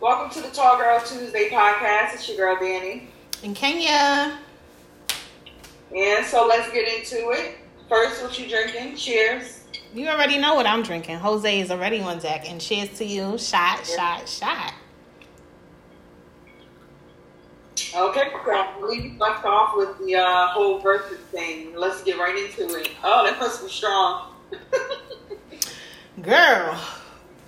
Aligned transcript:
Welcome 0.00 0.30
to 0.30 0.48
the 0.48 0.54
Tall 0.54 0.78
Girl 0.78 1.00
Tuesday 1.00 1.48
podcast. 1.48 2.14
It's 2.14 2.28
your 2.28 2.36
girl 2.36 2.56
Danny. 2.60 3.08
and 3.42 3.54
Kenya. 3.56 4.38
And 5.94 6.24
so 6.24 6.46
let's 6.46 6.70
get 6.72 6.86
into 6.86 7.30
it. 7.30 7.56
First, 7.88 8.22
what 8.22 8.38
you 8.38 8.48
drinking? 8.48 8.96
Cheers. 8.96 9.64
You 9.92 10.06
already 10.08 10.38
know 10.38 10.54
what 10.54 10.66
I'm 10.66 10.82
drinking. 10.84 11.18
Jose 11.18 11.60
is 11.60 11.70
already 11.72 12.00
on 12.00 12.20
deck. 12.20 12.48
And 12.48 12.60
cheers 12.60 12.96
to 12.98 13.04
you. 13.04 13.38
Shot, 13.38 13.84
shot, 13.84 14.28
shot. 14.28 14.74
Okay, 17.96 18.30
so 18.44 18.86
we 18.88 19.16
left 19.18 19.44
off 19.44 19.76
with 19.76 19.98
the 19.98 20.14
uh, 20.14 20.48
whole 20.48 20.78
versus 20.78 21.18
thing. 21.32 21.74
Let's 21.74 22.04
get 22.04 22.18
right 22.18 22.36
into 22.36 22.72
it. 22.76 22.90
Oh, 23.02 23.24
that 23.24 23.40
must 23.40 23.62
be 23.64 23.68
strong. 23.68 24.34
Girl, 26.22 26.78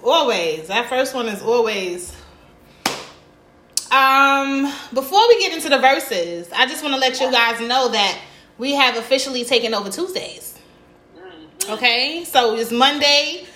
always. 0.02 0.66
That 0.68 0.88
first 0.88 1.14
one 1.14 1.28
is 1.28 1.42
always. 1.42 2.16
Um, 3.90 4.72
before 4.94 5.26
we 5.28 5.40
get 5.40 5.52
into 5.52 5.68
the 5.68 5.78
verses, 5.78 6.48
I 6.54 6.66
just 6.66 6.82
want 6.82 6.94
to 6.94 7.00
let 7.00 7.20
you 7.20 7.30
guys 7.30 7.60
know 7.60 7.88
that 7.88 8.20
we 8.56 8.74
have 8.74 8.96
officially 8.96 9.44
taken 9.44 9.74
over 9.74 9.90
Tuesdays. 9.90 10.58
Okay, 11.68 12.24
so 12.24 12.56
it's 12.56 12.70
Monday, 12.70 13.46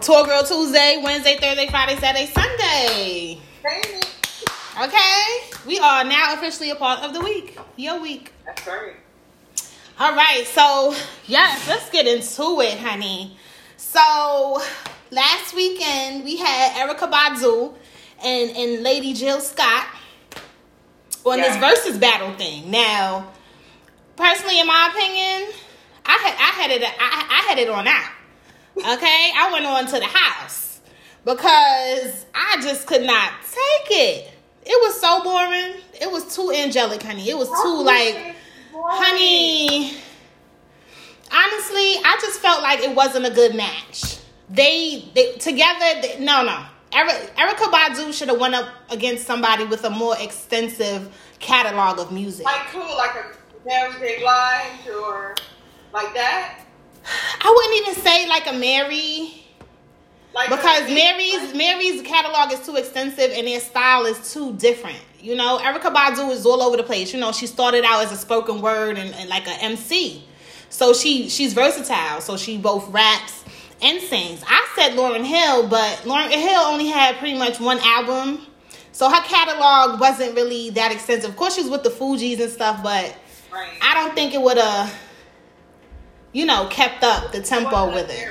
Tall 0.00 0.24
Girl 0.24 0.42
Tuesday, 0.42 1.00
Wednesday, 1.04 1.36
Thursday, 1.38 1.68
Friday, 1.68 1.96
Saturday, 1.96 2.26
Sunday. 2.26 3.38
Okay, 4.82 5.24
we 5.66 5.78
are 5.78 6.02
now 6.02 6.34
officially 6.34 6.70
a 6.70 6.76
part 6.76 7.00
of 7.00 7.12
the 7.12 7.20
week. 7.20 7.58
Your 7.76 8.00
week. 8.00 8.32
That's 8.46 8.66
right. 8.66 8.96
All 9.98 10.14
right, 10.16 10.46
so 10.46 10.96
yes, 11.26 11.68
let's 11.68 11.90
get 11.90 12.06
into 12.06 12.60
it, 12.62 12.78
honey. 12.78 13.36
So 13.76 14.62
last 15.10 15.54
weekend 15.54 16.24
we 16.24 16.38
had 16.38 16.72
Erykah 16.72 17.10
Badu 17.10 17.74
and 18.24 18.56
and 18.56 18.82
Lady 18.82 19.12
Jill 19.12 19.40
Scott 19.40 19.86
on 21.24 21.38
this 21.38 21.56
versus 21.56 21.98
battle 21.98 22.34
thing. 22.36 22.70
Now, 22.70 23.30
personally, 24.16 24.60
in 24.60 24.66
my 24.66 24.90
opinion, 24.92 25.52
I 26.04 26.18
had 26.18 26.34
I 26.34 26.62
had 26.62 26.70
it 26.70 26.82
I, 26.82 27.26
I 27.30 27.48
had 27.48 27.58
it 27.58 27.68
on 27.68 27.86
out. 27.86 28.10
Okay, 28.76 29.30
I 29.36 29.50
went 29.52 29.66
on 29.66 29.86
to 29.86 29.98
the 30.00 30.06
house 30.06 30.80
because 31.24 32.26
I 32.34 32.58
just 32.60 32.86
could 32.86 33.02
not 33.02 33.32
take 33.42 33.98
it. 33.98 34.30
It 34.66 34.82
was 34.82 35.00
so 35.00 35.22
boring. 35.22 35.80
It 36.00 36.10
was 36.10 36.34
too 36.34 36.50
angelic, 36.50 37.02
honey. 37.02 37.28
It 37.28 37.36
was 37.36 37.48
too 37.48 37.82
like 37.82 38.34
honey 38.76 39.96
honestly 41.32 41.96
i 42.04 42.18
just 42.20 42.40
felt 42.40 42.62
like 42.62 42.80
it 42.80 42.94
wasn't 42.94 43.24
a 43.24 43.30
good 43.30 43.54
match 43.54 44.18
they, 44.50 45.04
they 45.14 45.32
together 45.34 46.00
they, 46.02 46.16
no 46.20 46.44
no 46.44 46.64
erykah 46.94 47.70
badu 47.72 48.12
should 48.12 48.28
have 48.28 48.38
went 48.38 48.54
up 48.54 48.68
against 48.90 49.26
somebody 49.26 49.64
with 49.64 49.84
a 49.84 49.90
more 49.90 50.16
extensive 50.18 51.14
catalog 51.40 51.98
of 51.98 52.12
music. 52.12 52.44
Like 52.44 52.68
who? 52.68 52.80
Like 52.80 53.16
a 53.16 53.66
Mary 53.66 53.92
J. 53.98 54.20
Blige 54.20 54.94
or 54.94 55.34
like 55.92 56.12
that? 56.14 56.60
i 57.40 57.52
wouldn't 57.54 57.88
even 57.88 58.02
say 58.02 58.28
like 58.28 58.46
a 58.46 58.52
mary. 58.52 59.40
Like 60.34 60.48
because 60.48 60.88
mary's 60.88 61.54
mary's 61.54 62.02
catalog 62.02 62.52
is 62.52 62.64
too 62.64 62.76
extensive 62.76 63.30
and 63.32 63.46
their 63.46 63.60
style 63.60 64.04
is 64.06 64.32
too 64.32 64.54
different 64.54 65.00
you 65.20 65.34
know? 65.34 65.58
Erykah 65.58 65.94
badu 65.94 66.30
is 66.30 66.44
all 66.44 66.60
over 66.60 66.76
the 66.76 66.82
place. 66.82 67.14
You 67.14 67.20
know 67.20 67.32
she 67.32 67.46
started 67.46 67.84
out 67.84 68.04
as 68.04 68.12
a 68.12 68.16
spoken 68.16 68.60
word 68.60 68.98
and, 68.98 69.14
and 69.14 69.28
like 69.28 69.46
a 69.46 69.62
mc 69.62 70.24
so 70.74 70.92
she 70.92 71.28
she's 71.28 71.54
versatile. 71.54 72.20
So 72.20 72.36
she 72.36 72.58
both 72.58 72.88
raps 72.88 73.43
and 73.82 74.00
sings 74.00 74.42
i 74.48 74.66
said 74.76 74.92
lauryn 74.92 75.24
hill 75.24 75.66
but 75.68 75.96
lauryn 76.04 76.30
hill 76.30 76.60
only 76.62 76.86
had 76.86 77.16
pretty 77.16 77.36
much 77.38 77.58
one 77.60 77.78
album 77.80 78.46
so 78.92 79.08
her 79.10 79.22
catalog 79.22 80.00
wasn't 80.00 80.34
really 80.36 80.70
that 80.70 80.92
extensive 80.92 81.30
of 81.30 81.36
course 81.36 81.54
she 81.56 81.62
was 81.62 81.70
with 81.70 81.82
the 81.82 81.90
fugees 81.90 82.40
and 82.40 82.50
stuff 82.50 82.82
but 82.82 83.14
Right. 83.52 83.70
i 83.82 83.94
don't 83.94 84.14
think 84.14 84.34
it 84.34 84.40
would 84.42 84.56
have 84.58 84.92
you 86.32 86.44
know 86.46 86.66
kept 86.70 87.02
up 87.04 87.30
the 87.32 87.40
tempo 87.40 87.70
wasn't 87.70 87.94
with 87.94 88.10
it. 88.10 88.28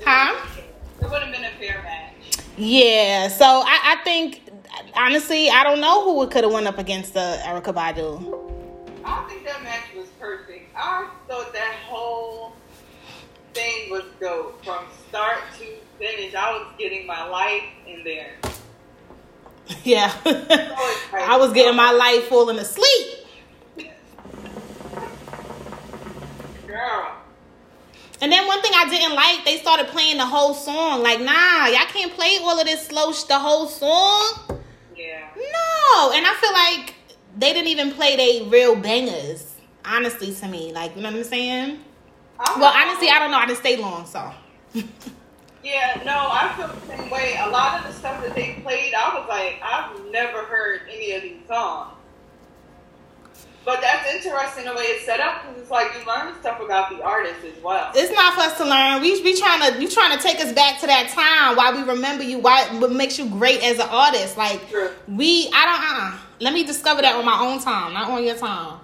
It 0.00 0.06
Huh? 0.06 0.34
wouldn't- 0.34 0.64
It 1.02 1.10
would 1.10 1.22
have 1.22 1.32
been 1.32 1.44
a 1.44 1.50
fair 1.58 1.82
match. 1.82 2.38
Yeah, 2.56 3.28
so 3.28 3.44
I, 3.44 3.96
I 3.98 4.04
think 4.04 4.42
honestly, 4.94 5.50
I 5.50 5.64
don't 5.64 5.80
know 5.80 6.04
who 6.04 6.26
could 6.28 6.44
have 6.44 6.52
went 6.52 6.66
up 6.68 6.78
against 6.78 7.14
the 7.14 7.40
Erykah 7.44 7.74
Badu. 7.74 9.02
I 9.04 9.24
think 9.28 9.44
that 9.44 9.62
match 9.64 9.82
was 9.96 10.06
perfect. 10.20 10.70
I 10.76 11.08
thought 11.28 11.52
that 11.52 11.74
whole 11.88 12.52
thing 13.56 13.90
was 13.90 14.04
dope 14.20 14.62
from 14.64 14.84
start 15.08 15.38
to 15.58 15.64
finish. 15.98 16.34
I 16.34 16.52
was 16.52 16.66
getting 16.78 17.06
my 17.06 17.26
life 17.28 17.64
in 17.86 18.04
there. 18.04 18.32
Yeah, 19.82 20.12
I 21.12 21.36
was 21.40 21.52
getting 21.52 21.74
my 21.74 21.90
life 21.90 22.28
falling 22.28 22.56
asleep. 22.58 23.26
girl. 26.66 27.16
And 28.20 28.30
then 28.32 28.46
one 28.46 28.62
thing 28.62 28.72
I 28.74 28.88
didn't 28.88 29.14
like, 29.14 29.44
they 29.44 29.56
started 29.58 29.88
playing 29.88 30.18
the 30.18 30.26
whole 30.26 30.54
song. 30.54 31.02
Like, 31.02 31.20
nah, 31.20 31.66
y'all 31.66 31.86
can't 31.88 32.12
play 32.12 32.38
all 32.42 32.58
of 32.58 32.66
this 32.66 32.86
slow 32.86 33.12
sh- 33.12 33.24
the 33.24 33.38
whole 33.38 33.66
song. 33.66 34.60
Yeah. 34.96 35.28
No, 35.36 36.12
and 36.14 36.24
I 36.26 36.34
feel 36.40 36.52
like 36.52 36.94
they 37.36 37.52
didn't 37.52 37.68
even 37.68 37.92
play 37.92 38.16
they 38.16 38.48
real 38.48 38.76
bangers. 38.76 39.54
Honestly, 39.84 40.32
to 40.34 40.48
me, 40.48 40.72
like 40.72 40.96
you 40.96 41.02
know 41.02 41.10
what 41.10 41.18
I'm 41.18 41.24
saying. 41.24 41.80
I- 42.38 42.60
Well, 42.60 42.72
honestly, 42.74 43.08
I 43.08 43.18
don't 43.18 43.30
know. 43.30 43.38
I 43.38 43.46
didn't 43.46 43.58
stay 43.58 43.76
long, 43.76 44.06
so. 44.06 44.32
Yeah, 45.62 46.00
no, 46.04 46.28
I 46.30 46.52
feel 46.56 46.68
the 46.68 46.96
same 46.96 47.10
way. 47.10 47.36
A 47.40 47.48
lot 47.50 47.80
of 47.80 47.86
the 47.88 47.92
stuff 47.92 48.22
that 48.22 48.34
they 48.34 48.60
played, 48.62 48.94
I 48.94 49.18
was 49.18 49.28
like, 49.28 49.60
I've 49.62 50.10
never 50.12 50.44
heard 50.44 50.82
any 50.88 51.12
of 51.12 51.22
these 51.22 51.40
songs. 51.48 51.92
But 53.66 53.80
that's 53.80 54.08
interesting 54.14 54.64
the 54.64 54.74
way 54.74 54.84
it's 54.84 55.04
set 55.04 55.18
up 55.18 55.42
because 55.42 55.60
it's 55.60 55.70
like 55.72 55.88
you 55.98 56.06
learn 56.06 56.32
stuff 56.40 56.60
about 56.60 56.88
the 56.88 57.02
artist 57.02 57.40
as 57.44 57.60
well. 57.64 57.90
It's 57.96 58.14
not 58.14 58.34
for 58.34 58.42
us 58.42 58.56
to 58.58 58.64
learn. 58.64 59.02
We 59.02 59.20
we 59.22 59.36
trying 59.36 59.60
to 59.72 59.82
you 59.82 59.88
trying 59.88 60.16
to 60.16 60.22
take 60.22 60.38
us 60.38 60.52
back 60.52 60.78
to 60.82 60.86
that 60.86 61.08
time 61.08 61.56
why 61.56 61.72
we 61.74 61.82
remember 61.82 62.22
you, 62.22 62.38
why 62.38 62.66
what 62.78 62.92
makes 62.92 63.18
you 63.18 63.28
great 63.28 63.64
as 63.64 63.80
an 63.80 63.88
artist. 63.90 64.36
Like 64.36 64.70
True. 64.70 64.90
we, 65.08 65.50
I 65.52 65.64
don't. 65.64 65.82
Uh, 65.82 66.16
uh 66.16 66.18
let 66.38 66.54
me 66.54 66.62
discover 66.62 67.02
that 67.02 67.16
on 67.16 67.24
my 67.24 67.40
own 67.40 67.58
time, 67.58 67.92
not 67.92 68.08
on 68.08 68.22
your 68.22 68.36
time, 68.36 68.78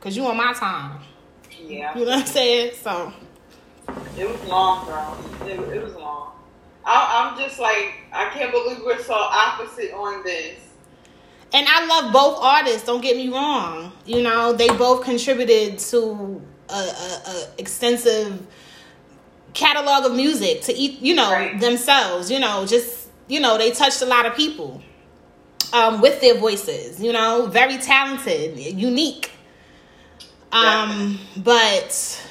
cause 0.00 0.16
you 0.16 0.26
on 0.26 0.36
my 0.36 0.52
time. 0.52 0.98
Yeah. 1.68 1.96
You 1.98 2.04
know 2.04 2.10
what 2.12 2.20
I'm 2.20 2.26
saying? 2.26 2.72
So 2.82 3.12
It 4.16 4.28
was 4.28 4.42
long, 4.48 4.86
girl. 4.86 5.18
It, 5.46 5.58
it 5.76 5.82
was 5.84 5.94
long. 5.94 6.32
I, 6.84 7.30
I'm 7.32 7.38
just 7.38 7.58
like, 7.60 7.94
I 8.12 8.30
can't 8.30 8.50
believe 8.50 8.78
we're 8.84 9.02
so 9.02 9.14
opposite 9.14 9.92
on 9.92 10.22
this. 10.24 10.58
And 11.52 11.66
I 11.68 11.86
love 11.86 12.12
both 12.12 12.38
artists. 12.42 12.84
Don't 12.86 13.02
get 13.02 13.16
me 13.16 13.28
wrong. 13.28 13.92
You 14.06 14.22
know, 14.22 14.52
they 14.52 14.68
both 14.68 15.04
contributed 15.04 15.78
to 15.90 16.42
a, 16.68 16.72
a, 16.72 17.22
a 17.26 17.48
extensive 17.58 18.46
catalog 19.54 20.04
of 20.10 20.14
music 20.16 20.62
to 20.62 20.72
eat. 20.74 21.00
You 21.00 21.14
know 21.14 21.30
Right. 21.32 21.58
themselves. 21.60 22.30
You 22.30 22.38
know, 22.40 22.66
just 22.66 23.08
you 23.28 23.40
know 23.40 23.56
they 23.58 23.70
touched 23.70 24.02
a 24.02 24.06
lot 24.06 24.26
of 24.26 24.34
people 24.34 24.82
um, 25.72 26.00
with 26.02 26.20
their 26.20 26.34
voices. 26.38 27.02
You 27.02 27.12
know, 27.12 27.46
very 27.50 27.78
talented, 27.78 28.58
unique. 28.58 29.30
Um, 30.52 31.18
but 31.36 32.26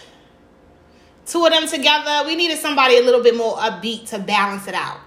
two 1.26 1.46
of 1.46 1.52
them 1.52 1.68
together, 1.68 2.24
we 2.26 2.36
needed 2.36 2.58
somebody 2.58 2.98
a 2.98 3.02
little 3.02 3.22
bit 3.22 3.36
more 3.36 3.56
upbeat 3.58 4.10
to 4.10 4.20
balance 4.20 4.68
it 4.68 4.74
out. 4.74 5.00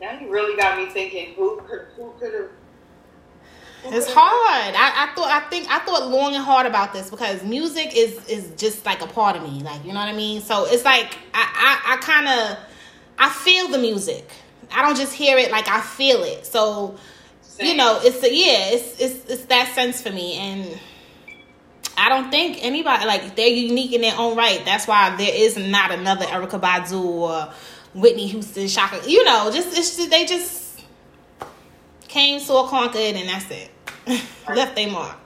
Now 0.00 0.18
you 0.20 0.30
really 0.30 0.56
got 0.56 0.78
me 0.78 0.86
thinking, 0.86 1.34
who 1.34 1.60
could, 1.66 1.86
who 1.96 2.12
could 2.18 2.32
have? 2.34 2.50
It's 3.84 4.12
hard. 4.12 4.74
I, 4.74 5.04
I 5.08 5.14
thought 5.14 5.30
I 5.30 5.48
think 5.48 5.68
I 5.70 5.78
thought 5.78 6.08
long 6.08 6.34
and 6.34 6.44
hard 6.44 6.66
about 6.66 6.92
this 6.92 7.10
because 7.10 7.44
music 7.44 7.96
is 7.96 8.26
is 8.28 8.50
just 8.56 8.84
like 8.84 9.02
a 9.02 9.06
part 9.06 9.36
of 9.36 9.42
me. 9.42 9.62
Like 9.62 9.84
you 9.84 9.92
know 9.92 10.00
what 10.00 10.08
I 10.08 10.14
mean? 10.14 10.40
So 10.40 10.66
it's 10.66 10.84
like 10.84 11.16
I 11.32 11.78
I, 11.86 11.94
I 11.94 11.96
kinda 11.98 12.58
I 13.18 13.28
feel 13.30 13.68
the 13.68 13.78
music. 13.78 14.28
I 14.72 14.82
don't 14.82 14.96
just 14.96 15.12
hear 15.14 15.38
it 15.38 15.50
like 15.52 15.68
I 15.68 15.80
feel 15.80 16.24
it. 16.24 16.44
So 16.44 16.96
you 17.60 17.74
know, 17.76 18.00
it's 18.02 18.22
a, 18.22 18.32
yeah, 18.32 18.70
it's 18.70 19.00
it's 19.00 19.30
it's 19.30 19.44
that 19.46 19.72
sense 19.74 20.02
for 20.02 20.10
me 20.10 20.34
and 20.34 20.78
I 21.98 22.08
don't 22.08 22.30
think 22.30 22.58
anybody 22.64 23.04
like 23.06 23.34
they're 23.34 23.48
unique 23.48 23.92
in 23.92 24.02
their 24.02 24.14
own 24.16 24.36
right. 24.36 24.64
That's 24.64 24.86
why 24.86 25.14
there 25.16 25.34
is 25.34 25.56
not 25.56 25.90
another 25.90 26.24
Erykah 26.26 26.60
Badu 26.60 27.04
or 27.04 27.52
Whitney 27.94 28.28
Houston, 28.28 28.68
Chaka. 28.68 29.10
You 29.10 29.24
know, 29.24 29.50
just 29.52 29.76
it's 29.76 29.96
just, 29.96 30.10
they 30.10 30.24
just 30.24 30.80
came, 32.06 32.40
saw, 32.40 32.68
conquered, 32.68 33.16
and 33.16 33.28
that's 33.28 33.50
it. 33.50 33.70
Left 34.54 34.74
they 34.76 34.90
mark. 34.90 35.16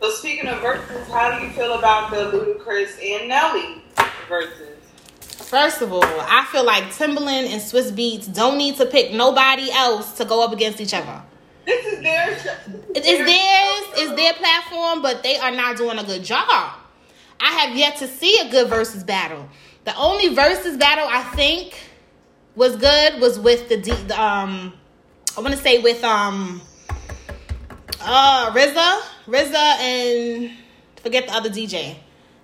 So 0.00 0.10
speaking 0.10 0.48
of 0.48 0.60
verses, 0.60 1.08
how 1.08 1.38
do 1.38 1.44
you 1.44 1.52
feel 1.52 1.74
about 1.74 2.10
the 2.10 2.16
Ludacris 2.30 3.00
and 3.02 3.28
Nelly 3.28 3.82
verses? 4.28 4.78
First 5.20 5.82
of 5.82 5.92
all, 5.92 6.02
I 6.04 6.46
feel 6.50 6.64
like 6.64 6.84
Timbaland 6.84 7.52
and 7.52 7.60
Swizz 7.60 7.92
Beatz 7.92 8.32
don't 8.32 8.56
need 8.56 8.76
to 8.76 8.86
pick 8.86 9.12
nobody 9.12 9.70
else 9.70 10.12
to 10.12 10.24
go 10.24 10.42
up 10.42 10.52
against 10.52 10.80
each 10.80 10.94
other. 10.94 11.22
This 11.64 11.86
is 11.86 12.02
their. 12.02 12.30
It's 12.94 13.06
theirs, 13.06 14.04
it's 14.04 14.16
their 14.16 14.34
platform, 14.34 15.02
but 15.02 15.22
they 15.22 15.38
are 15.38 15.50
not 15.50 15.76
doing 15.76 15.98
a 15.98 16.04
good 16.04 16.24
job. 16.24 16.74
I 17.40 17.50
have 17.60 17.76
yet 17.76 17.96
to 17.98 18.08
see 18.08 18.38
a 18.40 18.50
good 18.50 18.68
versus 18.68 19.04
battle. 19.04 19.48
The 19.84 19.96
only 19.96 20.34
versus 20.34 20.76
battle 20.76 21.06
I 21.08 21.22
think 21.34 21.74
was 22.54 22.76
good 22.76 23.20
was 23.20 23.38
with 23.38 23.68
the, 23.68 23.78
D, 23.78 23.92
the 23.92 24.20
um 24.20 24.74
I 25.36 25.40
want 25.40 25.54
to 25.54 25.60
say 25.60 25.78
with 25.78 26.04
um, 26.04 26.60
uh, 28.02 28.50
RZA, 28.52 29.00
RZA, 29.26 29.54
and 29.54 30.50
forget 30.96 31.26
the 31.26 31.32
other 31.32 31.48
DJ. 31.48 31.96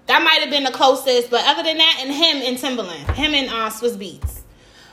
That 0.06 0.22
might 0.22 0.40
have 0.40 0.48
been 0.48 0.64
the 0.64 0.70
closest, 0.70 1.30
but 1.30 1.44
other 1.44 1.62
than 1.62 1.76
that, 1.76 1.98
and 2.00 2.10
him 2.10 2.38
and 2.38 2.56
Timbaland, 2.56 3.14
him 3.14 3.34
and 3.34 3.50
uh, 3.50 3.68
Swizz 3.68 3.98
Beatz. 3.98 4.40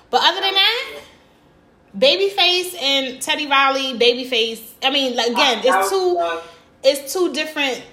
But 0.10 0.22
other 0.26 0.42
than 0.42 0.54
that, 0.54 1.00
Babyface 1.98 2.76
and 2.82 3.22
Teddy 3.22 3.48
Riley, 3.48 3.98
Babyface. 3.98 4.62
I 4.84 4.90
mean, 4.90 5.16
like, 5.16 5.32
again, 5.32 5.62
it's 5.64 5.90
two, 5.90 6.40
it's 6.84 7.14
two 7.14 7.34
different 7.34 7.84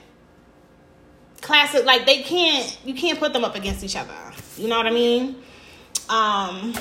classic. 1.40 1.84
Like 1.84 2.06
they 2.06 2.22
can't, 2.22 2.78
you 2.84 2.94
can't 2.94 3.18
put 3.18 3.32
them 3.32 3.44
up 3.44 3.54
against 3.54 3.84
each 3.84 3.96
other. 3.96 4.14
You 4.56 4.68
know 4.68 4.76
what 4.76 4.86
I 4.86 4.90
mean? 4.90 5.36
Um. 6.08 6.74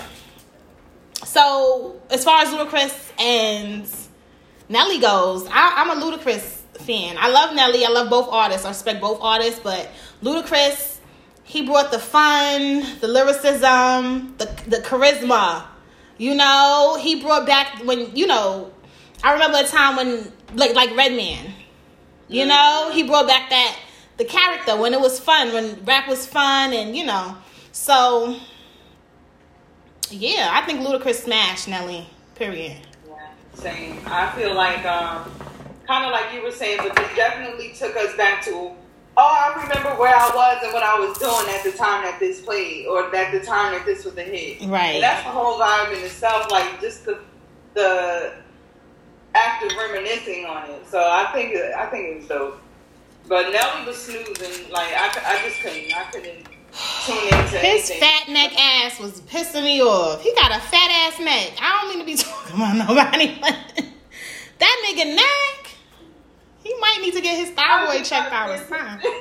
So 1.23 2.01
as 2.09 2.23
far 2.23 2.41
as 2.41 2.50
Ludacris 2.50 3.12
and 3.19 3.88
Nelly 4.69 5.00
goes, 5.00 5.47
I, 5.47 5.73
I'm 5.77 5.89
a 5.91 6.03
Ludacris 6.03 6.62
fan. 6.79 7.18
I 7.19 7.29
love 7.29 7.56
Nelly. 7.56 7.85
I 7.85 7.89
love 7.89 8.09
both 8.09 8.27
artists. 8.29 8.65
I 8.65 8.69
respect 8.69 9.00
both 9.00 9.19
artists, 9.21 9.59
but 9.59 9.89
Ludacris, 10.23 10.97
he 11.44 11.65
brought 11.65 11.91
the 11.91 12.00
fun, 12.00 12.83
the 13.00 13.07
lyricism, 13.07 14.35
the 14.38 14.45
the 14.68 14.77
charisma. 14.77 15.65
You 16.21 16.35
know, 16.35 17.00
he 17.01 17.19
brought 17.19 17.47
back 17.47 17.83
when 17.83 18.15
you 18.15 18.27
know. 18.27 18.71
I 19.23 19.33
remember 19.33 19.57
a 19.57 19.63
time 19.63 19.95
when 19.95 20.31
like 20.53 20.75
like 20.75 20.95
Redman. 20.95 21.51
You 22.27 22.45
know, 22.45 22.91
he 22.94 23.01
brought 23.01 23.25
back 23.25 23.50
that 23.50 23.79
the 24.18 24.25
character 24.25 24.77
when 24.77 24.94
it 24.94 25.01
was 25.01 25.19
fun, 25.19 25.51
when 25.51 25.83
rap 25.83 26.07
was 26.07 26.27
fun, 26.27 26.73
and 26.73 26.95
you 26.95 27.07
know. 27.07 27.35
So 27.71 28.38
yeah, 30.12 30.51
I 30.53 30.63
think 30.63 30.81
Ludacris 30.81 31.23
smashed 31.23 31.68
Nelly. 31.68 32.07
Period. 32.35 32.77
Yeah, 33.09 33.29
same. 33.56 34.00
I 34.06 34.29
feel 34.35 34.53
like 34.53 34.85
um, 34.85 35.23
kind 35.88 36.06
of 36.06 36.12
like 36.12 36.31
you 36.35 36.44
were 36.44 36.51
saying, 36.51 36.81
but 36.83 36.95
this 36.97 37.15
definitely 37.15 37.73
took 37.73 37.95
us 37.95 38.15
back 38.15 38.44
to 38.45 38.69
oh, 39.17 39.53
I 39.55 39.61
remember 39.63 39.89
where 39.99 40.15
I 40.15 40.29
was 40.33 40.63
and 40.63 40.73
what 40.73 40.83
I 40.83 40.99
was 40.99 41.17
doing 41.17 41.55
at 41.55 41.63
the 41.63 41.71
time 41.71 42.03
that 42.03 42.17
this 42.19 42.41
played, 42.41 42.87
or 42.87 43.13
at 43.13 43.31
the 43.31 43.39
time 43.39 43.73
that 43.73 43.85
this 43.85 44.05
was 44.05 44.17
a 44.17 44.23
hit. 44.23 44.61
Right. 44.67 44.95
And 44.95 45.03
that's 45.03 45.23
the 45.23 45.29
whole 45.31 45.59
vibe 45.59 45.97
in 45.97 46.03
itself, 46.03 46.49
like 46.51 46.79
just 46.81 47.05
the 47.05 47.19
the 47.73 48.33
act 49.33 49.63
of 49.63 49.71
reminiscing 49.77 50.45
on 50.45 50.69
it. 50.69 50.87
So 50.87 50.99
I 50.99 51.29
think 51.33 51.55
I 51.55 51.85
think 51.87 52.05
it 52.07 52.15
was 52.17 52.27
dope. 52.27 52.61
But 53.27 53.51
Nelly 53.51 53.85
was 53.85 53.97
snoozing. 53.97 54.71
like 54.71 54.89
I, 54.93 55.11
I 55.25 55.47
just 55.47 55.61
couldn't 55.61 55.95
I 55.95 56.03
couldn't 56.11 56.45
tune 57.05 57.23
into 57.25 57.57
His 57.57 57.91
anything. 57.91 57.99
fat 57.99 58.29
neck 58.29 58.51
ass 58.59 58.99
was 58.99 59.21
pissing 59.21 59.63
me 59.63 59.81
off. 59.81 60.21
He 60.21 60.33
got 60.35 60.51
a 60.51 60.59
fat 60.59 60.89
ass 61.07 61.19
neck. 61.19 61.53
I 61.61 61.79
don't 61.81 61.89
mean 61.89 61.99
to 61.99 62.05
be 62.05 62.15
talking 62.15 62.55
about 62.55 62.75
nobody, 62.89 63.37
but 63.39 63.55
that 64.59 64.85
nigga 64.89 65.15
neck, 65.15 65.60
he 66.63 66.75
might 66.79 66.99
need 67.01 67.13
to 67.13 67.21
get 67.21 67.37
his 67.37 67.49
thyroid 67.51 68.05
checked 68.05 68.31
out 68.31 68.49
or 68.49 68.57
something. 68.57 69.11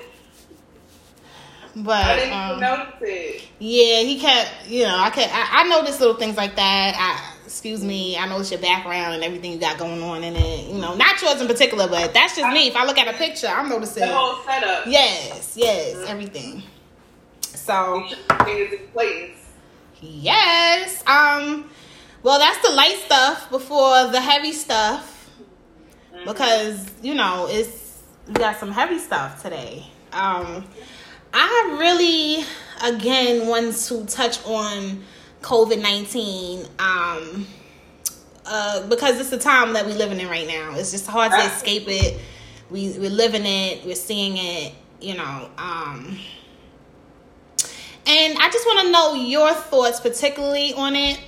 But 1.77 2.05
I 2.05 2.17
didn't 2.17 2.35
um, 2.35 2.61
notice 2.61 2.95
it. 3.01 3.49
yeah, 3.61 4.01
he 4.01 4.19
kept, 4.19 4.69
you 4.69 4.83
know, 4.83 4.97
I 4.99 5.11
kept, 5.11 5.33
I, 5.33 5.61
I 5.61 5.69
noticed 5.69 6.01
little 6.01 6.17
things 6.17 6.37
like 6.37 6.57
that. 6.57 6.95
I, 6.97 7.45
excuse 7.45 7.85
me, 7.85 8.17
I 8.17 8.29
noticed 8.29 8.51
your 8.51 8.61
background 8.61 9.15
and 9.15 9.23
everything 9.23 9.53
you 9.53 9.59
got 9.59 9.79
going 9.79 10.03
on 10.03 10.25
in 10.25 10.35
it. 10.35 10.67
You 10.67 10.81
know, 10.81 10.97
not 10.97 11.23
yours 11.23 11.41
in 11.41 11.47
particular, 11.47 11.87
but 11.87 12.13
that's 12.13 12.37
just 12.37 12.53
me. 12.53 12.67
If 12.67 12.77
I 12.77 12.85
look 12.85 12.99
at 12.99 13.13
a 13.13 13.17
picture, 13.17 13.47
I'm 13.47 13.69
noticing. 13.69 14.07
The 14.07 14.13
whole 14.13 14.43
setup. 14.45 14.87
Yes, 14.87 15.55
yes, 15.57 15.97
everything. 16.09 16.65
So 17.43 18.05
Things 18.45 18.73
in 18.73 18.89
place. 18.89 19.37
yes, 20.01 21.05
um, 21.07 21.71
well, 22.23 22.39
that's 22.39 22.67
the 22.67 22.75
light 22.75 23.01
stuff 23.05 23.49
before 23.51 24.09
the 24.09 24.21
heavy 24.21 24.53
stuff 24.53 25.10
because 26.27 26.91
you 27.03 27.15
know 27.15 27.47
it's 27.49 28.03
we 28.27 28.35
got 28.35 28.57
some 28.59 28.73
heavy 28.73 28.99
stuff 28.99 29.43
today. 29.43 29.87
Um, 30.13 30.65
I 31.33 31.77
really 31.79 32.45
again 32.83 33.47
want 33.47 33.75
to 33.77 34.05
touch 34.07 34.45
on 34.45 35.03
COVID 35.43 35.81
nineteen. 35.81 36.67
Um, 36.79 37.47
uh, 38.47 38.87
because 38.89 39.21
it's 39.21 39.31
the 39.31 39.39
time 39.39 39.75
that 39.75 39.87
we're 39.87 39.97
living 39.97 40.19
in 40.19 40.29
right 40.29 40.47
now. 40.47 40.75
It's 40.77 40.91
just 40.91 41.07
hard 41.07 41.31
to 41.33 41.39
escape 41.39 41.85
it. 41.87 42.19
We 42.71 42.97
we're 42.99 43.11
living 43.11 43.45
it. 43.45 43.85
We're 43.85 43.95
seeing 43.95 44.37
it. 44.37 44.75
You 45.01 45.17
know. 45.17 45.51
Um, 45.57 46.19
and 48.07 48.39
I 48.39 48.51
just 48.51 48.67
want 48.67 48.87
to 48.87 48.91
know 48.91 49.15
your 49.15 49.53
thoughts, 49.53 50.01
particularly 50.01 50.73
on 50.75 50.97
it, 50.97 51.21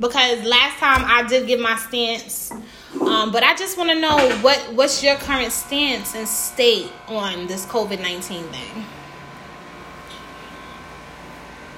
because 0.00 0.42
last 0.44 0.78
time 0.78 1.04
I 1.04 1.26
did 1.28 1.46
give 1.46 1.60
my 1.60 1.76
stance, 1.76 2.52
um, 3.00 3.32
but 3.32 3.42
I 3.42 3.54
just 3.54 3.76
want 3.76 3.90
to 3.90 4.00
know 4.00 4.16
what 4.40 4.58
what's 4.72 5.02
your 5.02 5.16
current 5.16 5.52
stance 5.52 6.14
and 6.14 6.26
state 6.26 6.92
on 7.08 7.46
this 7.46 7.66
COVID 7.66 8.00
nineteen 8.00 8.44
thing. 8.44 8.84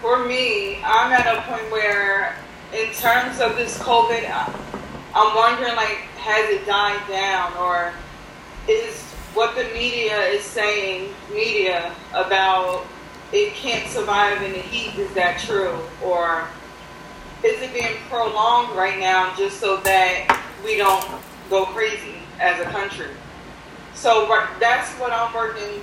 For 0.00 0.24
me, 0.24 0.80
I'm 0.84 1.12
at 1.12 1.26
a 1.26 1.42
point 1.42 1.70
where, 1.72 2.36
in 2.72 2.92
terms 2.92 3.40
of 3.40 3.56
this 3.56 3.78
COVID, 3.78 4.24
I'm 5.14 5.34
wondering 5.34 5.74
like, 5.74 5.98
has 6.18 6.48
it 6.50 6.64
died 6.66 7.02
down, 7.08 7.52
or 7.56 7.92
is 8.68 9.02
what 9.34 9.56
the 9.56 9.64
media 9.74 10.18
is 10.28 10.42
saying, 10.42 11.12
media 11.32 11.94
about 12.12 12.86
it 13.32 13.52
can't 13.54 13.88
survive 13.90 14.40
in 14.42 14.52
the 14.52 14.58
heat, 14.58 14.98
is 14.98 15.12
that 15.14 15.38
true, 15.38 15.78
or 16.02 16.46
is 17.44 17.60
it 17.60 17.72
being 17.74 17.96
prolonged 18.08 18.74
right 18.76 18.98
now 18.98 19.34
just 19.36 19.60
so 19.60 19.76
that 19.78 20.44
we 20.64 20.76
don't 20.76 21.04
go 21.50 21.64
crazy 21.66 22.14
as 22.40 22.60
a 22.60 22.70
country? 22.70 23.08
So 23.94 24.26
that's 24.60 24.90
what 24.92 25.12
I'm 25.12 25.34
working 25.34 25.82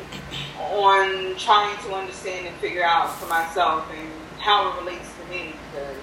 on 0.60 1.36
trying 1.38 1.78
to 1.86 1.94
understand 1.94 2.48
and 2.48 2.56
figure 2.58 2.84
out 2.84 3.14
for 3.18 3.28
myself 3.28 3.86
and 3.94 4.10
how 4.40 4.72
it 4.72 4.80
relates 4.80 5.10
to 5.22 5.30
me 5.30 5.54
because 5.72 5.98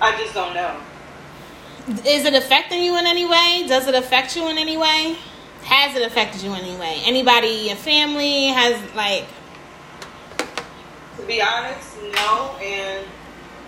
I 0.00 0.16
just 0.18 0.34
don't 0.34 0.54
know. 0.54 0.76
Is 2.06 2.24
it 2.24 2.34
affecting 2.34 2.82
you 2.82 2.96
in 2.98 3.06
any 3.06 3.26
way? 3.26 3.64
Does 3.66 3.88
it 3.88 3.94
affect 3.94 4.36
you 4.36 4.48
in 4.48 4.56
any 4.56 4.76
way? 4.76 5.16
Has 5.64 5.96
it 5.96 6.06
affected 6.06 6.42
you 6.42 6.54
in 6.54 6.60
any 6.60 6.76
way? 6.76 7.00
Anybody, 7.04 7.66
your 7.66 7.76
family 7.76 8.46
has 8.48 8.80
like 8.94 9.26
To 11.16 11.26
be 11.26 11.42
honest, 11.42 11.96
no, 12.14 12.56
and 12.62 13.06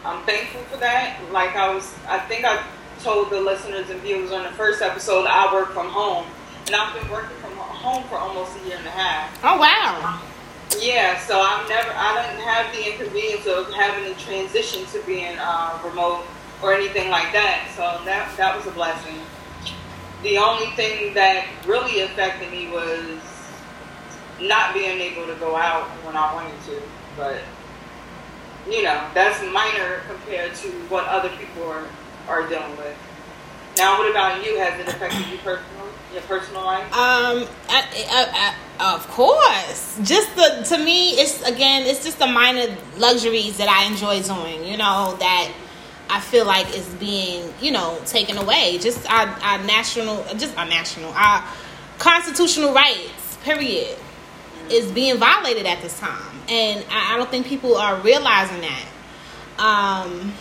I'm 0.04 0.22
thankful 0.24 0.60
for 0.62 0.76
that. 0.76 1.18
Like 1.32 1.56
I 1.56 1.74
was, 1.74 1.92
I 2.06 2.18
think 2.20 2.44
I 2.44 2.62
told 3.02 3.30
the 3.30 3.40
listeners 3.40 3.90
and 3.90 4.00
viewers 4.00 4.32
on 4.32 4.44
the 4.44 4.50
first 4.50 4.82
episode, 4.82 5.26
I 5.26 5.52
work 5.52 5.72
from 5.72 5.88
home, 5.88 6.26
and 6.66 6.74
I've 6.74 6.98
been 7.00 7.10
working 7.10 7.36
from 7.38 7.52
home 7.56 8.04
for 8.08 8.16
almost 8.16 8.56
a 8.58 8.66
year 8.68 8.76
and 8.78 8.86
a 8.86 8.90
half. 8.90 9.38
oh 9.44 9.58
wow. 9.58 10.20
Yeah, 10.80 11.18
so 11.20 11.40
I'm 11.40 11.68
never, 11.68 11.90
I 11.94 12.26
didn't 12.26 12.42
have 12.44 12.74
the 12.74 12.90
inconvenience 12.90 13.46
of 13.46 13.72
having 13.72 14.12
to 14.12 14.20
transition 14.20 14.84
to 14.86 15.06
being 15.06 15.36
uh, 15.38 15.78
remote 15.84 16.24
or 16.62 16.74
anything 16.74 17.10
like 17.10 17.32
that. 17.32 17.70
So 17.76 18.04
that 18.04 18.36
that 18.36 18.56
was 18.56 18.66
a 18.66 18.72
blessing. 18.72 19.20
The 20.22 20.38
only 20.38 20.66
thing 20.74 21.14
that 21.14 21.46
really 21.66 22.00
affected 22.00 22.50
me 22.50 22.68
was 22.70 23.20
not 24.40 24.74
being 24.74 25.00
able 25.00 25.26
to 25.26 25.34
go 25.34 25.56
out 25.56 25.84
when 26.04 26.16
I 26.16 26.34
wanted 26.34 26.60
to. 26.66 26.82
But 27.16 27.40
you 28.68 28.82
know, 28.82 29.08
that's 29.14 29.40
minor 29.52 30.00
compared 30.08 30.54
to 30.56 30.68
what 30.88 31.06
other 31.06 31.30
people 31.38 31.70
are 31.70 31.86
are 32.28 32.48
dealing 32.48 32.76
with. 32.76 32.96
Now, 33.76 33.98
what 33.98 34.10
about 34.10 34.44
you? 34.44 34.58
Has 34.58 34.80
it 34.80 34.88
affected 34.88 35.26
you 35.30 35.38
personally? 35.38 35.90
Your 36.12 36.22
personal 36.22 36.64
life? 36.64 36.84
Um, 36.92 37.46
I, 37.68 37.84
I, 38.08 38.54
I, 38.78 38.94
of 38.94 39.06
course. 39.08 39.98
Just 40.02 40.34
the 40.34 40.64
to 40.76 40.82
me, 40.82 41.10
it's 41.10 41.42
again, 41.42 41.82
it's 41.82 42.02
just 42.02 42.18
the 42.18 42.26
minor 42.26 42.74
luxuries 42.96 43.58
that 43.58 43.68
I 43.68 43.84
enjoy 43.84 44.22
doing. 44.22 44.64
You 44.64 44.78
know 44.78 45.16
that 45.18 45.52
I 46.08 46.20
feel 46.20 46.46
like 46.46 46.74
is 46.74 46.88
being, 46.94 47.52
you 47.60 47.72
know, 47.72 47.98
taken 48.06 48.38
away. 48.38 48.78
Just 48.78 49.10
our, 49.10 49.26
our 49.26 49.58
national, 49.64 50.24
just 50.36 50.56
our 50.56 50.66
national, 50.66 51.10
our 51.12 51.44
constitutional 51.98 52.72
rights. 52.72 53.36
Period 53.42 53.96
is 54.70 54.90
being 54.90 55.18
violated 55.18 55.66
at 55.66 55.80
this 55.82 55.98
time, 56.00 56.40
and 56.48 56.84
I, 56.90 57.14
I 57.14 57.16
don't 57.16 57.30
think 57.30 57.46
people 57.46 57.76
are 57.76 58.00
realizing 58.00 58.62
that. 58.62 58.86
Um, 59.58 60.32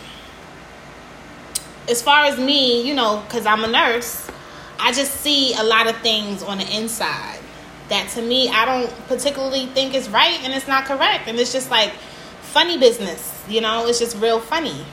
as 1.88 2.02
far 2.02 2.24
as 2.24 2.38
me, 2.38 2.86
you 2.86 2.94
know, 2.94 3.22
because 3.26 3.46
I'm 3.46 3.64
a 3.64 3.68
nurse, 3.68 4.30
I 4.78 4.92
just 4.92 5.20
see 5.20 5.54
a 5.54 5.62
lot 5.62 5.86
of 5.86 5.96
things 5.98 6.42
on 6.42 6.58
the 6.58 6.76
inside 6.76 7.40
that 7.88 8.08
to 8.10 8.22
me 8.22 8.48
I 8.48 8.64
don't 8.64 8.90
particularly 9.06 9.66
think 9.66 9.94
is 9.94 10.08
right 10.08 10.38
and 10.42 10.52
it's 10.52 10.68
not 10.68 10.84
correct. 10.84 11.28
And 11.28 11.38
it's 11.38 11.52
just 11.52 11.70
like 11.70 11.92
funny 12.40 12.78
business, 12.78 13.44
you 13.48 13.60
know, 13.60 13.86
it's 13.86 13.98
just 13.98 14.16
real 14.18 14.40
funny. 14.40 14.84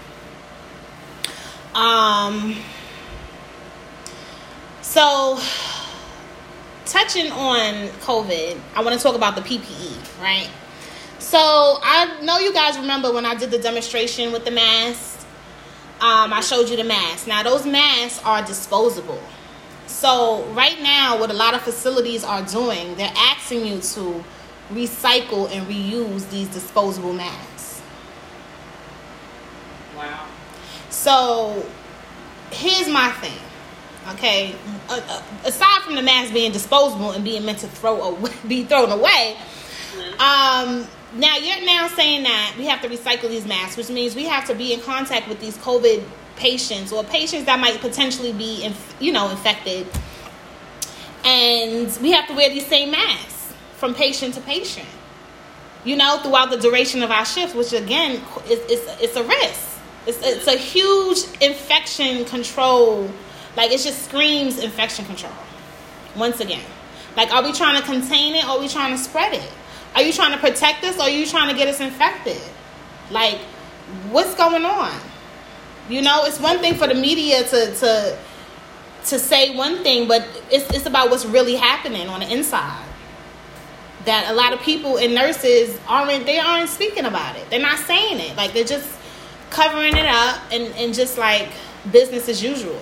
Um 1.74 2.56
so 4.82 5.40
touching 6.86 7.32
on 7.32 7.88
COVID, 8.02 8.60
I 8.76 8.84
want 8.84 8.96
to 8.96 9.02
talk 9.02 9.16
about 9.16 9.36
the 9.36 9.42
PPE, 9.42 10.22
right? 10.22 10.50
So 11.18 11.40
I 11.40 12.20
know 12.22 12.38
you 12.38 12.54
guys 12.54 12.78
remember 12.78 13.12
when 13.12 13.26
I 13.26 13.34
did 13.34 13.50
the 13.50 13.58
demonstration 13.58 14.32
with 14.32 14.46
the 14.46 14.52
mask. 14.52 15.13
Um, 16.04 16.34
I 16.34 16.42
showed 16.42 16.68
you 16.68 16.76
the 16.76 16.84
masks. 16.84 17.28
Now 17.28 17.44
those 17.44 17.66
masks 17.66 18.22
are 18.26 18.46
disposable. 18.46 19.24
So 19.88 20.44
right 20.48 20.78
now, 20.82 21.18
what 21.18 21.30
a 21.30 21.34
lot 21.34 21.54
of 21.54 21.62
facilities 21.62 22.26
are 22.26 22.42
doing, 22.42 22.96
they're 22.96 23.14
asking 23.16 23.66
you 23.66 23.80
to 23.80 24.22
recycle 24.70 25.50
and 25.50 25.66
reuse 25.66 26.30
these 26.30 26.50
disposable 26.50 27.14
masks. 27.14 27.82
Wow. 29.96 30.28
So 30.90 31.66
here's 32.52 32.90
my 32.90 33.10
thing. 33.12 33.40
Okay, 34.16 34.56
aside 35.46 35.84
from 35.84 35.96
the 35.96 36.02
mask 36.02 36.34
being 36.34 36.52
disposable 36.52 37.12
and 37.12 37.24
being 37.24 37.46
meant 37.46 37.60
to 37.60 37.68
throw 37.68 38.02
away, 38.02 38.34
be 38.50 38.66
thrown 38.66 38.92
away, 38.92 39.38
um, 40.20 40.86
now 41.16 41.38
you're 41.38 41.66
now 41.66 41.88
saying 41.88 42.24
that 42.24 42.56
we 42.58 42.66
have 42.66 42.82
to 42.82 42.90
recycle 42.90 43.30
these 43.30 43.46
masks, 43.46 43.78
which 43.78 43.90
means 43.90 44.16
we 44.16 44.26
have 44.26 44.46
to 44.48 44.56
be 44.56 44.74
in 44.74 44.80
contact 44.82 45.28
with 45.28 45.40
these 45.40 45.58
COVID 45.58 46.04
patients 46.36 46.92
or 46.92 47.04
patients 47.04 47.46
that 47.46 47.60
might 47.60 47.80
potentially 47.80 48.34
be, 48.34 48.64
inf- 48.64 48.96
you 49.00 49.12
know, 49.12 49.30
infected, 49.30 49.88
and 51.24 51.98
we 52.02 52.12
have 52.12 52.28
to 52.28 52.34
wear 52.34 52.50
these 52.50 52.66
same 52.66 52.92
masks 52.92 53.54
from 53.78 53.94
patient 53.94 54.34
to 54.36 54.42
patient. 54.42 54.88
You 55.86 55.98
know, 55.98 56.18
throughout 56.24 56.50
the 56.50 56.58
duration 56.58 57.04
of 57.04 57.12
our 57.12 57.26
shift, 57.26 57.56
which 57.56 57.74
again 57.74 58.22
is 58.50 58.60
it's, 58.70 59.02
it's 59.02 59.16
a 59.16 59.24
risk. 59.24 59.80
It's, 60.08 60.20
it's 60.26 60.48
a 60.48 60.58
huge 60.58 61.20
infection 61.42 62.26
control. 62.26 63.10
Like 63.56 63.72
it 63.72 63.82
just 63.82 64.06
screams 64.06 64.58
infection 64.58 65.06
control. 65.06 65.34
Once 66.16 66.40
again, 66.40 66.64
like 67.16 67.34
are 67.34 67.44
we 67.44 67.54
trying 67.54 67.80
to 67.80 67.86
contain 67.86 68.36
it 68.36 68.46
or 68.46 68.52
are 68.52 68.60
we 68.60 68.68
trying 68.68 68.92
to 68.92 68.98
spread 68.98 69.34
it? 69.34 69.52
Are 69.96 70.02
you 70.02 70.14
trying 70.14 70.32
to 70.32 70.38
protect 70.40 70.84
us 70.84 70.98
or 70.98 71.04
are 71.04 71.10
you 71.10 71.26
trying 71.26 71.50
to 71.50 71.56
get 71.56 71.68
us 71.68 71.80
infected? 71.80 72.42
Like, 73.12 73.40
what's 74.10 74.36
going 74.36 74.66
on? 74.66 74.94
You 75.90 76.02
know, 76.02 76.26
it's 76.26 76.40
one 76.40 76.60
thing 76.60 76.76
for 76.76 76.88
the 76.88 76.96
media 76.96 77.44
to 77.44 77.76
to 77.76 78.18
to 79.06 79.20
say 79.20 79.56
one 79.56 79.84
thing, 79.84 80.08
but 80.08 80.26
it's 80.50 80.70
it's 80.74 80.86
about 80.86 81.10
what's 81.10 81.26
really 81.26 81.56
happening 81.56 82.08
on 82.08 82.22
the 82.22 82.32
inside. 82.32 82.86
That 84.06 84.32
a 84.32 84.34
lot 84.34 84.54
of 84.54 84.60
people 84.62 84.98
and 84.98 85.14
nurses 85.14 85.78
aren't 85.88 86.26
they 86.26 86.40
aren't 86.40 86.70
speaking 86.70 87.06
about 87.06 87.36
it. 87.36 87.50
They're 87.50 87.60
not 87.60 87.80
saying 87.80 88.20
it. 88.20 88.36
Like 88.36 88.54
they're 88.54 88.64
just 88.64 88.90
covering 89.54 89.96
it 89.96 90.06
up 90.06 90.42
and, 90.52 90.74
and 90.76 90.94
just 90.94 91.18
like 91.18 91.50
business 91.92 92.28
as 92.28 92.42
usual. 92.42 92.82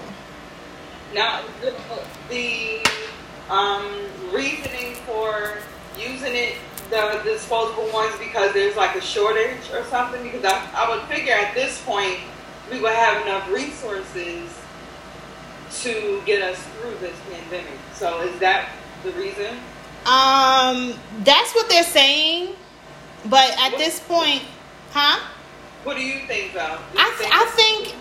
Now, 1.13 1.44
the, 2.30 2.82
um, 3.50 3.86
reasoning 4.32 4.96
for 5.06 5.58
using 5.98 6.34
it, 6.34 6.56
the 6.91 7.21
disposable 7.24 7.88
ones, 7.91 8.13
because 8.19 8.53
there's 8.53 8.75
like 8.75 8.95
a 8.95 9.01
shortage 9.01 9.71
or 9.74 9.83
something, 9.86 10.21
because 10.21 10.43
I, 10.45 10.69
I 10.75 10.89
would 10.89 11.07
figure 11.07 11.33
at 11.33 11.55
this 11.55 11.81
point 11.83 12.19
we 12.69 12.79
would 12.79 12.93
have 12.93 13.25
enough 13.25 13.50
resources 13.51 14.50
to 15.81 16.21
get 16.25 16.41
us 16.41 16.62
through 16.62 16.95
this 17.00 17.17
pandemic. 17.29 17.79
So 17.93 18.21
is 18.21 18.38
that 18.39 18.69
the 19.03 19.12
reason? 19.12 19.57
Um, 20.05 20.93
that's 21.24 21.53
what 21.55 21.69
they're 21.69 21.83
saying, 21.83 22.55
but 23.25 23.51
at 23.60 23.77
this 23.77 24.00
point, 24.00 24.43
huh? 24.91 25.19
What 25.83 25.98
do 25.98 26.03
you 26.03 26.27
think, 26.27 26.53
though? 26.53 26.77
You 26.93 27.00
I 27.00 27.15
th- 27.17 27.29
I 27.31 27.45
think 27.55 27.95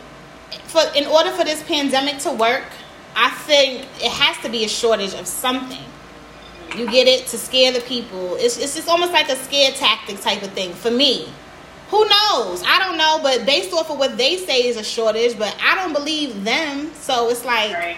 for 0.66 0.82
in 0.97 1.06
order 1.06 1.30
for 1.30 1.44
this 1.44 1.62
pandemic 1.62 2.18
to 2.18 2.32
work, 2.32 2.64
I 3.14 3.30
think 3.30 3.82
it 4.02 4.11
has 4.11 4.37
to 4.44 4.49
be 4.50 4.64
a 4.64 4.68
shortage 4.68 5.14
of 5.14 5.26
something. 5.26 5.85
You 6.77 6.87
get 6.91 7.09
it 7.09 7.27
to 7.29 7.39
scare 7.39 7.73
the 7.73 7.81
people. 7.81 8.37
It's 8.37 8.57
it's 8.59 8.75
just 8.77 8.89
almost 8.89 9.12
like 9.12 9.29
a 9.29 9.37
scare 9.37 9.73
tactic 9.73 10.21
type 10.21 10.43
of 10.43 10.50
thing 10.53 10.73
for 10.73 10.91
me. 10.91 11.29
Who 11.89 12.05
knows? 12.09 12.62
I 12.65 12.79
don't 12.79 12.97
know, 12.97 13.19
but 13.23 13.45
based 13.45 13.73
off 13.73 13.91
of 13.91 13.99
what 13.99 14.17
they 14.17 14.37
say 14.37 14.67
is 14.69 14.77
a 14.77 14.85
shortage, 14.85 15.37
but 15.37 15.57
I 15.61 15.75
don't 15.75 15.93
believe 15.93 16.45
them. 16.45 16.93
So 16.95 17.29
it's 17.29 17.45
like 17.45 17.73
Right. 17.73 17.97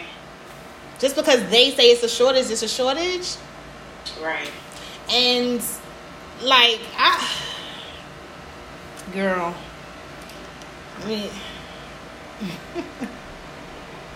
just 0.99 1.15
because 1.17 1.45
they 1.51 1.73
say 1.73 1.91
it's 1.91 2.03
a 2.03 2.09
shortage, 2.09 2.51
it's 2.51 2.63
a 2.63 2.69
shortage. 2.69 3.37
Right. 4.23 4.51
And 5.11 5.61
like 6.43 6.81
I 6.97 7.29
girl. 9.13 9.55
I 11.03 11.07
mean 11.07 11.31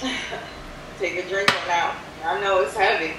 Take 0.99 1.25
a 1.25 1.29
drink 1.29 1.49
that. 1.67 1.97
I 2.25 2.41
know 2.41 2.61
it's 2.63 2.75
heavy. 2.75 3.13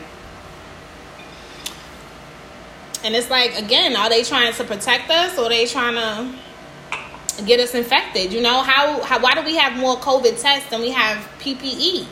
And 3.03 3.15
it's 3.15 3.29
like 3.29 3.57
again, 3.57 3.95
are 3.95 4.09
they 4.09 4.23
trying 4.23 4.53
to 4.53 4.63
protect 4.63 5.09
us 5.09 5.37
or 5.37 5.49
they 5.49 5.65
trying 5.65 5.95
to 5.95 7.43
get 7.45 7.59
us 7.59 7.75
infected? 7.75 8.33
You 8.33 8.41
know, 8.41 8.61
how, 8.61 9.01
how 9.03 9.19
why 9.21 9.33
do 9.33 9.43
we 9.43 9.55
have 9.55 9.77
more 9.77 9.97
COVID 9.97 10.41
tests 10.41 10.69
than 10.69 10.81
we 10.81 10.91
have 10.91 11.17
PPE? 11.39 12.05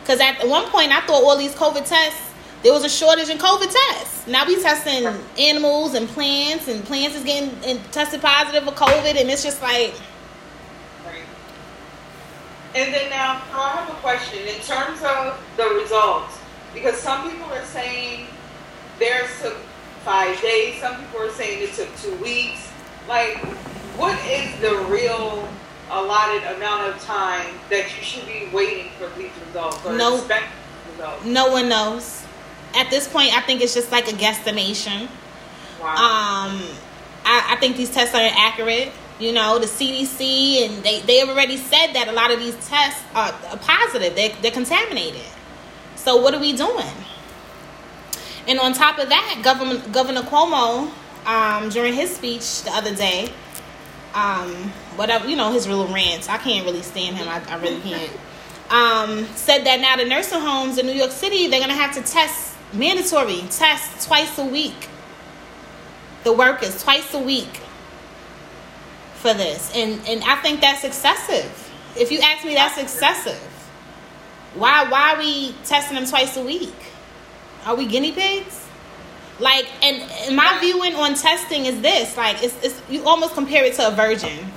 Because 0.00 0.20
at 0.20 0.46
one 0.46 0.66
point, 0.70 0.90
I 0.92 1.00
thought 1.00 1.22
all 1.22 1.36
these 1.36 1.54
COVID 1.54 1.86
tests 1.86 2.28
there 2.62 2.72
was 2.72 2.84
a 2.84 2.88
shortage 2.88 3.28
in 3.28 3.38
COVID 3.38 3.72
tests. 3.72 4.26
Now 4.26 4.44
we 4.44 4.60
testing 4.60 5.06
animals 5.38 5.94
and 5.94 6.08
plants, 6.08 6.66
and 6.66 6.84
plants 6.84 7.16
is 7.16 7.22
getting 7.22 7.80
tested 7.92 8.20
positive 8.20 8.64
for 8.64 8.72
COVID, 8.72 9.20
and 9.20 9.30
it's 9.30 9.44
just 9.44 9.62
like. 9.62 9.94
And 12.74 12.92
then 12.92 13.10
now 13.10 13.42
I 13.52 13.70
have 13.70 13.88
a 13.88 14.00
question 14.00 14.40
in 14.46 14.60
terms 14.60 15.00
of 15.02 15.40
the 15.56 15.68
results, 15.80 16.36
because 16.74 16.98
some 16.98 17.30
people 17.30 17.50
are 17.52 17.64
saying 17.64 18.26
there's 18.98 19.30
five 20.08 20.40
days, 20.40 20.80
some 20.80 20.96
people 20.96 21.20
are 21.20 21.30
saying 21.32 21.62
it 21.62 21.74
took 21.74 21.94
two 21.98 22.14
weeks. 22.16 22.66
Like, 23.06 23.36
what 23.98 24.18
is 24.26 24.58
the 24.58 24.74
real 24.90 25.46
allotted 25.90 26.44
amount 26.56 26.88
of 26.88 27.02
time 27.02 27.54
that 27.68 27.84
you 27.94 28.02
should 28.02 28.26
be 28.26 28.48
waiting 28.50 28.90
for 28.98 29.08
these 29.18 29.30
results 29.46 29.84
or 29.84 29.92
No. 29.92 30.16
expecting 30.16 30.48
results? 30.92 31.24
no 31.26 31.52
one 31.52 31.68
knows. 31.68 32.24
At 32.74 32.88
this 32.88 33.06
point, 33.06 33.36
I 33.36 33.42
think 33.42 33.60
it's 33.60 33.74
just 33.74 33.92
like 33.92 34.08
a 34.08 34.16
guesstimation. 34.16 35.08
Wow. 35.78 35.88
Um, 35.90 36.62
I, 37.26 37.52
I 37.52 37.56
think 37.60 37.76
these 37.76 37.90
tests 37.90 38.14
are 38.14 38.22
inaccurate. 38.22 38.92
You 39.18 39.32
know, 39.34 39.58
the 39.58 39.66
CDC 39.66 40.64
and 40.64 40.82
they, 40.82 41.00
they 41.02 41.18
have 41.18 41.28
already 41.28 41.58
said 41.58 41.92
that 41.92 42.08
a 42.08 42.12
lot 42.12 42.30
of 42.30 42.38
these 42.38 42.56
tests 42.66 43.02
are, 43.14 43.32
are 43.50 43.58
positive. 43.58 44.14
They, 44.14 44.30
they're 44.40 44.52
contaminated. 44.52 45.26
So 45.96 46.16
what 46.16 46.32
are 46.32 46.40
we 46.40 46.54
doing? 46.56 46.86
And 48.48 48.58
on 48.58 48.72
top 48.72 48.98
of 48.98 49.10
that, 49.10 49.40
Governor, 49.44 49.78
Governor 49.92 50.22
Cuomo, 50.22 50.90
um, 51.26 51.68
during 51.68 51.92
his 51.92 52.16
speech 52.16 52.62
the 52.62 52.70
other 52.70 52.94
day, 52.94 53.30
um, 54.14 54.50
whatever, 54.96 55.28
you 55.28 55.36
know, 55.36 55.52
his 55.52 55.68
little 55.68 55.86
rants, 55.86 56.28
I 56.30 56.38
can't 56.38 56.64
really 56.64 56.80
stand 56.80 57.16
him. 57.16 57.28
I, 57.28 57.42
I 57.46 57.60
really 57.60 57.80
can't. 57.80 58.10
Um, 58.70 59.26
said 59.36 59.64
that 59.64 59.80
now 59.80 59.96
the 59.96 60.06
nursing 60.06 60.40
homes 60.40 60.78
in 60.78 60.86
New 60.86 60.92
York 60.92 61.10
City, 61.10 61.46
they're 61.48 61.60
going 61.60 61.70
to 61.70 61.76
have 61.76 61.94
to 61.94 62.02
test, 62.02 62.56
mandatory 62.72 63.42
test 63.50 64.06
twice 64.06 64.38
a 64.38 64.44
week. 64.44 64.88
The 66.24 66.32
workers 66.32 66.82
twice 66.82 67.12
a 67.12 67.20
week 67.20 67.60
for 69.18 69.34
this. 69.34 69.72
And 69.74 70.00
and 70.08 70.22
i 70.24 70.36
think 70.36 70.60
that's 70.60 70.84
excessive. 70.84 71.72
If 71.96 72.12
you 72.12 72.20
ask 72.20 72.44
me 72.44 72.54
that's 72.54 72.78
excessive. 72.78 73.40
Why 74.54 74.88
why 74.88 75.14
are 75.14 75.18
we 75.18 75.52
testing 75.64 75.96
them 75.96 76.06
twice 76.06 76.36
a 76.36 76.42
week 76.42 76.74
are 77.68 77.76
we 77.76 77.86
guinea 77.86 78.12
pigs? 78.12 78.66
Like 79.38 79.68
and, 79.84 80.02
and 80.26 80.34
my 80.34 80.58
viewing 80.60 80.94
on 80.94 81.14
testing 81.14 81.66
is 81.66 81.80
this 81.80 82.16
like 82.16 82.42
it's, 82.42 82.56
it's 82.64 82.82
you 82.90 83.04
almost 83.04 83.34
compare 83.34 83.64
it 83.64 83.74
to 83.74 83.86
a 83.86 83.90
virgin 83.92 84.50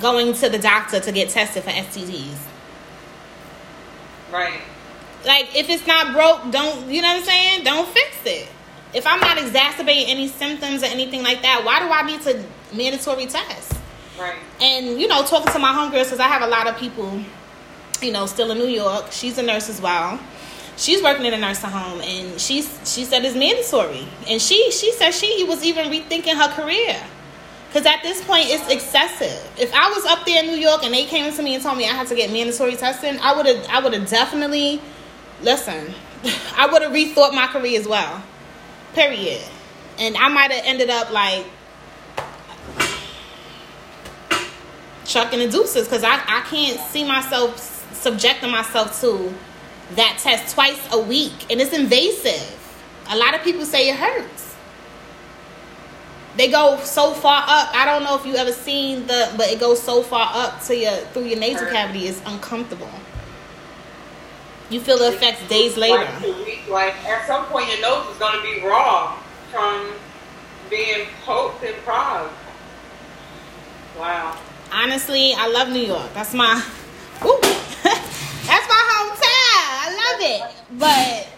going 0.00 0.32
to 0.34 0.48
the 0.48 0.58
doctor 0.58 1.00
to 1.00 1.10
get 1.10 1.28
tested 1.28 1.64
for 1.64 1.70
stds 1.70 2.36
right. 4.32 4.60
like 5.26 5.56
if 5.56 5.68
it's 5.68 5.84
not 5.88 6.12
broke 6.12 6.52
don't 6.52 6.88
you 6.88 7.02
know 7.02 7.08
what 7.08 7.16
i'm 7.18 7.24
saying? 7.24 7.64
Don't 7.64 7.88
fix 7.88 8.16
it. 8.26 8.48
If 8.94 9.08
i'm 9.08 9.18
not 9.18 9.38
exacerbating 9.38 10.06
any 10.06 10.28
symptoms 10.28 10.84
or 10.84 10.86
anything 10.86 11.24
like 11.24 11.42
that 11.42 11.64
why 11.64 11.80
do 11.80 11.86
i 11.86 12.02
need 12.02 12.22
to 12.22 12.44
mandatory 12.76 13.26
test? 13.26 13.72
Right. 14.20 14.36
and 14.60 15.00
you 15.00 15.08
know 15.08 15.24
talking 15.24 15.52
to 15.52 15.58
my 15.58 15.72
homegirls 15.72 16.04
because 16.04 16.20
i 16.20 16.28
have 16.28 16.42
a 16.42 16.46
lot 16.46 16.68
of 16.68 16.76
people 16.76 17.20
you 18.00 18.12
know 18.12 18.26
still 18.26 18.52
in 18.52 18.58
new 18.58 18.68
york. 18.68 19.10
She's 19.10 19.36
a 19.38 19.42
nurse 19.42 19.68
as 19.68 19.80
well 19.80 20.20
she's 20.78 21.02
working 21.02 21.26
in 21.26 21.34
a 21.34 21.38
nursing 21.38 21.70
home 21.70 22.00
and 22.00 22.40
she's 22.40 22.66
she 22.84 23.04
said 23.04 23.24
it's 23.24 23.36
mandatory. 23.36 24.06
And 24.26 24.40
she 24.40 24.70
she 24.70 24.92
said 24.92 25.10
she 25.10 25.44
was 25.44 25.62
even 25.64 25.90
rethinking 25.90 26.34
her 26.34 26.48
career. 26.54 26.96
Because 27.68 27.84
at 27.84 28.02
this 28.02 28.24
point 28.24 28.46
it's 28.48 28.72
excessive. 28.72 29.52
If 29.58 29.74
i 29.74 29.90
was 29.90 30.06
up 30.06 30.24
there 30.24 30.42
in 30.42 30.48
new 30.48 30.56
york 30.56 30.84
and 30.84 30.94
they 30.94 31.04
came 31.04 31.30
to 31.32 31.42
me 31.42 31.54
and 31.54 31.62
told 31.62 31.76
me 31.76 31.84
i 31.84 31.92
had 31.92 32.06
to 32.06 32.14
get 32.14 32.32
mandatory 32.32 32.76
testing 32.76 33.18
i 33.20 33.36
would 33.36 33.46
have 33.46 33.66
i 33.68 33.80
would 33.80 33.92
have 33.92 34.08
definitely 34.08 34.80
listen 35.42 35.92
i 36.56 36.66
would 36.70 36.82
have 36.82 36.92
rethought 36.92 37.34
my 37.34 37.48
career 37.48 37.78
as 37.78 37.86
well. 37.86 38.22
Period. 38.94 39.44
And 39.98 40.16
i 40.16 40.28
might 40.28 40.52
have 40.52 40.64
ended 40.64 40.90
up 40.90 41.10
like 41.10 41.44
chucking 45.04 45.38
the 45.38 45.48
deuces 45.48 45.88
because 45.88 46.04
I, 46.04 46.14
I 46.14 46.42
can't 46.48 46.78
see 46.80 47.02
myself 47.02 47.58
subjecting 47.94 48.50
myself 48.50 49.00
to 49.00 49.34
that 49.92 50.18
test 50.20 50.54
twice 50.54 50.80
a 50.92 51.00
week 51.00 51.50
and 51.50 51.60
it's 51.60 51.72
invasive 51.72 52.54
a 53.10 53.16
lot 53.16 53.34
of 53.34 53.42
people 53.42 53.64
say 53.64 53.88
it 53.88 53.96
hurts 53.96 54.48
they 56.38 56.48
go 56.48 56.78
so 56.84 57.14
far 57.14 57.42
up. 57.48 57.74
I 57.74 57.84
don't 57.84 58.04
know 58.04 58.14
if 58.16 58.24
you 58.24 58.36
ever 58.36 58.52
seen 58.52 59.08
the, 59.08 59.34
but 59.36 59.48
it 59.48 59.58
goes 59.58 59.82
so 59.82 60.04
far 60.04 60.30
up 60.32 60.62
to 60.66 60.76
your 60.76 60.92
through 60.92 61.24
your 61.24 61.38
nasal 61.40 61.66
cavity. 61.66 62.06
It's 62.06 62.22
uncomfortable. 62.24 62.88
You 64.70 64.80
feel 64.80 64.98
the 64.98 65.08
effects 65.08 65.46
days 65.48 65.76
later. 65.76 66.08
Like 66.68 66.94
at 67.06 67.26
some 67.26 67.44
point, 67.46 67.66
your 67.68 67.80
nose 67.80 68.08
is 68.12 68.18
going 68.18 68.36
to 68.36 68.42
be 68.42 68.64
raw 68.64 69.18
from 69.50 69.94
being 70.70 71.08
poked 71.24 71.64
and 71.64 71.74
prodded. 71.78 72.30
Wow. 73.98 74.38
Honestly, 74.72 75.34
I 75.34 75.48
love 75.48 75.70
New 75.70 75.80
York. 75.80 76.12
That's 76.14 76.34
my, 76.34 76.54
woo, 77.24 77.40
that's 77.42 78.68
my 78.68 78.82
hometown. 78.94 79.24
I 79.82 79.88
love 79.96 80.20
it. 80.20 80.67
But 80.78 81.28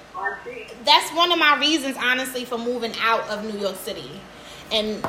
that's 0.84 1.10
one 1.14 1.32
of 1.32 1.38
my 1.38 1.58
reasons, 1.58 1.96
honestly, 1.98 2.44
for 2.44 2.58
moving 2.58 2.92
out 3.00 3.28
of 3.28 3.44
New 3.44 3.58
York 3.58 3.76
City. 3.76 4.10
And 4.70 5.04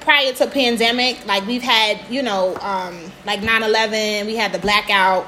prior 0.00 0.32
to 0.34 0.46
pandemic, 0.46 1.26
like 1.26 1.46
we've 1.46 1.62
had, 1.62 2.00
you 2.10 2.22
know, 2.22 2.56
um, 2.56 3.12
like 3.24 3.40
9-11, 3.40 4.26
we 4.26 4.36
had 4.36 4.52
the 4.52 4.58
blackout. 4.58 5.26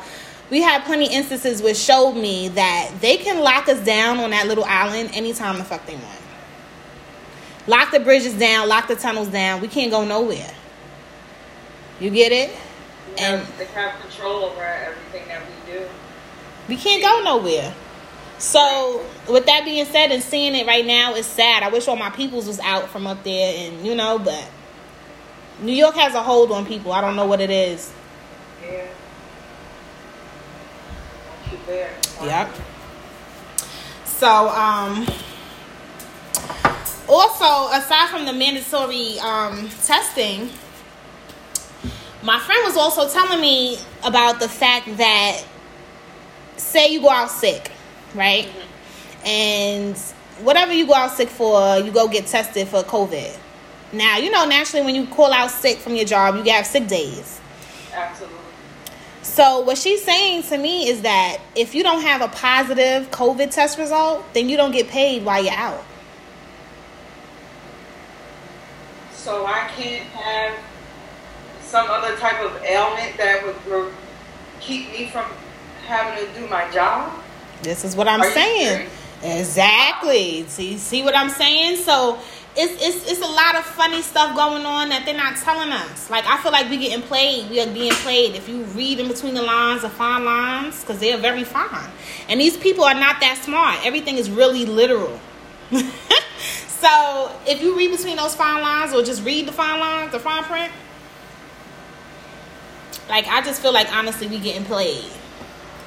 We 0.51 0.63
had 0.63 0.85
plenty 0.85 1.13
instances 1.13 1.61
which 1.63 1.77
showed 1.77 2.13
me 2.13 2.49
that 2.49 2.93
they 3.01 3.19
can 3.19 3.41
lock 3.43 3.69
us 3.69 3.85
down 3.85 4.19
on 4.19 4.31
that 4.31 4.47
little 4.47 4.65
island 4.65 5.11
anytime 5.13 5.59
the 5.59 5.65
fuck 5.65 5.85
they 5.87 5.97
want. 5.97 6.21
Lock 7.67 7.91
the 7.91 8.01
bridges 8.01 8.33
down, 8.35 8.67
lock 8.69 8.89
the 8.89 8.97
tunnels 8.97 9.29
down. 9.29 9.61
We 9.61 9.69
can't 9.69 9.91
go 9.91 10.05
nowhere. 10.07 10.55
You 12.01 12.11
get 12.11 12.33
it? 12.33 12.57
and 13.19 13.47
they 13.59 13.65
have 13.67 14.01
control 14.01 14.45
over 14.45 14.63
everything 14.63 15.27
that 15.29 15.43
we 15.43 15.73
do. 15.73 15.87
We 16.69 16.77
can't 16.77 17.03
go 17.03 17.23
nowhere. 17.25 17.75
So, 18.39 19.05
with 19.29 19.47
that 19.47 19.65
being 19.65 19.85
said, 19.85 20.13
and 20.13 20.23
seeing 20.23 20.55
it 20.55 20.67
right 20.67 20.87
now 20.87 21.15
is 21.15 21.27
sad. 21.27 21.65
I 21.65 21.71
wish 21.71 21.89
all 21.89 21.97
my 21.97 22.11
peoples 22.11 22.47
was 22.47 22.61
out 22.61 22.89
from 22.89 23.07
up 23.07 23.25
there, 23.25 23.69
and 23.69 23.85
you 23.85 23.97
know, 23.97 24.19
but 24.19 24.49
New 25.61 25.73
York 25.73 25.97
has 25.97 26.15
a 26.15 26.23
hold 26.23 26.53
on 26.53 26.65
people. 26.65 26.93
I 26.93 27.01
don't 27.01 27.17
know 27.17 27.27
what 27.27 27.41
it 27.41 27.51
is. 27.51 27.93
Yeah. 28.63 28.87
There. 31.67 31.95
Yep. 32.23 32.55
So, 34.05 34.49
um, 34.49 35.07
also 37.09 37.73
aside 37.77 38.09
from 38.09 38.25
the 38.25 38.33
mandatory 38.33 39.19
um, 39.19 39.69
testing, 39.85 40.51
my 42.23 42.39
friend 42.39 42.61
was 42.65 42.77
also 42.77 43.09
telling 43.09 43.41
me 43.41 43.79
about 44.05 44.41
the 44.41 44.49
fact 44.49 44.97
that, 44.97 45.43
say 46.57 46.93
you 46.93 47.01
go 47.01 47.11
out 47.11 47.31
sick 47.31 47.73
right? 48.15 48.47
Mm-hmm. 48.47 49.27
And 49.27 49.97
whatever 50.45 50.73
you 50.73 50.87
go 50.87 50.95
out 50.95 51.13
sick 51.13 51.29
for, 51.29 51.79
you 51.79 51.91
go 51.91 52.09
get 52.09 52.27
tested 52.27 52.69
for 52.69 52.83
COVID. 52.83 53.37
Now, 53.93 54.19
you 54.19 54.31
know, 54.31 54.45
naturally, 54.45 54.85
when 54.85 54.95
you 54.95 55.07
call 55.07 55.33
out 55.33 55.51
sick 55.51 55.79
from 55.79 55.95
your 55.95 56.05
job, 56.05 56.37
you 56.37 56.53
have 56.53 56.67
sick 56.67 56.87
days. 56.87 57.41
Absolutely. 57.93 58.37
So, 59.23 59.61
what 59.61 59.79
she's 59.79 60.03
saying 60.03 60.45
to 60.45 60.59
me 60.59 60.89
is 60.89 61.03
that 61.03 61.39
if 61.55 61.75
you 61.75 61.83
don't 61.83 62.03
have 62.03 62.23
a 62.23 62.29
positive 62.29 63.11
COVID 63.11 63.51
test 63.51 63.79
result, 63.79 64.25
then 64.35 64.49
you 64.49 64.57
don't 64.57 64.73
get 64.73 64.89
paid 64.89 65.25
while 65.25 65.43
you're 65.43 65.53
out. 65.53 65.85
So, 69.13 69.47
I 69.47 69.69
can't 69.77 70.07
have 70.11 70.59
some 71.61 71.87
other 71.91 72.17
type 72.17 72.41
of 72.41 72.63
ailment 72.65 73.17
that 73.19 73.45
would 73.45 73.93
keep 74.61 74.91
me 74.91 75.07
from 75.09 75.27
having 75.87 76.27
to 76.27 76.41
do 76.41 76.47
my 76.49 76.71
job? 76.71 77.13
This 77.63 77.85
is 77.85 77.97
what 77.97 78.09
I'm 78.09 78.21
Are 78.21 78.31
saying. 78.31 78.89
Exactly. 79.23 80.47
See, 80.47 80.79
see 80.79 81.03
what 81.03 81.17
I'm 81.17 81.31
saying? 81.31 81.77
So 81.79 82.19
it's, 82.57 82.85
it's 82.85 83.11
it's 83.11 83.21
a 83.21 83.31
lot 83.31 83.57
of 83.57 83.65
funny 83.65 84.03
stuff 84.03 84.35
going 84.35 84.65
on 84.65 84.89
that 84.89 85.05
they're 85.05 85.17
not 85.17 85.37
telling 85.37 85.73
us. 85.73 86.11
Like 86.11 86.25
I 86.27 86.39
feel 86.39 86.53
like 86.53 86.69
we're 86.69 86.81
getting 86.81 87.03
played. 87.03 87.51
We 87.51 87.61
are 87.61 87.73
being 87.73 87.93
played. 87.93 88.35
If 88.35 88.49
you 88.49 88.63
read 88.65 89.01
in 89.01 89.09
between 89.09 89.35
the 89.35 89.43
lines, 89.43 89.83
the 89.83 89.91
fine 89.91 90.25
lines, 90.25 90.81
because 90.81 90.99
they 90.99 91.13
are 91.13 91.19
very 91.19 91.45
fine. 91.45 91.91
And 92.29 92.41
these 92.41 92.57
people 92.57 92.85
are 92.85 92.95
not 92.95 93.21
that 93.21 93.41
smart. 93.43 93.85
Everything 93.85 94.17
is 94.17 94.31
really 94.31 94.65
literal. 94.67 95.19
so 95.71 97.33
if 97.47 97.61
you 97.63 97.77
read 97.77 97.91
between 97.91 98.17
those 98.17 98.35
fine 98.35 98.63
lines, 98.63 98.93
or 98.93 99.03
just 99.03 99.25
read 99.25 99.47
the 99.47 99.53
fine 99.53 99.81
lines, 99.81 100.13
the 100.13 100.21
fine 100.21 100.45
print, 100.45 100.73
like 103.09 103.27
I 103.27 103.41
just 103.43 103.63
feel 103.63 103.73
like 103.73 103.93
honestly 103.93 104.27
we're 104.27 104.41
getting 104.41 104.65
played. 104.65 105.11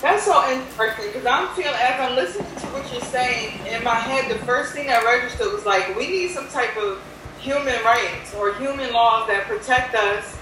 That's 0.01 0.25
so 0.25 0.49
interesting 0.49 1.07
because 1.07 1.27
I'm 1.27 1.47
feeling 1.55 1.75
as 1.79 1.99
I'm 1.99 2.15
listening 2.15 2.55
to 2.55 2.65
what 2.67 2.91
you're 2.91 3.01
saying 3.01 3.65
in 3.67 3.83
my 3.83 3.93
head, 3.93 4.31
the 4.31 4.43
first 4.45 4.73
thing 4.73 4.87
that 4.87 5.03
registered 5.03 5.53
was 5.53 5.63
like, 5.63 5.95
we 5.95 6.07
need 6.07 6.31
some 6.31 6.47
type 6.47 6.75
of 6.77 6.99
human 7.39 7.83
rights 7.83 8.33
or 8.33 8.55
human 8.55 8.91
laws 8.93 9.27
that 9.27 9.45
protect 9.45 9.93
us 9.93 10.37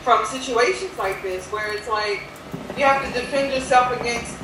from 0.00 0.26
situations 0.26 0.96
like 0.98 1.22
this, 1.22 1.46
where 1.52 1.72
it's 1.72 1.88
like 1.88 2.22
you 2.76 2.84
have 2.84 3.04
to 3.04 3.20
defend 3.20 3.52
yourself 3.52 4.00
against 4.00 4.34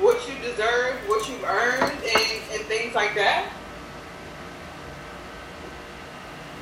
what 0.00 0.20
you 0.28 0.34
deserve, 0.42 0.96
what 1.06 1.26
you've 1.28 1.44
earned, 1.44 1.82
and, 1.82 2.42
and 2.52 2.62
things 2.64 2.94
like 2.94 3.14
that. 3.14 3.50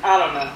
I 0.04 0.18
don't 0.18 0.34
know. 0.34 0.52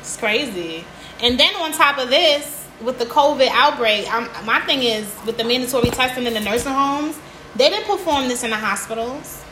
It's 0.00 0.16
crazy. 0.18 0.84
And 1.22 1.40
then 1.40 1.54
on 1.56 1.72
top 1.72 1.98
of 1.98 2.10
this, 2.10 2.61
with 2.80 2.98
the 2.98 3.04
COVID 3.04 3.48
outbreak, 3.50 4.06
I'm, 4.12 4.28
my 4.46 4.60
thing 4.60 4.82
is 4.82 5.12
with 5.26 5.36
the 5.36 5.44
mandatory 5.44 5.90
testing 5.90 6.24
in 6.24 6.34
the 6.34 6.40
nursing 6.40 6.72
homes, 6.72 7.18
they 7.56 7.68
didn't 7.68 7.86
perform 7.86 8.28
this 8.28 8.42
in 8.42 8.50
the 8.50 8.56
hospitals. 8.56 9.44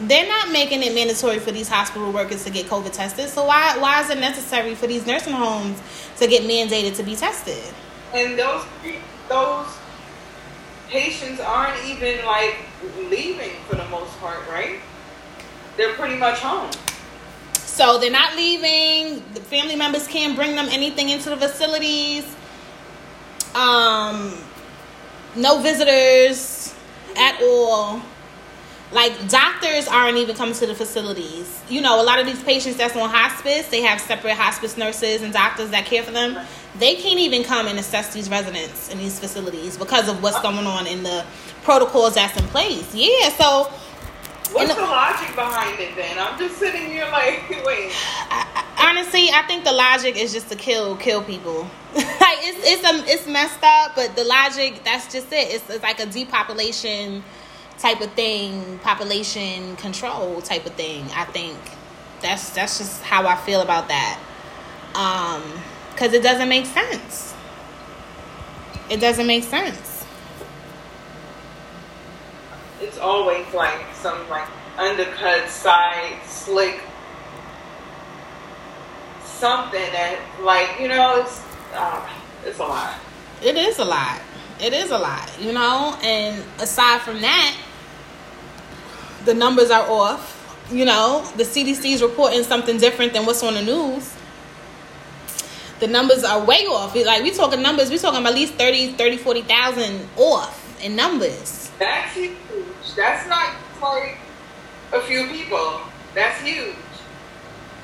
They're 0.00 0.28
not 0.28 0.50
making 0.50 0.82
it 0.82 0.94
mandatory 0.94 1.38
for 1.38 1.52
these 1.52 1.68
hospital 1.68 2.12
workers 2.12 2.44
to 2.44 2.50
get 2.50 2.66
COVID 2.66 2.92
tested. 2.92 3.28
So 3.28 3.44
why 3.44 3.78
why 3.78 4.02
is 4.02 4.10
it 4.10 4.18
necessary 4.18 4.74
for 4.74 4.86
these 4.86 5.06
nursing 5.06 5.32
homes 5.32 5.80
to 6.18 6.26
get 6.26 6.42
mandated 6.42 6.96
to 6.96 7.04
be 7.04 7.14
tested? 7.14 7.72
And 8.12 8.38
those 8.38 8.64
those 9.28 9.66
patients 10.88 11.40
aren't 11.40 11.82
even 11.84 12.24
like 12.26 12.56
leaving 13.08 13.52
for 13.68 13.76
the 13.76 13.86
most 13.86 14.18
part, 14.18 14.46
right? 14.48 14.80
They're 15.76 15.94
pretty 15.94 16.16
much 16.16 16.38
home. 16.40 16.70
So 17.74 17.98
they're 17.98 18.08
not 18.08 18.36
leaving. 18.36 19.24
The 19.34 19.40
family 19.40 19.74
members 19.74 20.06
can't 20.06 20.36
bring 20.36 20.54
them 20.54 20.68
anything 20.70 21.08
into 21.08 21.28
the 21.28 21.36
facilities. 21.36 22.24
Um, 23.52 24.38
no 25.34 25.60
visitors 25.60 26.72
at 27.16 27.42
all. 27.42 28.00
Like 28.92 29.28
doctors 29.28 29.88
aren't 29.88 30.18
even 30.18 30.36
coming 30.36 30.54
to 30.54 30.66
the 30.68 30.74
facilities. 30.76 31.60
You 31.68 31.80
know, 31.80 32.00
a 32.00 32.04
lot 32.04 32.20
of 32.20 32.26
these 32.26 32.40
patients 32.44 32.76
that's 32.76 32.94
on 32.94 33.10
hospice, 33.10 33.66
they 33.70 33.82
have 33.82 34.00
separate 34.00 34.36
hospice 34.36 34.76
nurses 34.76 35.22
and 35.22 35.32
doctors 35.32 35.70
that 35.70 35.84
care 35.84 36.04
for 36.04 36.12
them. 36.12 36.46
They 36.78 36.94
can't 36.94 37.18
even 37.18 37.42
come 37.42 37.66
and 37.66 37.76
assess 37.76 38.14
these 38.14 38.30
residents 38.30 38.88
in 38.88 38.98
these 38.98 39.18
facilities 39.18 39.76
because 39.76 40.08
of 40.08 40.22
what's 40.22 40.40
going 40.42 40.64
on 40.64 40.86
in 40.86 41.02
the 41.02 41.26
protocols 41.64 42.14
that's 42.14 42.40
in 42.40 42.46
place. 42.48 42.94
Yeah, 42.94 43.30
so 43.30 43.68
What's 44.54 44.72
the, 44.72 44.80
the 44.80 44.86
logic 44.86 45.34
behind 45.34 45.80
it 45.80 45.96
then? 45.96 46.16
I'm 46.16 46.38
just 46.38 46.58
sitting 46.58 46.86
here 46.86 47.06
like, 47.10 47.50
wait. 47.66 47.92
honestly, 48.78 49.28
I 49.30 49.42
think 49.48 49.64
the 49.64 49.72
logic 49.72 50.16
is 50.16 50.32
just 50.32 50.48
to 50.50 50.54
kill 50.54 50.96
kill 50.96 51.24
people. 51.24 51.62
like 51.94 52.38
it's 52.42 52.60
it's 52.62 52.88
a, 52.88 53.12
it's 53.12 53.26
messed 53.26 53.64
up, 53.64 53.96
but 53.96 54.14
the 54.14 54.22
logic 54.22 54.84
that's 54.84 55.12
just 55.12 55.32
it. 55.32 55.52
It's, 55.52 55.68
it's 55.68 55.82
like 55.82 55.98
a 55.98 56.06
depopulation 56.06 57.24
type 57.78 58.00
of 58.00 58.12
thing, 58.12 58.78
population 58.78 59.74
control 59.74 60.40
type 60.40 60.64
of 60.66 60.74
thing. 60.74 61.04
I 61.16 61.24
think 61.24 61.58
that's 62.22 62.50
that's 62.50 62.78
just 62.78 63.02
how 63.02 63.26
I 63.26 63.34
feel 63.34 63.60
about 63.60 63.88
that. 63.88 64.20
Um, 64.94 65.42
because 65.90 66.12
it 66.12 66.22
doesn't 66.22 66.48
make 66.48 66.66
sense. 66.66 67.34
It 68.88 69.00
doesn't 69.00 69.26
make 69.26 69.42
sense 69.42 69.93
it's 72.84 72.98
always 72.98 73.46
like 73.54 73.82
some 73.94 74.28
like 74.28 74.48
undercut 74.76 75.48
side 75.48 76.18
slick 76.26 76.80
something 79.24 79.80
that 79.92 80.18
like 80.42 80.80
you 80.80 80.88
know 80.88 81.20
it's 81.20 81.42
uh, 81.74 82.08
it's 82.44 82.58
a 82.58 82.62
lot. 82.62 82.94
It 83.42 83.56
is 83.56 83.78
a 83.78 83.84
lot. 83.84 84.20
It 84.60 84.72
is 84.72 84.90
a 84.90 84.98
lot, 84.98 85.30
you 85.40 85.52
know. 85.52 85.98
And 86.02 86.42
aside 86.60 87.00
from 87.00 87.20
that, 87.20 87.56
the 89.24 89.34
numbers 89.34 89.70
are 89.70 89.88
off. 89.90 90.32
You 90.70 90.84
know, 90.84 91.28
the 91.36 91.44
CDC 91.44 91.92
is 91.92 92.02
reporting 92.02 92.42
something 92.42 92.78
different 92.78 93.12
than 93.12 93.26
what's 93.26 93.42
on 93.42 93.54
the 93.54 93.62
news. 93.62 94.14
The 95.80 95.88
numbers 95.88 96.24
are 96.24 96.42
way 96.44 96.64
off. 96.66 96.94
Like 96.94 97.22
we 97.22 97.32
talking 97.32 97.60
numbers, 97.60 97.90
we 97.90 97.98
talking 97.98 98.20
about 98.20 98.32
at 98.32 98.38
least 98.38 98.54
30, 98.54 98.92
30, 98.92 99.16
40,000 99.18 100.08
off 100.16 100.82
in 100.82 100.96
numbers. 100.96 101.70
That's 101.78 102.14
huge. 102.14 102.36
That's 102.96 103.28
not 103.28 103.54
like 103.82 104.18
a 104.92 105.00
few 105.00 105.26
people. 105.28 105.80
That's 106.14 106.40
huge. 106.40 106.76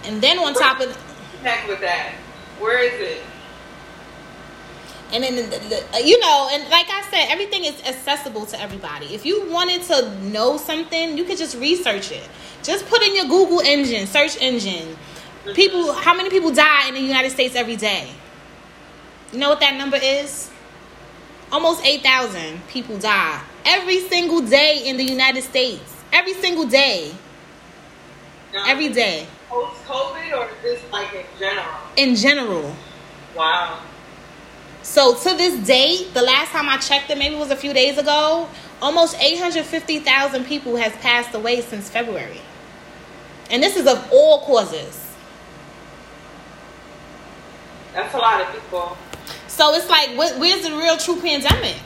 And 0.05 0.23
then 0.23 0.39
on 0.39 0.55
top 0.55 0.81
of 0.81 0.97
heck 1.43 1.67
with 1.69 1.81
that, 1.81 2.15
where 2.59 2.83
is 2.83 3.01
it? 3.01 3.23
And 5.13 5.25
then, 5.25 5.35
the, 5.35 5.43
the, 5.43 6.07
you 6.07 6.21
know, 6.21 6.49
and 6.53 6.63
like 6.71 6.87
I 6.89 7.03
said, 7.11 7.27
everything 7.31 7.65
is 7.65 7.83
accessible 7.83 8.47
to 8.47 8.61
everybody. 8.61 9.07
If 9.07 9.27
you 9.27 9.51
wanted 9.51 9.83
to 9.85 10.15
know 10.31 10.57
something, 10.57 11.19
you 11.19 11.25
could 11.25 11.37
just 11.37 11.57
research 11.57 12.13
it. 12.13 12.29
Just 12.63 12.87
put 12.87 13.03
in 13.03 13.17
your 13.17 13.25
Google 13.25 13.59
engine, 13.61 14.07
search 14.07 14.41
engine. 14.41 14.87
Mm-hmm. 14.87 15.53
People, 15.55 15.93
how 15.93 16.15
many 16.15 16.31
people 16.31 16.53
die 16.53 16.87
in 16.87 16.95
the 16.95 17.01
United 17.01 17.31
States 17.31 17.57
every 17.57 17.75
day? 17.75 18.13
You 19.33 19.41
know 19.41 19.49
what 19.49 19.61
that 19.61 19.75
number 19.75 19.99
is? 20.01 20.49
Almost 21.51 21.85
8,000 21.85 22.69
people 22.69 22.97
die 22.99 23.43
every 23.65 24.01
single 24.01 24.41
day 24.41 24.83
in 24.87 24.97
the 24.97 25.05
United 25.05 25.43
States. 25.43 26.03
Every 26.13 26.35
single 26.35 26.67
day. 26.67 27.13
Now, 28.53 28.65
Every 28.67 28.89
day. 28.89 29.27
Post 29.49 29.85
COVID 29.85 30.37
or 30.37 30.49
just 30.63 30.91
like 30.93 31.13
in 31.15 31.25
general? 31.39 31.67
In 31.97 32.17
general. 32.17 32.75
Wow. 33.37 33.81
So 34.83 35.15
to 35.15 35.37
this 35.37 35.67
date, 35.67 36.15
the 36.15 36.23
last 36.23 36.51
time 36.51 36.69
I 36.69 36.79
checked 36.79 37.11
it, 37.11 37.19
maybe 37.19 37.37
it 37.37 37.39
was 37.39 37.51
a 37.51 37.57
few 37.57 37.73
days 37.73 37.99
ago, 37.99 38.49
almost 38.83 39.17
850,000 39.21 40.45
people 40.45 40.77
has 40.77 40.93
passed 40.95 41.35
away 41.35 41.61
since 41.61 41.89
February. 41.89 42.41
And 43.51 43.63
this 43.63 43.77
is 43.77 43.87
of 43.87 44.09
all 44.13 44.41
causes. 44.41 45.07
That's 47.93 48.15
a 48.15 48.19
lot 48.19 48.41
of 48.41 48.53
people. 48.53 48.97
So 49.49 49.75
it's 49.75 49.89
like, 49.89 50.11
where's 50.17 50.63
the 50.63 50.71
real 50.77 50.97
true 50.97 51.21
pandemic? 51.21 51.77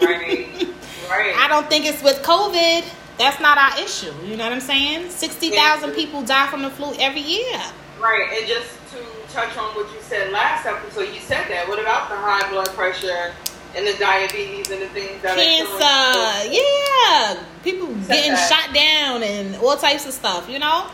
Right. 0.00 0.68
right. 1.08 1.34
I 1.36 1.48
don't 1.48 1.68
think 1.68 1.86
it's 1.86 2.02
with 2.02 2.22
COVID. 2.22 2.84
That's 3.18 3.40
not 3.40 3.56
our 3.56 3.82
issue. 3.82 4.12
You 4.24 4.36
know 4.36 4.44
what 4.44 4.52
I'm 4.52 4.60
saying? 4.60 5.10
60,000 5.10 5.92
people 5.92 6.22
die 6.22 6.46
from 6.48 6.62
the 6.62 6.70
flu 6.70 6.92
every 6.98 7.22
year. 7.22 7.60
Right, 7.98 8.28
and 8.38 8.46
just 8.46 8.70
to 8.90 9.32
touch 9.32 9.56
on 9.56 9.74
what 9.74 9.92
you 9.94 10.00
said 10.02 10.32
last 10.32 10.66
episode, 10.66 11.14
you 11.14 11.20
said 11.20 11.48
that. 11.48 11.66
What 11.68 11.80
about 11.80 12.10
the 12.10 12.16
high 12.16 12.48
blood 12.50 12.68
pressure 12.68 13.32
and 13.76 13.86
the 13.86 13.94
diabetes 13.98 14.70
and 14.70 14.80
the 14.80 14.88
things 14.88 15.20
that 15.22 15.36
are 15.36 16.46
Cancer. 16.46 16.52
Yeah. 16.52 17.44
People 17.62 17.88
getting 18.08 18.32
that. 18.32 18.48
shot 18.48 18.74
down 18.74 19.22
and 19.22 19.56
all 19.56 19.76
types 19.76 20.06
of 20.06 20.12
stuff, 20.12 20.48
you 20.48 20.58
know? 20.58 20.88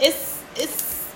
It's, 0.00 0.40
it's, 0.56 1.12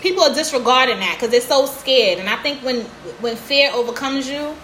people 0.00 0.22
are 0.22 0.34
disregarding 0.34 0.98
that 1.00 1.16
because 1.16 1.30
they're 1.30 1.40
so 1.42 1.66
scared. 1.66 2.18
And 2.18 2.28
I 2.28 2.36
think 2.36 2.62
when, 2.62 2.82
when 3.20 3.36
fear 3.36 3.70
overcomes 3.72 4.28
you, 4.28 4.56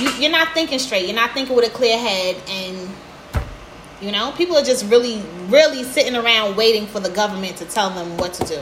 you, 0.00 0.10
you're 0.18 0.30
not 0.30 0.54
thinking 0.54 0.78
straight. 0.78 1.06
You're 1.06 1.16
not 1.16 1.32
thinking 1.32 1.54
with 1.54 1.66
a 1.66 1.70
clear 1.70 1.98
head 1.98 2.36
and 2.48 2.88
you 4.00 4.10
know 4.10 4.32
people 4.36 4.56
are 4.56 4.64
just 4.64 4.84
really 4.90 5.22
really 5.46 5.84
sitting 5.84 6.16
around 6.16 6.56
waiting 6.56 6.86
for 6.86 6.98
the 6.98 7.10
government 7.10 7.56
to 7.56 7.64
tell 7.64 7.88
them 7.90 8.16
what 8.16 8.34
to 8.34 8.44
do 8.44 8.60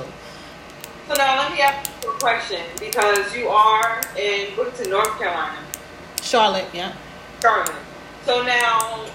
So 1.08 1.14
now 1.16 1.38
let 1.38 1.52
me 1.52 1.60
ask 1.60 1.90
you 2.02 2.10
a 2.10 2.18
question 2.18 2.60
because 2.78 3.34
you 3.34 3.48
are 3.48 4.02
in 4.18 4.54
Woodton, 4.56 4.90
North 4.90 5.18
Carolina, 5.18 5.58
charlotte 6.22 6.66
yeah 6.74 6.92
Charlotte. 7.40 7.74
So 8.26 8.42
now, 8.42 9.06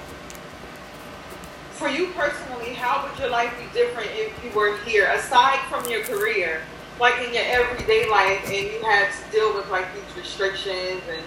for 1.73 1.87
you 1.87 2.07
personally, 2.15 2.73
how 2.73 3.07
would 3.07 3.19
your 3.19 3.29
life 3.29 3.53
be 3.59 3.65
different 3.77 4.09
if 4.13 4.33
you 4.43 4.49
were 4.51 4.77
here, 4.79 5.11
aside 5.11 5.59
from 5.69 5.87
your 5.89 6.01
career, 6.03 6.61
like 6.99 7.15
in 7.21 7.33
your 7.33 7.43
everyday 7.45 8.09
life, 8.09 8.43
and 8.45 8.65
you 8.65 8.81
had 8.81 9.11
to 9.11 9.31
deal 9.31 9.53
with 9.53 9.69
like 9.69 9.85
these 9.93 10.17
restrictions 10.17 11.03
and 11.07 11.21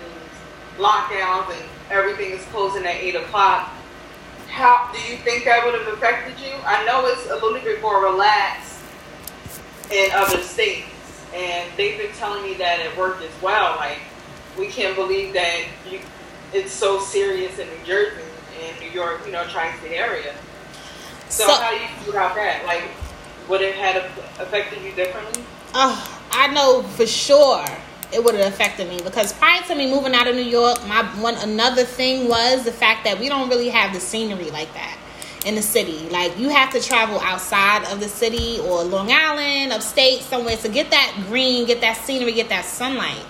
lockdowns, 0.78 1.50
and 1.52 1.62
everything 1.90 2.30
is 2.30 2.44
closing 2.46 2.84
at 2.86 2.94
eight 2.96 3.14
o'clock? 3.16 3.70
How 4.48 4.90
do 4.92 4.98
you 5.10 5.16
think 5.18 5.44
that 5.44 5.64
would 5.64 5.74
have 5.74 5.92
affected 5.92 6.38
you? 6.40 6.54
I 6.64 6.84
know 6.86 7.06
it's 7.06 7.26
a 7.30 7.34
little 7.34 7.60
bit 7.60 7.82
more 7.82 8.02
relaxed 8.04 8.78
in 9.90 10.10
other 10.12 10.38
states, 10.42 10.86
and 11.34 11.70
they've 11.76 11.98
been 11.98 12.12
telling 12.12 12.42
me 12.42 12.54
that 12.54 12.80
it 12.80 12.96
worked 12.96 13.22
as 13.22 13.42
well. 13.42 13.76
Like, 13.76 13.98
we 14.58 14.68
can't 14.68 14.96
believe 14.96 15.34
that 15.34 15.64
you, 15.90 16.00
it's 16.52 16.72
so 16.72 16.98
serious 17.00 17.58
in 17.58 17.68
New 17.68 17.84
Jersey 17.84 18.22
and 18.62 18.80
New 18.80 18.90
York, 18.90 19.20
you 19.26 19.32
know, 19.32 19.44
tri-state 19.44 19.92
area. 19.92 20.34
So, 21.28 21.46
So- 21.46 21.54
how 21.54 21.70
do 21.70 21.76
you 21.76 21.88
feel 22.02 22.10
about 22.14 22.34
that? 22.36 22.64
Like, 22.66 22.84
would 23.48 23.60
it 23.60 23.74
have 23.76 23.96
affected 24.40 24.82
you 24.82 24.92
differently? 24.92 25.42
oh 25.74 26.20
i 26.32 26.46
know 26.48 26.82
for 26.82 27.06
sure 27.06 27.62
it 28.12 28.24
would 28.24 28.34
have 28.34 28.52
affected 28.52 28.88
me 28.88 29.00
because 29.02 29.32
prior 29.34 29.62
to 29.62 29.74
me 29.74 29.90
moving 29.90 30.14
out 30.14 30.26
of 30.26 30.34
new 30.34 30.42
york 30.42 30.78
my 30.86 31.02
one 31.20 31.34
another 31.36 31.84
thing 31.84 32.28
was 32.28 32.64
the 32.64 32.72
fact 32.72 33.04
that 33.04 33.18
we 33.18 33.28
don't 33.28 33.48
really 33.48 33.68
have 33.68 33.92
the 33.94 34.00
scenery 34.00 34.50
like 34.50 34.72
that 34.74 34.96
in 35.46 35.54
the 35.54 35.62
city 35.62 36.08
like 36.10 36.36
you 36.38 36.48
have 36.48 36.70
to 36.72 36.80
travel 36.80 37.20
outside 37.20 37.84
of 37.92 38.00
the 38.00 38.08
city 38.08 38.60
or 38.64 38.82
long 38.84 39.10
island 39.12 39.72
upstate 39.72 40.20
somewhere 40.22 40.56
to 40.56 40.68
get 40.68 40.90
that 40.90 41.14
green 41.28 41.66
get 41.66 41.80
that 41.80 41.96
scenery 41.96 42.32
get 42.32 42.48
that 42.48 42.64
sunlight 42.64 43.24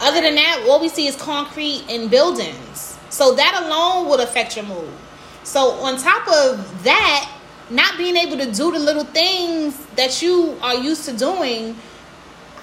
Other 0.00 0.20
than 0.20 0.34
that, 0.34 0.66
all 0.68 0.80
we 0.80 0.88
see 0.88 1.06
is 1.06 1.14
concrete 1.16 1.84
and 1.88 2.10
buildings. 2.10 2.98
So 3.10 3.34
that 3.36 3.62
alone 3.64 4.08
would 4.08 4.20
affect 4.20 4.56
your 4.56 4.66
mood. 4.66 4.90
So 5.44 5.70
on 5.82 5.96
top 5.96 6.26
of 6.26 6.84
that, 6.84 7.30
not 7.70 7.96
being 7.96 8.16
able 8.16 8.36
to 8.38 8.50
do 8.50 8.72
the 8.72 8.80
little 8.80 9.04
things 9.04 9.76
that 9.96 10.20
you 10.20 10.58
are 10.60 10.74
used 10.74 11.04
to 11.04 11.16
doing, 11.16 11.76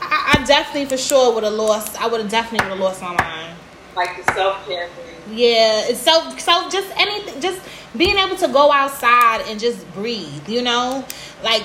I, 0.01 0.37
I 0.41 0.45
definitely 0.45 0.85
for 0.85 0.97
sure 0.97 1.33
would 1.33 1.43
have 1.43 1.53
lost. 1.53 2.01
I 2.01 2.07
would 2.07 2.21
have 2.21 2.29
definitely 2.29 2.67
would 2.69 2.77
have 2.77 2.79
lost 2.83 3.01
my 3.01 3.13
mind. 3.13 3.55
Like 3.95 4.25
the 4.25 4.33
self-care 4.33 4.87
thing? 4.89 5.37
Yeah, 5.37 5.83
it's 5.87 5.99
so 5.99 6.29
so 6.37 6.69
just 6.69 6.89
anything, 6.97 7.41
just 7.41 7.61
being 7.97 8.17
able 8.17 8.35
to 8.37 8.47
go 8.47 8.71
outside 8.71 9.41
and 9.47 9.59
just 9.59 9.91
breathe. 9.93 10.47
You 10.47 10.61
know, 10.61 11.05
like 11.43 11.63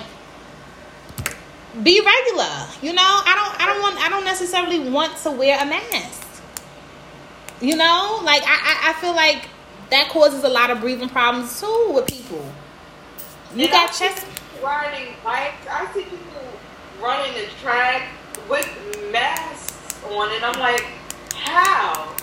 be 1.82 2.00
regular. 2.00 2.66
You 2.82 2.92
know, 2.92 3.02
I 3.02 3.34
don't 3.34 3.62
I 3.62 3.66
don't 3.72 3.82
want 3.82 3.98
I 4.04 4.08
don't 4.08 4.24
necessarily 4.24 4.88
want 4.90 5.16
to 5.18 5.30
wear 5.30 5.58
a 5.60 5.66
mask. 5.66 6.42
You 7.60 7.76
know, 7.76 8.20
like 8.24 8.42
I 8.44 8.56
I, 8.60 8.90
I 8.90 9.00
feel 9.00 9.14
like 9.14 9.48
that 9.90 10.08
causes 10.08 10.44
a 10.44 10.48
lot 10.48 10.70
of 10.70 10.80
breathing 10.80 11.08
problems 11.08 11.60
too 11.60 11.90
with 11.94 12.06
people. 12.06 12.44
You 13.54 13.64
And 13.64 13.72
got 13.72 13.92
chest. 13.92 14.26
riding 14.62 15.14
bikes. 15.22 15.66
I 15.70 15.86
see 15.94 16.02
people 16.02 16.20
running 17.00 17.32
the 17.34 17.46
track 17.62 18.08
with 18.48 19.10
masks 19.12 20.02
on, 20.04 20.30
and 20.34 20.44
I'm 20.44 20.58
like, 20.60 20.84
how? 21.34 22.14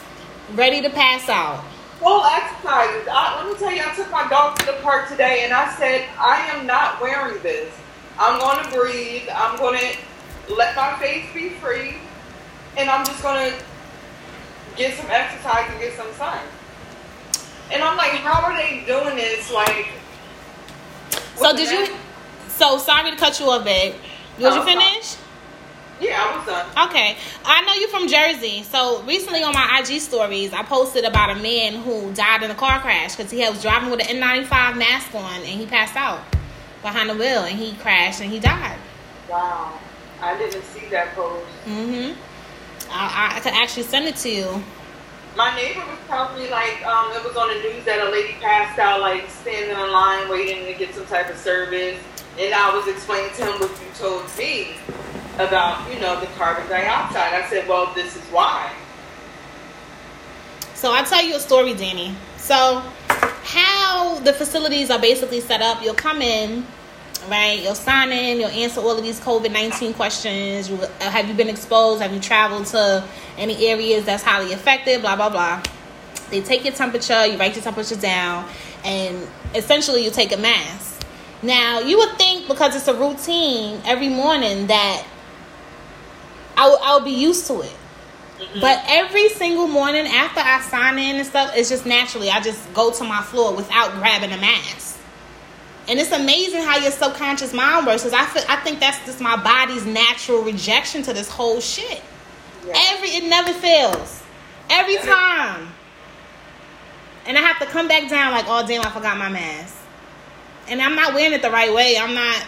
ready 0.54 0.82
to 0.82 0.90
pass 0.90 1.30
out. 1.30 1.64
Full 2.00 2.24
exercises. 2.26 3.08
I, 3.10 3.42
let 3.44 3.54
me 3.54 3.58
tell 3.60 3.74
you, 3.74 3.84
I 3.86 3.94
took 3.96 4.12
my 4.12 4.28
dog 4.28 4.58
to 4.60 4.66
the 4.66 4.74
park 4.82 5.08
today, 5.08 5.44
and 5.46 5.54
I 5.54 5.74
said, 5.76 6.08
I 6.18 6.42
am 6.54 6.66
not 6.66 7.00
wearing 7.00 7.42
this. 7.42 7.74
I'm 8.20 8.40
going 8.40 8.64
to 8.66 8.72
breathe. 8.72 9.30
I'm 9.34 9.58
going 9.58 9.80
to 9.80 10.54
let 10.54 10.76
my 10.76 10.98
face 11.00 11.26
be 11.34 11.52
free, 11.52 11.96
and 12.78 12.90
I'm 12.90 13.06
just 13.06 13.22
going 13.24 13.52
to 13.52 13.58
get 14.76 14.98
some 14.98 15.08
exercise 15.10 15.70
and 15.70 15.80
get 15.80 15.94
some 15.94 16.12
sun. 16.14 16.40
And 17.72 17.82
I'm 17.82 17.96
like, 17.96 18.12
how 18.12 18.42
are 18.42 18.56
they 18.56 18.84
doing 18.86 19.16
this? 19.16 19.52
Like, 19.52 19.88
So 21.36 21.56
did 21.56 21.70
you? 21.72 21.96
So 22.50 22.78
sorry 22.78 23.12
to 23.12 23.18
cut 23.18 23.40
you 23.40 23.50
off, 23.50 23.64
babe. 23.64 23.94
Did 24.38 24.48
Oh, 24.48 24.56
you 24.56 24.64
sorry. 24.64 24.76
Yeah, 26.02 26.20
I 26.20 26.36
was 26.36 26.46
done. 26.48 26.90
Okay. 26.90 27.16
I 27.46 27.62
know 27.62 27.74
you're 27.74 27.90
from 27.90 28.08
Jersey. 28.08 28.64
So 28.64 29.04
recently 29.04 29.44
on 29.44 29.54
my 29.54 29.80
IG 29.80 30.02
stories, 30.02 30.52
I 30.52 30.64
posted 30.64 31.06
about 31.06 31.38
a 31.38 31.42
man 31.42 31.76
who 31.76 32.12
died 32.14 32.42
in 32.42 32.50
a 32.50 32.56
car 32.56 32.80
crash 32.80 33.16
because 33.16 33.30
he 33.30 33.48
was 33.48 33.62
driving 33.62 33.92
with 33.92 34.02
an 34.10 34.18
N95 34.20 34.78
mask 34.78 35.14
on 35.14 35.36
and 35.36 35.46
he 35.46 35.68
passed 35.68 35.96
out 35.96 36.22
behind 36.82 37.10
the 37.10 37.14
wheel 37.14 37.44
and 37.44 37.58
he 37.58 37.74
crashed 37.74 38.20
and 38.20 38.32
he 38.32 38.40
died. 38.40 38.80
Wow. 39.30 39.78
I 40.22 40.36
didn't 40.38 40.64
see 40.64 40.88
that 40.90 41.14
post. 41.14 41.46
Mm-hmm. 41.66 42.20
I, 42.90 43.36
I 43.36 43.40
could 43.40 43.54
actually 43.54 43.84
send 43.84 44.06
it 44.06 44.16
to 44.18 44.30
you. 44.30 44.64
My 45.38 45.56
neighbor 45.56 45.80
was 45.82 46.00
telling 46.08 46.42
me 46.42 46.50
like 46.50 46.84
um, 46.86 47.12
it 47.14 47.24
was 47.24 47.38
on 47.38 47.48
the 47.50 47.62
news 47.62 47.86
that 47.86 48.06
a 48.06 48.12
lady 48.12 48.34
passed 48.42 48.78
out 48.80 49.02
like 49.02 49.30
standing 49.30 49.70
in 49.70 49.92
line 49.92 50.30
waiting 50.30 50.66
to 50.66 50.74
get 50.74 50.94
some 50.94 51.06
type 51.06 51.30
of 51.30 51.38
service, 51.38 51.98
and 52.38 52.54
I 52.54 52.76
was 52.76 52.86
explaining 52.88 53.34
to 53.36 53.46
him 53.46 53.60
what 53.62 53.72
you 53.80 53.88
told 53.96 54.26
me 54.38 54.76
about 55.36 55.92
you 55.94 56.00
know 56.00 56.20
the 56.20 56.28
carbon 56.38 56.68
dioxide. 56.68 57.34
I 57.34 57.48
said, 57.50 57.68
well, 57.68 57.94
this 57.94 58.16
is 58.16 58.24
why. 58.26 58.72
So 60.74 60.92
I'll 60.92 61.06
tell 61.06 61.24
you 61.24 61.36
a 61.36 61.40
story, 61.40 61.74
Danny. 61.74 62.16
So 62.38 62.82
how 63.44 64.20
the 64.24 64.34
facilities 64.34 64.90
are 64.90 65.00
basically 65.00 65.40
set 65.40 65.62
up, 65.62 65.84
you'll 65.84 65.94
come 65.94 66.22
in, 66.22 66.66
right? 67.30 67.60
You'll 67.62 67.76
sign 67.76 68.12
in, 68.12 68.40
you'll 68.40 68.50
answer 68.50 68.82
all 68.82 68.98
of 68.98 69.04
these 69.04 69.20
COVID 69.20 69.52
nineteen 69.52 69.94
questions. 69.94 70.70
You, 70.70 70.78
uh, 70.78 71.10
have 71.10 71.28
you 71.28 71.36
been 71.36 71.50
exposed? 71.50 72.02
Have 72.02 72.14
you 72.14 72.20
traveled 72.20 72.66
to 72.68 73.04
any 73.38 73.68
areas 73.68 74.06
that's 74.06 74.24
highly 74.24 74.54
affected? 74.54 75.02
Blah 75.02 75.16
blah 75.16 75.30
blah. 75.30 75.64
They 76.30 76.42
take 76.42 76.64
your 76.64 76.74
temperature, 76.74 77.26
you 77.26 77.38
write 77.38 77.56
your 77.56 77.64
temperature 77.64 77.96
down, 77.96 78.48
and 78.84 79.28
essentially 79.54 80.04
you 80.04 80.10
take 80.10 80.32
a 80.32 80.38
mask. 80.38 81.06
Now 81.44 81.80
you 81.80 81.98
would 81.98 82.18
think 82.18 82.48
because 82.48 82.76
it's 82.76 82.88
a 82.88 82.94
routine 82.94 83.82
every 83.86 84.10
morning 84.10 84.68
that 84.68 85.06
I 86.62 86.70
would 86.70 86.80
I 86.82 86.96
would 86.96 87.06
be 87.06 87.12
used 87.12 87.48
to 87.48 87.62
it. 87.62 87.76
Mm-hmm. 88.40 88.62
But 88.62 88.84
every 88.88 89.30
single 89.30 89.68
morning 89.68 90.08
after 90.08 90.42
I 90.42 90.62
sign 90.62 91.00
in 91.00 91.18
and 91.18 91.26
stuff, 91.26 91.52
it's 91.56 91.70
just 91.70 91.86
naturally 91.86 92.30
I 92.30 92.40
just 92.42 92.74
go 92.74 92.92
to 92.92 93.04
my 93.04 93.22
floor 93.22 93.56
without 93.56 93.94
grabbing 93.96 94.32
a 94.32 94.38
mask. 94.38 95.00
And 95.88 96.00
it's 96.00 96.12
amazing 96.12 96.62
how 96.62 96.78
your 96.78 96.92
subconscious 96.92 97.54
mind 97.54 97.88
works 97.88 98.04
because 98.04 98.14
I 98.14 98.26
feel, 98.26 98.44
I 98.48 98.58
think 98.58 98.80
that's 98.80 99.04
just 99.06 99.20
my 99.22 99.36
body's 99.36 99.86
natural 99.86 100.44
rejection 100.44 101.04
to 101.04 101.14
this 101.14 101.30
whole 101.30 101.60
shit. 101.60 102.02
Yeah. 102.66 102.74
Every 102.92 103.10
it 103.10 103.24
never 103.30 103.54
fails. 103.54 104.24
Every 104.70 104.98
time. 104.98 105.70
And 107.26 107.38
I 107.38 107.42
have 107.42 107.60
to 107.60 107.66
come 107.66 107.88
back 107.88 108.10
down 108.10 108.32
like, 108.32 108.46
oh 108.48 108.66
damn, 108.68 108.82
I 108.86 108.92
forgot 108.92 109.18
my 109.18 109.30
mask. 109.30 109.78
and 110.68 110.82
I'm 110.82 110.96
not 110.96 111.14
wearing 111.14 111.34
it 111.34 111.42
the 111.42 111.52
right 111.52 111.74
way. 111.74 111.98
I'm 111.98 112.14
not. 112.14 112.46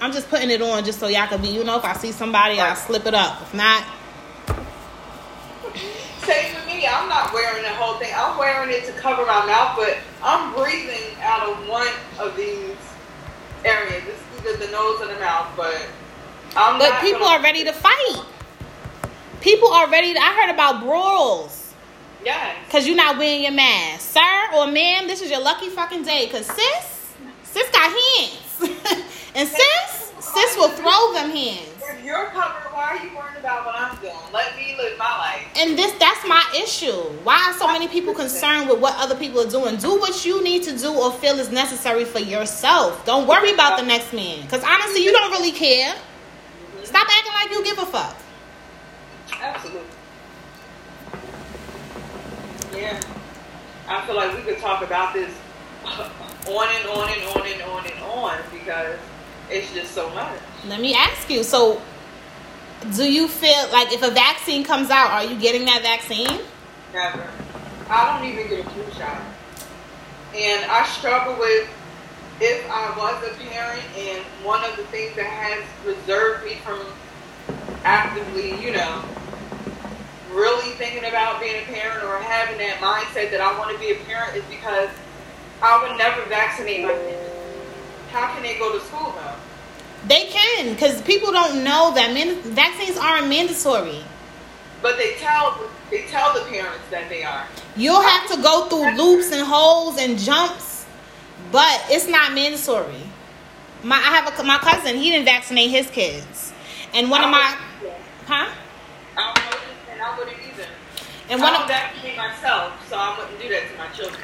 I'm 0.00 0.12
just 0.12 0.28
putting 0.30 0.50
it 0.50 0.62
on 0.62 0.84
just 0.84 1.00
so 1.00 1.08
y'all 1.08 1.26
can 1.26 1.40
be. 1.42 1.48
You 1.48 1.64
know, 1.64 1.76
if 1.78 1.84
I 1.84 1.92
see 1.94 2.12
somebody, 2.12 2.60
I'll 2.60 2.76
slip 2.76 3.06
it 3.06 3.14
up. 3.14 3.42
If 3.42 3.54
not, 3.54 3.84
Same 6.22 6.54
for 6.54 6.66
me. 6.66 6.86
I'm 6.86 7.08
not 7.08 7.32
wearing 7.32 7.62
the 7.62 7.70
whole 7.70 7.98
thing. 7.98 8.12
I'm 8.16 8.36
wearing 8.38 8.70
it 8.70 8.84
to 8.86 8.92
cover 8.92 9.24
my 9.26 9.46
mouth, 9.46 9.76
but 9.76 9.96
I'm 10.22 10.54
breathing 10.54 11.16
out 11.22 11.48
of 11.48 11.66
one 11.68 11.88
of 12.18 12.36
these 12.36 12.76
areas. 13.64 14.02
It's 14.06 14.46
either 14.46 14.66
the 14.66 14.70
nose 14.72 15.00
or 15.00 15.06
the 15.06 15.18
mouth, 15.20 15.48
but 15.56 15.86
I'm 16.56 16.78
but 16.78 17.00
people 17.00 17.20
gonna- 17.20 17.38
are 17.38 17.42
ready 17.42 17.64
to 17.64 17.72
fight. 17.72 18.22
People 19.40 19.68
are 19.72 19.88
ready. 19.88 20.12
To, 20.14 20.20
I 20.20 20.32
heard 20.42 20.50
about 20.54 20.82
brawls 20.82 21.72
Yes. 22.24 22.56
because 22.66 22.86
you're 22.86 22.96
not 22.96 23.16
wearing 23.18 23.42
your 23.42 23.52
mask, 23.52 24.12
sir 24.12 24.54
or 24.56 24.66
ma'am. 24.66 25.06
This 25.06 25.22
is 25.22 25.30
your 25.30 25.40
lucky 25.40 25.68
fucking 25.70 26.02
day. 26.02 26.26
Cause 26.26 26.46
sis, 26.46 27.14
sis 27.44 27.70
got 27.70 27.90
hands, 27.92 29.04
and 29.34 29.48
sis, 29.48 30.12
sis 30.20 30.56
will 30.56 30.70
throw 30.70 31.12
them 31.12 31.30
hands. 31.30 31.68
If 31.90 32.04
you're 32.04 32.26
covered, 32.26 32.72
why 32.72 32.96
are 32.96 33.04
you 33.04 33.16
worrying 33.16 33.38
about 33.38 33.64
what 33.64 33.74
I'm 33.74 33.96
doing? 34.00 34.14
Let 34.32 34.56
me 34.56 34.76
live 34.76 34.98
my 34.98 35.18
life. 35.18 35.46
And 35.56 35.78
this 35.78 35.92
that's 35.92 36.26
my 36.26 36.44
issue. 36.56 36.92
Why 37.24 37.36
are 37.48 37.54
so 37.54 37.66
many 37.66 37.88
people 37.88 38.14
concerned 38.14 38.68
with 38.68 38.80
what 38.80 38.94
other 38.96 39.14
people 39.14 39.40
are 39.40 39.50
doing? 39.50 39.76
Do 39.76 39.98
what 39.98 40.24
you 40.24 40.42
need 40.42 40.62
to 40.64 40.76
do 40.76 40.92
or 40.92 41.12
feel 41.12 41.38
is 41.38 41.50
necessary 41.50 42.04
for 42.04 42.18
yourself. 42.18 43.04
Don't 43.06 43.26
worry 43.26 43.52
about 43.52 43.78
the 43.78 43.86
next 43.86 44.12
man. 44.12 44.42
Because 44.42 44.62
honestly, 44.64 45.02
you 45.02 45.12
don't 45.12 45.30
really 45.30 45.52
care. 45.52 45.94
Stop 46.84 47.06
acting 47.10 47.32
like 47.32 47.50
you 47.50 47.64
give 47.64 47.78
a 47.78 47.86
fuck. 47.86 48.16
Absolutely. 49.40 49.82
Yeah. 52.74 53.00
I 53.88 54.06
feel 54.06 54.16
like 54.16 54.36
we 54.36 54.42
could 54.42 54.58
talk 54.58 54.82
about 54.82 55.14
this 55.14 55.34
on 55.84 56.68
and 56.76 56.88
on 56.88 57.10
and 57.10 57.22
on 57.24 57.46
and 57.46 57.62
on 57.62 57.86
and 57.86 58.00
on 58.04 58.38
because 58.52 58.98
it's 59.50 59.72
just 59.72 59.92
so 59.92 60.10
much. 60.10 60.38
Let 60.66 60.80
me 60.80 60.94
ask 60.94 61.28
you. 61.30 61.42
So, 61.42 61.80
do 62.94 63.10
you 63.10 63.28
feel 63.28 63.68
like 63.72 63.92
if 63.92 64.02
a 64.02 64.10
vaccine 64.10 64.64
comes 64.64 64.90
out, 64.90 65.10
are 65.10 65.24
you 65.24 65.38
getting 65.38 65.64
that 65.66 65.82
vaccine? 65.82 66.40
Never. 66.92 67.28
I 67.88 68.18
don't 68.18 68.28
even 68.28 68.48
get 68.48 68.66
a 68.66 68.70
flu 68.70 68.84
shot. 68.92 69.20
And 70.34 70.70
I 70.70 70.84
struggle 70.86 71.36
with 71.38 71.68
if 72.40 72.70
I 72.70 72.96
was 72.96 73.24
a 73.24 73.34
parent 73.50 73.82
and 73.96 74.22
one 74.44 74.62
of 74.64 74.76
the 74.76 74.84
things 74.84 75.16
that 75.16 75.26
has 75.26 75.64
reserved 75.84 76.44
me 76.44 76.56
from 76.56 76.80
actively, 77.84 78.60
you 78.62 78.72
know, 78.72 79.02
really 80.30 80.70
thinking 80.72 81.04
about 81.04 81.40
being 81.40 81.56
a 81.56 81.66
parent 81.66 82.04
or 82.04 82.18
having 82.18 82.58
that 82.58 82.78
mindset 82.78 83.30
that 83.30 83.40
I 83.40 83.58
want 83.58 83.72
to 83.72 83.78
be 83.78 83.90
a 83.90 83.96
parent 84.04 84.36
is 84.36 84.44
because 84.44 84.88
I 85.62 85.82
would 85.82 85.98
never 85.98 86.22
vaccinate 86.26 86.82
my 86.84 86.92
kids. 86.92 87.28
How 88.10 88.32
can 88.32 88.42
they 88.42 88.58
go 88.58 88.72
to 88.72 88.84
school 88.84 89.12
though? 89.16 89.27
They 90.06 90.26
can, 90.26 90.72
because 90.74 91.02
people 91.02 91.32
don't 91.32 91.64
know 91.64 91.92
that 91.94 92.12
man- 92.14 92.40
vaccines 92.42 92.96
aren't 92.96 93.28
mandatory. 93.28 94.04
But 94.80 94.96
they 94.96 95.14
tell 95.14 95.58
they 95.90 96.02
tell 96.02 96.32
the 96.34 96.40
parents 96.48 96.84
that 96.90 97.08
they 97.08 97.24
are. 97.24 97.44
You'll 97.76 98.00
have 98.02 98.28
to 98.30 98.40
go 98.42 98.66
through 98.68 98.94
loops 98.96 99.32
and 99.32 99.42
holes 99.46 99.98
and 99.98 100.18
jumps, 100.18 100.86
but 101.50 101.84
it's 101.88 102.06
not 102.06 102.32
mandatory. 102.32 103.02
My 103.82 103.96
I 103.96 104.16
have 104.20 104.38
a 104.38 104.42
my 104.44 104.58
cousin. 104.58 104.96
He 104.96 105.10
didn't 105.10 105.24
vaccinate 105.24 105.70
his 105.70 105.90
kids, 105.90 106.52
and 106.94 107.10
one 107.10 107.24
of 107.24 107.30
my 107.30 107.56
huh 108.26 108.48
I 109.16 109.56
and 109.90 110.00
I 110.00 110.18
wouldn't 110.18 110.36
either. 110.38 110.68
and 111.30 111.40
I 111.40 111.44
one 111.44 111.52
don't 111.54 111.62
of 111.62 111.68
vaccinate 111.68 112.16
myself, 112.16 112.72
so 112.88 112.96
I 112.96 113.18
wouldn't 113.18 113.40
do 113.40 113.48
that 113.48 113.70
to 113.72 113.78
my 113.78 113.88
children. 113.88 114.22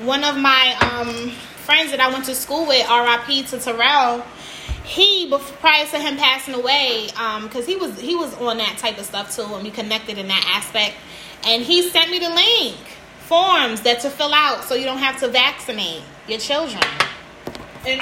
one 0.00 0.24
of 0.24 0.36
my 0.36 0.74
um 0.80 1.30
friends 1.64 1.90
that 1.92 2.00
I 2.00 2.08
went 2.10 2.24
to 2.26 2.34
school 2.34 2.66
with, 2.66 2.88
R.I.P. 2.88 3.44
to 3.44 3.58
Terrell. 3.58 4.24
He 4.86 5.28
prior 5.60 5.84
to 5.84 5.98
him 5.98 6.16
passing 6.16 6.54
away, 6.54 7.08
um, 7.18 7.44
because 7.44 7.66
he 7.66 7.76
was 7.76 8.00
he 8.00 8.14
was 8.14 8.32
on 8.34 8.58
that 8.58 8.78
type 8.78 8.98
of 8.98 9.04
stuff 9.04 9.34
too, 9.34 9.42
and 9.42 9.64
we 9.64 9.70
connected 9.70 10.16
in 10.16 10.28
that 10.28 10.44
aspect. 10.56 10.94
And 11.44 11.62
he 11.62 11.82
sent 11.90 12.10
me 12.10 12.18
the 12.18 12.30
link 12.30 12.76
forms 13.26 13.80
that 13.82 14.00
to 14.00 14.10
fill 14.10 14.32
out 14.32 14.62
so 14.64 14.74
you 14.74 14.84
don't 14.84 14.98
have 14.98 15.18
to 15.20 15.28
vaccinate 15.28 16.02
your 16.28 16.38
children. 16.38 16.82
And 17.84 18.00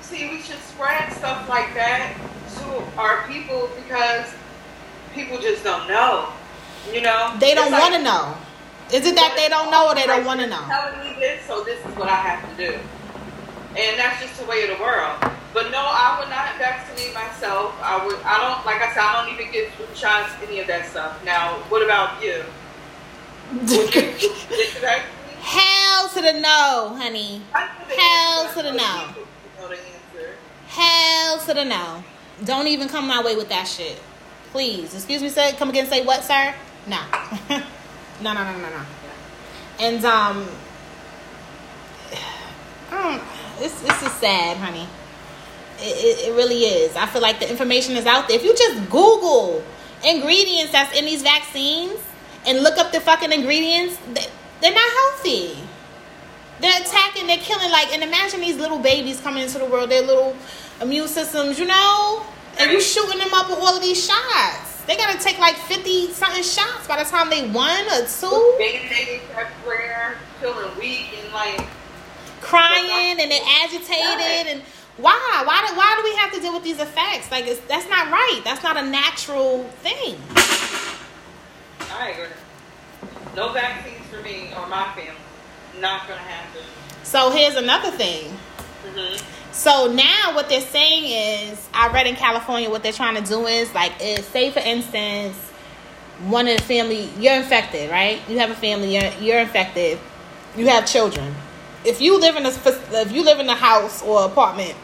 see, 0.00 0.30
we 0.30 0.40
should 0.40 0.58
spread 0.60 1.12
stuff 1.12 1.48
like 1.48 1.74
that 1.74 2.16
to 2.58 2.98
our 2.98 3.26
people 3.26 3.68
because 3.76 4.32
people 5.14 5.38
just 5.38 5.64
don't 5.64 5.88
know. 5.88 6.32
You 6.92 7.02
know, 7.02 7.36
They 7.38 7.54
don't 7.54 7.72
want 7.72 7.94
to 7.94 8.02
know. 8.02 8.36
Is 8.92 9.06
it 9.06 9.14
that 9.14 9.34
they 9.36 9.48
don't 9.48 9.70
know 9.70 9.88
or 9.88 9.94
they 9.94 10.06
don't 10.06 10.24
want 10.24 10.40
to 10.40 10.46
know? 10.46 10.64
Telling 10.66 11.00
me 11.00 11.14
this, 11.20 11.44
so 11.46 11.62
this 11.62 11.78
is 11.84 11.94
what 11.96 12.08
I 12.08 12.16
have 12.16 12.56
to 12.56 12.56
do, 12.56 12.78
and 13.76 13.98
that's 13.98 14.22
just 14.22 14.40
the 14.40 14.46
way 14.46 14.62
of 14.68 14.76
the 14.76 14.82
world. 14.82 15.18
But 15.52 15.70
no, 15.70 15.78
I 15.82 16.16
would 16.18 16.30
not 16.30 16.56
vaccinate 16.58 17.12
myself. 17.12 17.74
I 17.82 18.04
would. 18.04 18.16
I 18.24 18.38
don't. 18.38 18.64
Like 18.64 18.80
I 18.82 18.94
said, 18.94 19.02
I 19.02 19.24
don't 19.24 19.34
even 19.34 19.52
get 19.52 19.72
flu 19.72 19.86
shots, 19.94 20.32
any 20.42 20.60
of 20.60 20.66
that 20.68 20.86
stuff. 20.86 21.24
Now, 21.24 21.54
what 21.68 21.82
about 21.82 22.22
you? 22.22 22.44
Would 23.52 23.70
you 23.70 23.90
the 23.90 24.78
vaccine? 24.80 25.20
Hell 25.40 26.08
to 26.10 26.20
the 26.20 26.34
no, 26.34 26.94
honey. 26.96 27.42
I 27.54 27.66
know 27.66 27.88
the 27.88 27.94
Hell 27.94 28.44
answer, 28.44 28.56
to 28.56 28.62
the 28.62 28.72
no. 28.72 29.14
the. 29.16 29.30
Hell 30.68 31.38
to 31.40 31.54
the 31.54 31.64
no. 31.64 32.04
Don't 32.44 32.68
even 32.68 32.88
come 32.88 33.06
my 33.06 33.22
way 33.22 33.34
with 33.36 33.48
that 33.48 33.66
shit. 33.66 34.00
Please. 34.52 34.94
Excuse 34.94 35.22
me, 35.22 35.28
sir. 35.28 35.52
Come 35.58 35.70
again 35.70 35.86
say 35.86 36.04
what, 36.04 36.22
sir? 36.22 36.54
No. 36.86 37.00
no, 37.50 38.32
no, 38.32 38.34
no, 38.34 38.58
no, 38.58 38.68
no. 38.68 38.82
And 39.80 40.04
um 40.04 40.46
I 42.92 43.02
don't, 43.02 43.22
it's 43.60 43.82
it's 43.82 44.00
just 44.00 44.20
sad, 44.20 44.56
honey. 44.56 44.86
It, 45.78 45.82
it, 45.82 46.28
it 46.28 46.36
really 46.36 46.64
is. 46.64 46.96
I 46.96 47.06
feel 47.06 47.22
like 47.22 47.40
the 47.40 47.48
information 47.48 47.96
is 47.96 48.06
out 48.06 48.28
there. 48.28 48.36
If 48.36 48.44
you 48.44 48.54
just 48.54 48.90
Google 48.90 49.62
ingredients 50.04 50.72
that's 50.72 50.96
in 50.98 51.04
these 51.04 51.22
vaccines 51.22 51.98
and 52.46 52.62
look 52.62 52.78
up 52.78 52.92
the 52.92 53.00
fucking 53.00 53.32
ingredients, 53.32 53.98
they, 54.12 54.26
they're 54.60 54.74
not 54.74 54.90
healthy. 54.90 55.58
They're 56.60 56.80
attacking, 56.82 57.26
they're 57.26 57.38
killing. 57.38 57.70
Like, 57.70 57.92
and 57.92 58.02
imagine 58.02 58.40
these 58.40 58.58
little 58.58 58.78
babies 58.78 59.20
coming 59.20 59.42
into 59.42 59.58
the 59.58 59.64
world, 59.64 59.90
their 59.90 60.02
little 60.02 60.36
immune 60.80 61.08
systems, 61.08 61.58
you 61.58 61.66
know? 61.66 62.24
And 62.58 62.70
you 62.70 62.80
shooting 62.80 63.18
them 63.18 63.32
up 63.32 63.48
with 63.48 63.58
all 63.58 63.74
of 63.74 63.82
these 63.82 64.04
shots. 64.04 64.82
They 64.86 64.96
gotta 64.96 65.18
take 65.18 65.38
like 65.38 65.56
50 65.56 66.12
something 66.12 66.42
shots 66.42 66.86
by 66.86 67.02
the 67.02 67.08
time 67.08 67.30
they 67.30 67.48
one 67.48 67.86
or 67.86 68.06
two, 68.06 68.56
Band-aids 68.58 69.22
everywhere, 69.36 70.16
feeling 70.40 70.78
weak 70.78 71.10
and 71.22 71.32
like 71.32 71.66
crying 72.40 73.20
and 73.20 73.30
they're 73.30 73.48
agitated. 73.62 74.52
And 74.52 74.62
why? 74.96 75.42
Why 75.44 75.66
do, 75.68 75.76
why 75.76 75.96
do 75.96 76.04
we 76.04 76.16
have 76.16 76.32
to 76.32 76.40
deal 76.40 76.54
with 76.54 76.64
these 76.64 76.80
effects? 76.80 77.30
Like, 77.30 77.46
it's, 77.46 77.60
that's 77.60 77.88
not 77.88 78.10
right. 78.10 78.40
That's 78.44 78.62
not 78.62 78.76
a 78.76 78.82
natural 78.82 79.64
thing. 79.82 80.18
I 81.92 82.10
agree. 82.10 82.26
No 83.36 83.52
vaccines 83.52 84.06
for 84.06 84.22
me 84.22 84.50
or 84.56 84.66
my 84.66 84.92
family. 84.94 85.14
Not 85.80 86.06
gonna 86.08 86.20
happen. 86.20 86.62
So 87.02 87.30
here's 87.30 87.56
another 87.56 87.90
thing. 87.90 88.26
Mm-hmm. 88.84 89.24
So 89.52 89.92
now 89.92 90.34
what 90.34 90.48
they're 90.48 90.60
saying 90.60 91.50
is, 91.50 91.68
I 91.74 91.92
read 91.92 92.06
in 92.06 92.16
California 92.16 92.70
what 92.70 92.82
they're 92.82 92.92
trying 92.92 93.22
to 93.22 93.28
do 93.28 93.46
is 93.46 93.72
like, 93.74 93.92
is 94.00 94.24
say 94.26 94.50
for 94.50 94.60
instance, 94.60 95.36
one 96.28 96.46
of 96.48 96.56
the 96.56 96.62
family 96.62 97.08
you're 97.18 97.34
infected, 97.34 97.90
right? 97.90 98.20
You 98.28 98.38
have 98.38 98.50
a 98.50 98.54
family, 98.54 98.96
you're, 98.96 99.12
you're 99.20 99.40
infected, 99.40 99.98
you 100.56 100.68
have 100.68 100.86
children. 100.86 101.34
If 101.84 102.00
you 102.00 102.18
live 102.20 102.36
in 102.36 102.46
a 102.46 102.50
if 102.50 103.12
you 103.12 103.24
live 103.24 103.40
in 103.40 103.48
a 103.48 103.54
house 103.54 104.02
or 104.02 104.24
apartment 104.24 104.74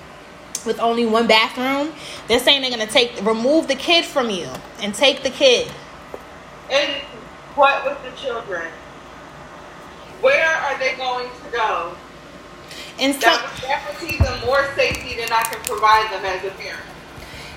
with 0.65 0.81
only 0.81 1.07
one 1.07 1.27
bathroom, 1.27 1.95
they're 2.29 2.41
saying 2.41 2.63
they're 2.63 2.71
gonna 2.71 2.87
take 2.87 3.21
remove 3.25 3.69
the 3.69 3.75
kid 3.75 4.05
from 4.05 4.31
you 4.31 4.49
and 4.81 4.95
take 4.95 5.23
the 5.23 5.31
kid. 5.31 5.71
And 6.71 6.93
what 7.55 7.85
with 7.85 7.99
the 8.05 8.21
children? 8.21 8.69
Where 10.23 10.47
are 10.49 10.79
they 10.79 10.97
going 10.97 11.29
to 11.29 11.51
go? 11.53 11.95
In 12.99 13.13
some 13.13 13.21
That 13.21 13.53
would 13.53 13.63
guarantee 13.63 14.19
them 14.19 14.47
more 14.47 14.73
safety 14.75 15.17
than 15.17 15.31
I 15.31 15.43
can 15.45 15.61
provide 15.65 16.11
them 16.13 16.25
as 16.25 16.45
a 16.45 16.51
parent. 16.57 16.83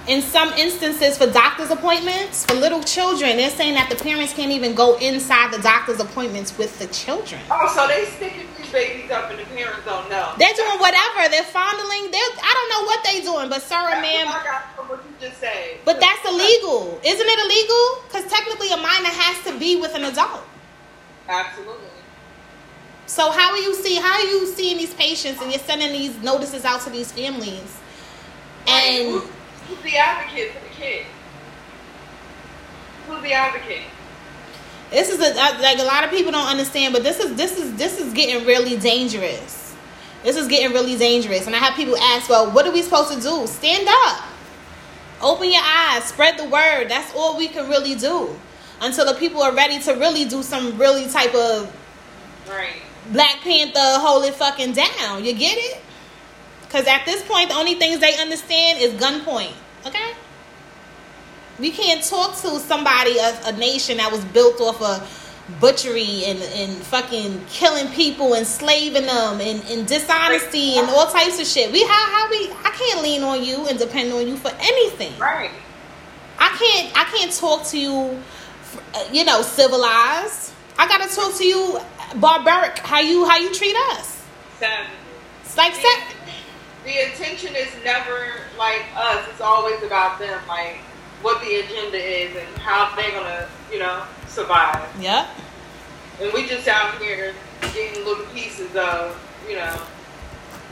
in 0.07 0.21
some 0.21 0.51
instances 0.53 1.17
for 1.17 1.27
doctor's 1.31 1.71
appointments 1.71 2.45
for 2.45 2.55
little 2.55 2.83
children, 2.83 3.37
they're 3.37 3.49
saying 3.51 3.75
that 3.75 3.89
the 3.89 3.95
parents 3.95 4.33
can't 4.33 4.51
even 4.51 4.75
go 4.75 4.97
inside 4.97 5.53
the 5.53 5.61
doctor's 5.61 5.99
appointments 6.01 6.57
with 6.57 6.77
the 6.79 6.87
children. 6.87 7.41
Oh, 7.51 7.71
so 7.75 7.87
they 7.87 8.05
sticking 8.05 8.47
babies 8.71 9.11
up 9.11 9.29
and 9.31 9.39
the 9.39 9.45
parents 9.45 9.85
don't 9.85 10.09
know. 10.09 10.33
They're 10.37 10.53
doing 10.53 10.79
whatever. 10.79 11.29
They're 11.29 11.43
fondling. 11.43 12.11
They're 12.11 12.31
I 12.41 12.51
don't 12.53 12.69
know 12.73 12.83
what 12.85 12.99
they're 13.03 13.21
doing, 13.21 13.49
but 13.49 13.61
sir 13.61 13.75
and 13.75 14.01
ma'am. 14.01 14.27
I 14.27 14.43
got 14.43 14.75
from 14.75 14.87
what 14.89 15.03
you 15.03 15.13
just 15.19 15.39
said. 15.39 15.79
But 15.85 15.99
that's 15.99 16.23
illegal, 16.27 16.99
isn't 17.03 17.27
it 17.27 17.39
illegal? 17.45 18.03
Because 18.07 18.25
technically, 18.31 18.71
a 18.71 18.77
minor 18.77 19.09
has 19.09 19.37
to 19.51 19.59
be 19.59 19.75
with 19.79 19.95
an 19.95 20.05
adult. 20.05 20.43
Absolutely. 21.27 21.85
So 23.05 23.31
how 23.31 23.51
are 23.51 23.57
you 23.57 23.73
see? 23.75 23.95
How 23.95 24.13
are 24.13 24.25
you 24.25 24.45
seeing 24.47 24.77
these 24.77 24.93
patients 24.93 25.41
and 25.41 25.51
you're 25.51 25.59
sending 25.61 25.91
these 25.91 26.17
notices 26.21 26.63
out 26.63 26.81
to 26.81 26.89
these 26.89 27.11
families? 27.11 27.77
And 28.67 29.07
who's, 29.09 29.23
who's 29.67 29.81
the 29.81 29.97
advocate 29.97 30.51
for 30.53 30.59
the 30.59 30.73
kid? 30.75 31.05
Who's 33.07 33.21
the 33.23 33.33
advocate? 33.33 33.83
This 34.91 35.09
is 35.09 35.19
a, 35.19 35.33
like 35.61 35.79
a 35.79 35.83
lot 35.83 36.03
of 36.03 36.09
people 36.09 36.31
don't 36.31 36.47
understand, 36.47 36.93
but 36.93 37.03
this 37.03 37.19
is 37.19 37.35
this 37.35 37.57
is 37.59 37.75
this 37.75 37.99
is 37.99 38.13
getting 38.13 38.45
really 38.45 38.77
dangerous 38.77 39.75
This 40.23 40.35
is 40.35 40.47
getting 40.47 40.73
really 40.73 40.97
dangerous. 40.97 41.47
And 41.47 41.55
I 41.55 41.59
have 41.59 41.75
people 41.75 41.95
ask, 41.97 42.29
well, 42.29 42.51
what 42.51 42.65
are 42.67 42.71
we 42.73 42.81
supposed 42.81 43.13
to 43.13 43.21
do? 43.21 43.47
Stand 43.47 43.87
up. 43.89 44.23
Open 45.21 45.51
your 45.51 45.63
eyes. 45.63 46.05
Spread 46.05 46.37
the 46.37 46.45
word. 46.45 46.89
That's 46.89 47.13
all 47.15 47.37
we 47.37 47.47
can 47.47 47.69
really 47.69 47.95
do. 47.95 48.35
Until 48.81 49.05
the 49.05 49.13
people 49.19 49.41
are 49.41 49.53
ready 49.53 49.79
to 49.79 49.93
really 49.93 50.25
do 50.25 50.43
some 50.43 50.77
really 50.77 51.07
type 51.07 51.33
of 51.35 51.73
Right. 52.49 52.81
Black 53.11 53.41
Panther 53.41 53.99
hold 53.99 54.25
it 54.25 54.35
fucking 54.35 54.73
down. 54.73 55.23
You 55.23 55.33
get 55.33 55.57
it? 55.57 55.81
Because 56.63 56.87
at 56.87 57.05
this 57.05 57.23
point, 57.27 57.49
the 57.49 57.55
only 57.55 57.75
things 57.75 57.99
they 57.99 58.17
understand 58.17 58.79
is 58.79 58.93
gunpoint. 58.93 59.53
Okay? 59.85 60.13
We 61.59 61.71
can't 61.71 62.03
talk 62.03 62.35
to 62.41 62.59
somebody, 62.59 63.17
a, 63.17 63.39
a 63.45 63.51
nation 63.53 63.97
that 63.97 64.11
was 64.11 64.23
built 64.25 64.61
off 64.61 64.81
of 64.81 65.59
butchery 65.59 66.25
and, 66.25 66.39
and 66.39 66.71
fucking 66.77 67.43
killing 67.49 67.87
people, 67.93 68.33
enslaving 68.35 69.05
them, 69.05 69.41
and, 69.41 69.63
and 69.69 69.87
dishonesty 69.87 70.77
and 70.77 70.87
all 70.89 71.07
types 71.11 71.39
of 71.39 71.47
shit. 71.47 71.71
We 71.71 71.83
how 71.83 72.11
how 72.11 72.29
we 72.29 72.51
I 72.63 72.71
can't 72.77 73.01
lean 73.01 73.23
on 73.23 73.43
you 73.43 73.67
and 73.67 73.79
depend 73.79 74.13
on 74.13 74.27
you 74.27 74.37
for 74.37 74.51
anything. 74.59 75.17
Right. 75.17 75.51
I 76.37 76.49
can't 76.49 76.97
I 76.97 77.03
can't 77.05 77.31
talk 77.31 77.65
to 77.67 77.79
you, 77.79 78.21
you 79.11 79.25
know, 79.25 79.41
civilized. 79.41 80.53
I 80.77 80.87
gotta 80.87 81.13
talk 81.13 81.35
to 81.37 81.45
you 81.45 81.79
barbaric. 82.15 82.77
How 82.79 82.99
you 82.99 83.27
how 83.27 83.37
you 83.37 83.53
treat 83.53 83.75
us? 83.91 84.23
Savage. 84.59 84.91
It's 85.43 85.57
like 85.57 85.73
The, 85.73 85.89
the 86.85 87.09
intention 87.09 87.55
is 87.55 87.69
never 87.83 88.33
like 88.57 88.85
us. 88.95 89.27
It's 89.29 89.41
always 89.41 89.81
about 89.83 90.19
them. 90.19 90.39
Like 90.47 90.79
what 91.21 91.41
the 91.41 91.55
agenda 91.59 91.97
is 91.97 92.35
and 92.35 92.57
how 92.59 92.95
they're 92.95 93.11
gonna, 93.11 93.47
you 93.71 93.79
know, 93.79 94.03
survive. 94.27 94.87
Yeah. 94.99 95.27
And 96.21 96.31
we 96.33 96.47
just 96.47 96.67
out 96.67 96.97
here 97.01 97.33
getting 97.73 98.05
little 98.05 98.25
pieces 98.27 98.75
of, 98.75 99.17
you 99.47 99.55
know, 99.55 99.71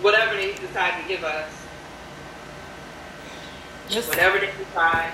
whatever 0.02 0.36
they 0.36 0.54
decide 0.54 1.02
to 1.02 1.08
give 1.08 1.24
us. 1.24 1.50
Just 3.90 4.10
Whatever 4.10 4.40
they 4.40 4.52
decide. 4.58 5.14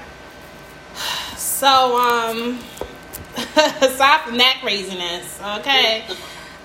so 1.38 1.98
um 1.98 2.60
aside 3.82 4.22
from 4.22 4.38
that 4.38 4.60
craziness, 4.62 5.40
okay. 5.60 6.04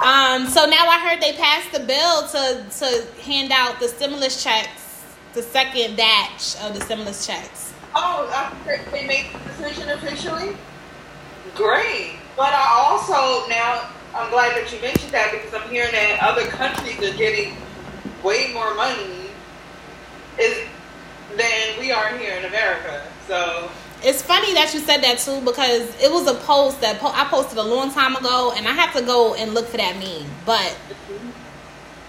Um 0.01 0.47
so 0.47 0.65
now 0.67 0.87
I 0.89 0.99
heard 1.07 1.21
they 1.21 1.33
passed 1.35 1.73
the 1.73 1.81
bill 1.81 2.27
to 2.29 2.65
to 2.79 3.23
hand 3.23 3.53
out 3.53 3.79
the 3.81 3.89
stimulus 3.89 4.43
checks, 4.43 5.05
the 5.35 5.43
second 5.43 5.97
batch 5.97 6.57
of 6.63 6.75
the 6.79 6.81
stimulus 6.85 7.27
checks. 7.27 7.73
Oh, 7.95 8.51
they 8.93 9.07
made 9.07 9.27
the 9.33 9.39
decision 9.51 9.89
officially? 9.91 10.57
Great. 11.55 12.17
But 12.37 12.53
I 12.53 12.67
also 12.87 13.49
now 13.49 13.89
I'm 14.15 14.31
glad 14.31 14.57
that 14.57 14.73
you 14.73 14.81
mentioned 14.81 15.13
that 15.13 15.33
because 15.33 15.53
I'm 15.55 15.69
hearing 15.71 15.93
that 15.93 16.19
other 16.23 16.47
countries 16.47 16.99
are 17.03 17.17
getting 17.17 17.57
way 18.23 18.53
more 18.53 18.75
money 18.75 19.31
is 20.39 20.67
than 21.37 21.79
we 21.79 21.91
are 21.93 22.17
here 22.17 22.35
in 22.37 22.45
America. 22.47 23.03
So 23.27 23.71
It's 24.03 24.23
funny 24.23 24.55
that 24.55 24.73
you 24.73 24.81
said 24.81 25.03
that 25.03 25.19
too 25.19 25.41
because 25.41 25.95
it 26.03 26.11
was 26.11 26.27
a 26.27 26.35
post 26.47 26.81
that 26.81 26.99
po- 27.01 27.13
I 27.13 27.25
posted 27.25 27.59
a 27.59 27.63
long 27.63 27.93
time 27.93 28.17
ago, 28.17 28.53
and 28.57 28.67
I 28.67 28.73
have 28.73 28.93
to 28.95 29.03
go 29.03 29.35
and 29.35 29.55
look 29.55 29.67
for 29.67 29.77
that 29.77 29.97
meme. 29.97 30.29
But 30.47 30.71
mm-hmm. 30.73 31.28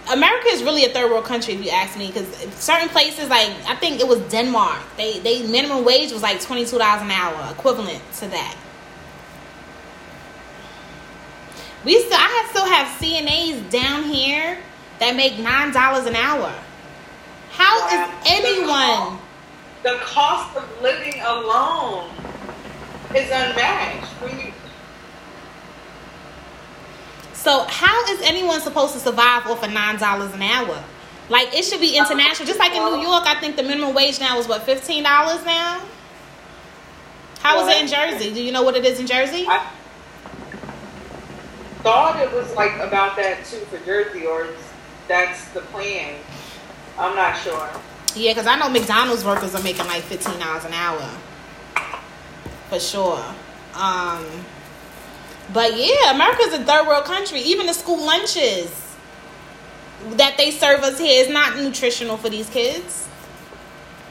America 0.10 0.48
is 0.48 0.64
really 0.64 0.86
a 0.86 0.90
third 0.90 1.12
world 1.12 1.26
country, 1.26 1.54
if 1.54 1.64
you 1.64 1.70
ask 1.72 1.98
me, 1.98 2.08
because 2.08 2.28
certain 2.56 2.90
places, 2.90 3.30
like 3.30 3.50
I 3.68 3.76
think 3.76 4.00
it 4.00 4.08
was 4.08 4.20
Denmark, 4.32 4.82
they 4.98 5.20
they 5.20 5.46
minimum 5.48 5.86
wage 5.86 6.12
was 6.12 6.24
like 6.24 6.42
twenty 6.42 6.66
two 6.66 6.78
dollars 6.78 7.02
an 7.04 7.12
hour, 7.12 7.52
equivalent 7.52 8.02
to 8.20 8.28
that. 8.28 8.58
We 11.86 12.00
still, 12.00 12.18
I 12.20 12.48
still 12.50 12.66
have 12.66 12.88
CNAs 13.00 13.70
down 13.72 14.04
here 14.04 14.58
that 15.00 15.16
make 15.16 15.40
nine 15.40 15.72
dollars 15.72 16.06
an 16.08 16.16
hour. 16.16 16.54
How 17.52 17.88
is 17.88 18.16
anyone? 18.26 19.20
the 19.84 19.98
cost 20.02 20.58
of 20.58 20.82
living 20.82 21.22
alone 21.22 22.10
is 23.16 23.30
unmatched. 23.32 24.08
When 24.22 24.40
you, 24.40 24.54
So 27.40 27.64
how 27.70 28.04
is 28.10 28.22
anyone 28.22 28.60
supposed 28.60 28.92
to 28.94 29.00
survive 29.00 29.48
off 29.48 29.64
of 29.64 29.72
nine 29.72 29.98
dollars 29.98 30.34
an 30.34 30.42
hour? 30.42 30.84
Like 31.30 31.54
it 31.54 31.64
should 31.64 31.80
be 31.80 31.96
international. 31.96 32.46
Just 32.46 32.60
like 32.60 32.74
in 32.74 32.84
New 32.84 33.02
York, 33.02 33.24
I 33.26 33.40
think 33.40 33.56
the 33.56 33.64
minimum 33.64 33.96
wage 33.96 34.20
now 34.20 34.38
is 34.40 34.48
what 34.48 34.64
fifteen 34.64 35.04
dollars 35.04 35.46
now. 35.46 35.82
How 37.40 37.66
is 37.66 37.74
it 37.74 37.82
in 37.82 37.88
Jersey? 37.88 38.34
Do 38.34 38.44
you 38.44 38.52
know 38.52 38.64
what 38.64 38.76
it 38.76 38.84
is 38.84 39.00
in 39.00 39.08
Jersey? 39.08 39.46
I 39.48 39.66
thought 41.82 42.20
it 42.22 42.30
was 42.34 42.54
like 42.56 42.76
about 42.80 43.16
that 43.16 43.46
too 43.46 43.60
for 43.68 43.78
Jersey, 43.86 44.26
or 44.26 44.50
that's 45.08 45.48
the 45.50 45.62
plan. 45.62 46.16
I'm 46.98 47.16
not 47.16 47.38
sure. 47.38 47.70
Yeah, 48.16 48.32
because 48.34 48.48
I 48.48 48.58
know 48.58 48.68
McDonald's 48.70 49.24
workers 49.24 49.56
are 49.56 49.64
making 49.64 49.88
like 49.88 50.04
fifteen 50.04 50.40
dollars 50.40 50.66
an 50.66 50.74
hour, 50.74 51.10
for 52.68 52.82
sure. 52.82 53.24
Um, 53.76 54.26
but 55.54 55.76
yeah, 55.76 56.14
America's 56.14 56.54
a 56.54 56.64
third 56.64 56.88
world 56.88 57.06
country. 57.06 57.40
Even 57.42 57.66
the 57.66 57.74
school 57.74 58.04
lunches 58.06 58.96
that 60.12 60.36
they 60.38 60.52
serve 60.52 60.82
us 60.82 61.00
here 61.00 61.24
is 61.24 61.30
not 61.30 61.58
nutritional 61.58 62.18
for 62.18 62.30
these 62.30 62.50
kids. 62.50 63.08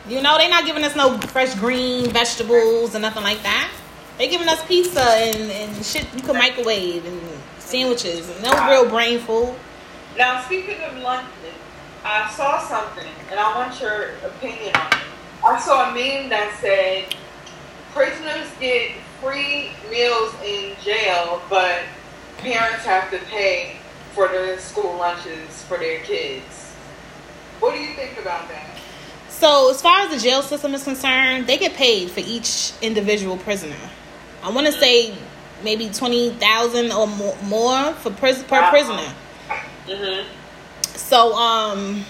You 0.09 0.23
know, 0.23 0.39
they're 0.39 0.51
not 0.51 0.65
giving 0.65 0.85
us 0.85 0.97
no 0.97 1.19
fresh 1.19 1.55
green 1.55 2.11
vegetables 2.11 2.95
and 2.95 3.03
nothing 3.03 3.23
like 3.23 3.43
that. 3.43 3.71
They're 4.17 4.31
giving 4.31 4.49
us 4.49 4.65
pizza 4.65 5.01
and, 5.01 5.51
and 5.51 5.87
shit 5.87 6.07
you 6.15 6.23
can 6.23 6.37
microwave 6.37 7.05
and 7.05 7.21
sandwiches 7.59 8.29
and 8.29 8.43
no 8.43 8.69
real 8.69 8.89
brain 8.89 9.21
food. 9.21 9.55
Now, 10.17 10.43
speaking 10.43 10.81
of 10.83 10.97
lunches, 10.99 11.55
I 12.05 12.29
saw 12.31 12.59
something, 12.61 13.07
and 13.31 13.39
I 13.39 13.55
want 13.55 13.81
your 13.81 14.11
opinion 14.25 14.75
on 14.75 14.93
it. 14.93 14.99
I 15.45 15.61
saw 15.61 15.91
a 15.91 15.95
meme 15.95 16.31
that 16.31 16.57
said 16.61 17.15
prisoners 17.93 18.49
get 18.59 18.93
free 19.23 19.71
meals 19.91 20.35
in 20.45 20.75
jail, 20.85 21.43
but 21.49 21.83
parents 22.39 22.85
have 22.85 23.11
to 23.11 23.19
pay 23.27 23.77
for 24.15 24.29
the 24.29 24.57
school 24.59 24.97
lunches 24.97 25.63
for 25.65 25.79
their 25.79 26.01
kids. 26.03 26.73
What 27.61 27.75
do 27.75 27.81
you 27.81 27.95
think 27.95 28.19
about 28.21 28.49
that? 28.49 28.79
So, 29.29 29.71
as 29.71 29.81
far 29.83 30.01
as 30.01 30.11
the 30.11 30.19
jail 30.21 30.43
system 30.43 30.75
is 30.75 30.85
concerned, 30.85 31.47
they 31.47 31.59
get 31.59 31.75
paid 31.75 32.11
for 32.11 32.21
each 32.21 32.73
individual 32.83 33.37
prisoner. 33.37 33.77
I 34.43 34.51
want 34.51 34.67
to 34.67 34.73
say 34.73 35.15
maybe 35.63 35.89
twenty 35.91 36.31
thousand 36.31 36.93
or 36.93 37.07
more, 37.07 37.93
for 37.95 38.11
pris- 38.11 38.43
per 38.45 38.61
Wow. 38.61 38.71
prisoner. 38.71 39.13
Mm-hmm. 39.87 40.29
So, 40.97 41.35
um, 41.35 42.05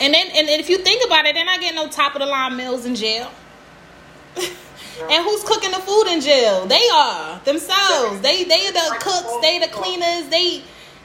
and 0.00 0.14
then 0.14 0.26
and 0.34 0.48
if 0.48 0.68
you 0.68 0.78
think 0.78 1.04
about 1.04 1.26
it, 1.26 1.34
they're 1.34 1.44
not 1.44 1.60
getting 1.60 1.76
no 1.76 1.88
top 1.88 2.14
of 2.14 2.20
the 2.20 2.26
line 2.26 2.56
meals 2.56 2.84
in 2.86 2.94
jail. 2.94 3.30
and 5.00 5.24
who's 5.24 5.44
cooking 5.44 5.70
the 5.70 5.78
food 5.78 6.06
in 6.08 6.20
jail? 6.20 6.66
They 6.66 6.88
are 6.92 7.40
themselves. 7.44 8.20
They 8.20 8.44
they 8.44 8.70
the 8.70 8.96
cooks. 9.00 9.36
They 9.42 9.58
the 9.58 9.68
cleaners. 9.68 10.28
They 10.28 10.62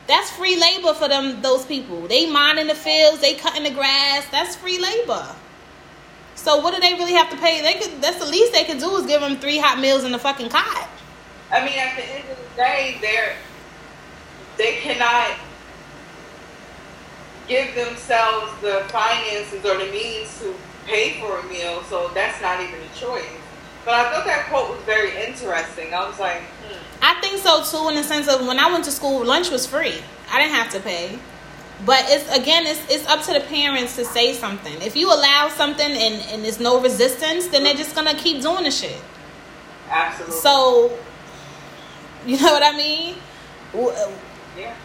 that's 0.07 0.31
free 0.31 0.59
labor 0.59 0.93
for 0.93 1.07
them. 1.07 1.41
Those 1.41 1.65
people. 1.65 2.07
They 2.07 2.29
minding 2.29 2.67
the 2.67 2.75
fields. 2.75 3.21
They 3.21 3.35
cutting 3.35 3.63
the 3.63 3.71
grass. 3.71 4.27
That's 4.31 4.55
free 4.55 4.79
labor. 4.79 5.27
So 6.35 6.59
what 6.59 6.73
do 6.73 6.81
they 6.81 6.93
really 6.93 7.13
have 7.13 7.29
to 7.29 7.37
pay? 7.37 7.61
They 7.61 7.79
could. 7.79 8.01
That's 8.01 8.17
the 8.19 8.29
least 8.29 8.53
they 8.53 8.63
can 8.63 8.79
do 8.79 8.95
is 8.97 9.05
give 9.05 9.21
them 9.21 9.37
three 9.37 9.59
hot 9.59 9.79
meals 9.79 10.03
in 10.03 10.11
the 10.11 10.19
fucking 10.19 10.49
cot. 10.49 10.89
I 11.51 11.63
mean, 11.63 11.77
at 11.77 11.95
the 11.95 12.03
end 12.03 12.23
of 12.29 12.37
the 12.37 12.55
day, 12.55 12.97
they're 13.01 13.35
they 14.57 14.77
cannot 14.77 15.37
give 17.47 17.73
themselves 17.75 18.51
the 18.61 18.85
finances 18.89 19.65
or 19.65 19.77
the 19.77 19.91
means 19.91 20.39
to 20.39 20.53
pay 20.85 21.19
for 21.19 21.39
a 21.39 21.43
meal, 21.47 21.83
so 21.83 22.09
that's 22.13 22.41
not 22.41 22.61
even 22.61 22.75
a 22.75 22.99
choice. 22.99 23.42
But 23.85 23.93
I 23.95 24.11
thought 24.11 24.25
that 24.25 24.45
quote 24.49 24.69
was 24.69 24.81
very 24.85 25.11
interesting. 25.25 25.93
I 25.93 26.07
was 26.07 26.19
like, 26.19 26.41
hmm. 26.41 26.77
I 27.01 27.19
think 27.21 27.39
so 27.39 27.63
too, 27.63 27.89
in 27.89 27.95
the 27.95 28.03
sense 28.03 28.27
of 28.27 28.45
when 28.47 28.59
I 28.59 28.71
went 28.71 28.85
to 28.85 28.91
school, 28.91 29.25
lunch 29.25 29.49
was 29.51 29.65
free. 29.67 29.95
I 30.31 30.39
didn't 30.41 30.53
have 30.55 30.71
to 30.71 30.79
pay. 30.79 31.19
But 31.85 32.05
it's 32.07 32.29
again, 32.33 32.65
it's 32.65 32.79
it's 32.89 33.05
up 33.07 33.23
to 33.23 33.33
the 33.33 33.41
parents 33.41 33.95
to 33.97 34.05
say 34.05 34.33
something. 34.33 34.73
If 34.81 34.95
you 34.95 35.07
allow 35.11 35.49
something 35.49 35.85
and 35.91 36.15
and 36.31 36.43
there's 36.45 36.59
no 36.59 36.79
resistance, 36.81 37.47
then 37.47 37.63
they're 37.63 37.73
just 37.75 37.93
gonna 37.95 38.15
keep 38.15 38.41
doing 38.41 38.63
the 38.63 38.71
shit. 38.71 39.01
absolutely. 39.89 40.37
So, 40.37 40.97
you 42.25 42.37
know 42.37 42.53
what 42.53 42.63
I 42.63 42.77
mean? 42.77 43.15
Yeah, 44.57 44.75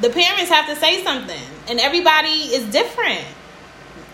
The 0.00 0.10
parents 0.10 0.50
have 0.50 0.66
to 0.66 0.76
say 0.76 1.02
something, 1.02 1.42
and 1.68 1.80
everybody 1.80 2.54
is 2.54 2.64
different. 2.66 3.24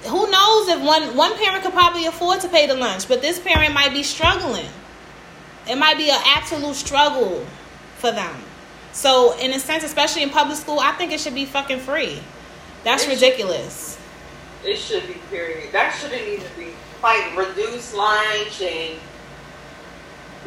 Who 0.08 0.30
knows 0.30 0.68
if 0.68 0.80
one 0.80 1.16
one 1.16 1.36
parent 1.38 1.62
could 1.62 1.72
probably 1.72 2.06
afford 2.06 2.40
to 2.40 2.48
pay 2.48 2.66
the 2.66 2.74
lunch, 2.74 3.06
but 3.08 3.22
this 3.22 3.38
parent 3.38 3.72
might 3.72 3.92
be 3.92 4.02
struggling. 4.02 4.66
It 5.68 5.76
might 5.76 5.96
be 5.96 6.10
an 6.10 6.20
absolute 6.26 6.74
struggle 6.74 7.46
for 7.98 8.10
them. 8.10 8.34
So, 8.92 9.38
in 9.38 9.52
a 9.52 9.60
sense, 9.60 9.84
especially 9.84 10.22
in 10.22 10.30
public 10.30 10.58
school, 10.58 10.80
I 10.80 10.92
think 10.92 11.12
it 11.12 11.20
should 11.20 11.34
be 11.34 11.44
fucking 11.46 11.78
free. 11.80 12.20
That's 12.84 13.04
It 13.04 13.06
should- 13.06 13.14
ridiculous. 13.22 13.96
it 14.64 14.76
should 14.76 15.06
be 15.06 15.14
period. 15.30 15.72
That 15.72 15.94
shouldn't 15.98 16.20
even 16.26 16.46
be 16.58 16.74
like 17.02 17.36
reduced 17.36 17.94
lunch 17.94 18.60
and 18.60 18.98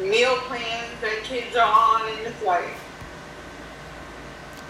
meal 0.00 0.36
plans 0.48 0.90
that 1.00 1.24
kids 1.24 1.56
are 1.56 1.62
on, 1.70 2.08
and 2.10 2.18
it's 2.26 2.42
like 2.44 2.68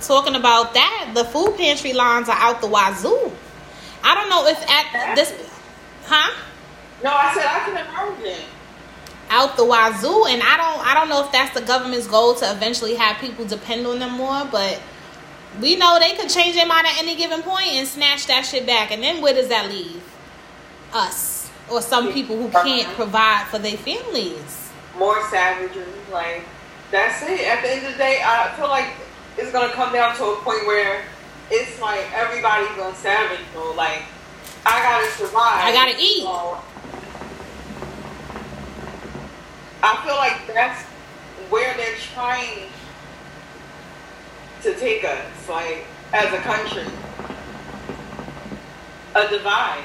talking 0.01 0.37
about 0.37 0.75
that. 0.75 1.11
The 1.15 1.25
food 1.25 1.57
pantry 1.57 1.93
lines 1.93 2.29
are 2.29 2.37
out 2.39 2.61
the 2.61 2.69
wazoo. 2.69 3.33
I 4.07 4.15
don't 4.15 4.31
know 4.31 4.47
if 4.47 4.57
at 4.71 5.17
this, 5.17 5.35
huh? 6.05 6.33
No, 7.03 7.11
I 7.11 7.35
said 7.35 7.45
I 7.45 7.59
can 7.65 8.21
imagine. 8.23 8.45
Out 9.29 9.57
the 9.57 9.65
wazoo, 9.65 10.27
and 10.27 10.41
I 10.41 10.57
don't, 10.57 10.87
I 10.87 10.95
don't 10.95 11.09
know 11.09 11.25
if 11.25 11.33
that's 11.33 11.53
the 11.59 11.67
government's 11.67 12.07
goal 12.07 12.37
to 12.37 12.51
eventually 12.53 12.95
have 12.95 13.19
people 13.19 13.45
depend 13.45 13.85
on 13.85 13.99
them 13.99 14.13
more, 14.13 14.47
but 14.53 14.81
we 15.61 15.75
know 15.75 15.99
they 15.99 16.15
could 16.15 16.29
change 16.29 16.55
their 16.55 16.69
mind 16.69 16.87
at 16.87 16.99
any 16.99 17.17
given 17.17 17.43
point 17.43 17.67
and 17.73 17.89
snatch 17.89 18.29
that 18.29 18.47
shit 18.47 18.65
back. 18.65 18.93
And 18.93 19.03
then 19.03 19.21
where 19.21 19.35
does 19.35 19.49
that 19.49 19.69
leave? 19.69 20.01
Us 20.93 21.51
or 21.69 21.83
some 21.83 22.13
people 22.13 22.37
who 22.37 22.49
can't 22.51 22.87
uh-huh. 22.87 22.95
provide 22.95 23.47
for 23.49 23.59
their 23.59 23.77
families. 23.77 24.71
More 24.97 25.29
savagery, 25.29 25.85
like 26.13 26.45
that's 26.93 27.23
it. 27.23 27.41
At 27.41 27.63
the 27.63 27.71
end 27.73 27.87
of 27.87 27.93
the 27.93 27.99
day, 27.99 28.23
I 28.25 28.55
feel 28.57 28.69
like 28.69 28.89
it's 29.37 29.51
gonna 29.51 29.73
come 29.73 29.93
down 29.93 30.17
to 30.17 30.25
a 30.25 30.37
point 30.37 30.65
where 30.67 31.03
it's 31.51 31.81
like 31.81 32.07
everybody's 32.15 32.69
gonna 32.77 32.95
savage. 32.97 33.41
So 33.55 33.73
like, 33.75 34.03
I 34.65 34.83
gotta 34.83 35.11
survive. 35.13 35.65
I 35.65 35.73
gotta 35.73 35.97
eat. 35.99 36.23
So, 36.23 36.59
I 39.83 40.05
feel 40.05 40.17
like 40.17 40.47
that's 40.53 40.83
where 41.51 41.77
they're 41.77 41.97
trying 42.15 42.69
to 44.63 44.75
take 44.75 45.05
us, 45.05 45.49
like 45.49 45.85
as 46.13 46.33
a 46.33 46.39
country, 46.39 46.85
a 49.15 49.29
divide. 49.29 49.85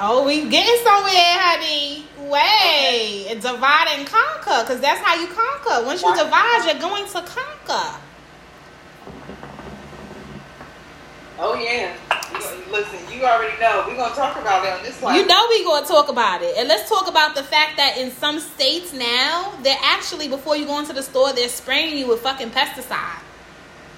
Oh, 0.00 0.24
we 0.24 0.48
getting 0.48 0.76
somewhere, 0.84 1.10
honey. 1.12 2.04
Way 2.18 3.24
okay. 3.26 3.34
divide 3.40 3.88
and 3.96 4.06
conquer, 4.06 4.62
because 4.62 4.80
that's 4.80 5.00
how 5.00 5.18
you 5.18 5.26
conquer. 5.26 5.84
Once 5.86 6.02
you 6.02 6.14
divide, 6.14 6.64
you're 6.66 6.80
going 6.80 7.06
to 7.06 7.22
conquer. 7.22 7.98
Oh 11.40 11.54
yeah. 11.54 11.96
Listen, 12.70 12.98
you 13.18 13.26
already 13.26 13.58
know. 13.60 13.84
We're 13.86 13.96
gonna 13.96 14.14
talk 14.14 14.40
about 14.40 14.64
it 14.64 14.72
on 14.72 14.82
this 14.82 15.00
one. 15.02 15.14
You 15.16 15.26
know 15.26 15.46
we're 15.48 15.64
gonna 15.64 15.86
talk 15.86 16.08
about 16.08 16.42
it. 16.42 16.56
And 16.56 16.68
let's 16.68 16.88
talk 16.88 17.08
about 17.08 17.34
the 17.34 17.42
fact 17.42 17.76
that 17.76 17.96
in 17.98 18.10
some 18.10 18.38
states 18.38 18.92
now, 18.92 19.52
they're 19.62 19.76
actually 19.82 20.28
before 20.28 20.56
you 20.56 20.66
go 20.66 20.78
into 20.78 20.92
the 20.92 21.02
store, 21.02 21.32
they're 21.32 21.48
spraying 21.48 21.96
you 21.98 22.08
with 22.08 22.20
fucking 22.20 22.50
pesticide. 22.50 23.20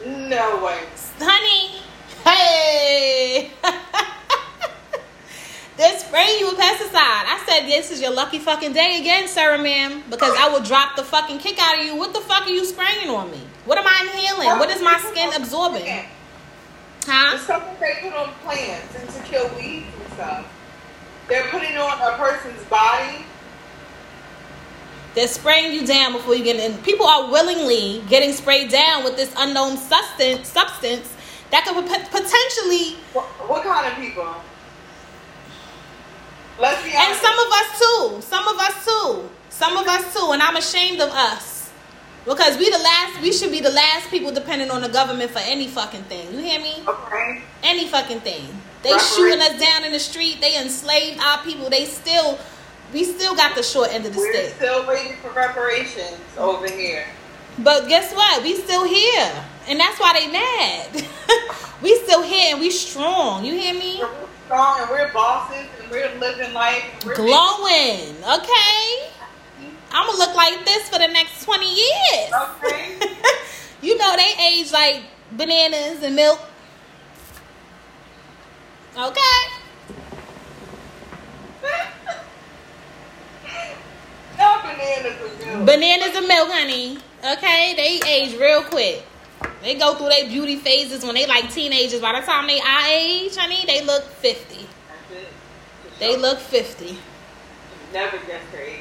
No 0.05 0.65
way. 0.65 0.81
Honey. 1.19 1.83
Hey 2.25 3.51
They're 5.77 5.99
spraying 5.99 6.41
you 6.41 6.49
with 6.49 6.59
pesticide. 6.59 6.93
I 6.93 7.43
said, 7.49 7.67
this 7.67 7.91
is 7.91 8.03
your 8.03 8.11
lucky 8.11 8.39
fucking 8.39 8.75
day 8.75 8.99
again, 9.01 9.27
sir, 9.27 9.57
ma'am, 9.57 10.03
because 10.11 10.37
I 10.39 10.51
will 10.51 10.61
drop 10.63 10.95
the 10.95 11.03
fucking 11.03 11.39
kick 11.39 11.59
out 11.59 11.79
of 11.79 11.85
you. 11.87 11.97
What 11.97 12.13
the 12.13 12.21
fuck 12.21 12.47
are 12.47 12.51
you 12.51 12.67
spraying 12.67 13.09
on 13.09 13.31
me? 13.31 13.41
What 13.65 13.79
am 13.79 13.87
I 13.87 14.11
inhaling? 14.13 14.59
What 14.59 14.69
is 14.69 14.83
my 14.83 14.99
skin 14.99 15.33
absorbing? 15.35 16.05
Huh? 17.07 17.39
That 17.47 17.81
they 17.81 17.99
put 18.03 18.13
on 18.13 18.33
plants 18.43 18.95
and 18.97 19.09
to 19.11 19.23
kill 19.23 19.49
weeds 19.57 19.87
and 20.03 20.13
stuff. 20.13 20.47
They're 21.29 21.49
putting 21.49 21.77
on 21.77 22.01
a 22.01 22.17
person's 22.17 22.63
body. 22.65 23.25
They're 25.15 25.29
spraying 25.29 25.73
you 25.73 25.87
down 25.87 26.13
before 26.13 26.35
you 26.35 26.45
get 26.45 26.57
in. 26.57 26.79
People 26.83 27.07
are 27.07 27.31
willingly 27.31 28.03
getting 28.09 28.33
sprayed 28.33 28.71
down 28.71 29.03
with 29.03 29.17
this 29.17 29.35
unknown 29.37 29.77
substance, 29.77 30.49
substance 30.49 31.13
that 31.51 31.65
could 31.65 31.75
potentially. 31.75 32.97
What, 33.13 33.25
what 33.49 33.63
kind 33.65 33.91
of 33.91 33.99
people? 33.99 34.35
Let's 36.61 36.83
be 36.85 36.95
honest. 36.95 37.11
And 37.11 37.17
some 37.19 37.39
of 37.39 37.53
us 37.53 37.79
too. 37.79 38.23
Some 38.23 38.49
of 38.49 38.59
us 38.59 38.85
too. 38.85 39.31
Some 39.49 39.77
of 39.77 39.87
us 39.89 40.15
too. 40.15 40.33
And 40.33 40.43
I'm 40.43 40.57
ashamed 40.57 41.01
of 41.01 41.11
us. 41.11 41.60
Because 42.31 42.57
we 42.59 42.71
the 42.71 42.79
last, 42.79 43.21
we 43.23 43.33
should 43.33 43.51
be 43.51 43.61
the 43.61 43.73
last 43.73 44.09
people 44.09 44.31
depending 44.31 44.71
on 44.71 44.83
the 44.83 44.89
government 44.89 45.33
for 45.33 45.41
any 45.41 45.67
fucking 45.67 46.05
thing. 46.05 46.33
You 46.33 46.39
hear 46.39 46.61
me? 46.61 46.75
Okay. 46.87 47.43
Any 47.65 47.89
fucking 47.89 48.21
thing. 48.21 48.47
They 48.85 48.97
shooting 48.99 49.41
us 49.41 49.59
down 49.61 49.83
in 49.83 49.91
the 49.91 49.99
street. 49.99 50.41
They 50.41 50.57
enslaved 50.57 51.21
our 51.21 51.43
people. 51.43 51.69
They 51.69 51.87
still, 51.87 52.39
we 52.93 53.03
still 53.03 53.35
got 53.35 53.57
the 53.57 53.65
short 53.65 53.93
end 53.93 54.07
of 54.07 54.13
the 54.13 54.19
We're 54.21 54.33
stick. 54.33 54.55
still 54.55 54.87
waiting 54.87 55.17
for 55.17 55.31
reparations 55.31 56.21
over 56.39 56.71
here. 56.71 57.05
But 57.59 57.89
guess 57.89 58.15
what? 58.15 58.45
We 58.45 58.55
still 58.55 58.85
here, 58.85 59.45
and 59.67 59.81
that's 59.81 59.99
why 59.99 60.13
they 60.13 60.31
mad. 60.31 61.05
we 61.83 61.97
still 62.05 62.23
here 62.23 62.53
and 62.53 62.61
we 62.61 62.71
strong. 62.71 63.45
You 63.45 63.55
hear 63.55 63.75
me? 63.75 63.99
We're 64.01 64.09
strong 64.47 64.81
and 64.83 64.89
we're 64.89 65.13
bosses 65.13 65.67
and 65.83 65.91
we're 65.91 66.15
living 66.21 66.55
life. 66.55 66.85
We're 67.05 67.17
Glowing. 67.17 68.15
Okay. 68.23 69.11
I'm 69.93 70.07
gonna 70.07 70.19
look 70.19 70.35
like 70.37 70.65
this 70.65 70.89
for 70.89 70.99
the 70.99 71.09
next 71.09 71.45
20 71.45 71.67
years. 71.67 72.33
Okay. 72.33 72.99
you 73.83 73.99
know 73.99 74.17
they 74.17 74.35
age 74.47 74.73
like 74.73 75.03
bananas 75.33 76.03
and 76.03 76.15
milk. 76.15 76.41
Okay. 78.97 79.45
no 84.39 84.61
bananas 84.63 85.17
and 85.23 85.39
milk. 85.39 85.67
Bananas 85.67 86.17
and 86.17 86.29
milk, 86.29 86.51
honey. 86.51 86.99
Okay, 87.25 87.75
they 87.77 88.01
age 88.09 88.39
real 88.39 88.63
quick. 88.63 89.05
They 89.63 89.75
go 89.75 89.95
through 89.95 90.09
their 90.09 90.27
beauty 90.29 90.57
phases 90.57 91.05
when 91.05 91.15
they 91.15 91.27
like 91.27 91.53
teenagers. 91.53 92.01
By 92.01 92.19
the 92.21 92.27
time 92.27 92.47
they 92.47 92.61
our 92.61 92.87
age, 92.87 93.37
honey, 93.37 93.65
they 93.67 93.85
look 93.85 94.05
50. 94.05 94.67
They 95.99 96.17
look 96.17 96.39
50 96.39 96.97
never 97.93 98.19
guess 98.27 98.43
her 98.53 98.61
age 98.61 98.81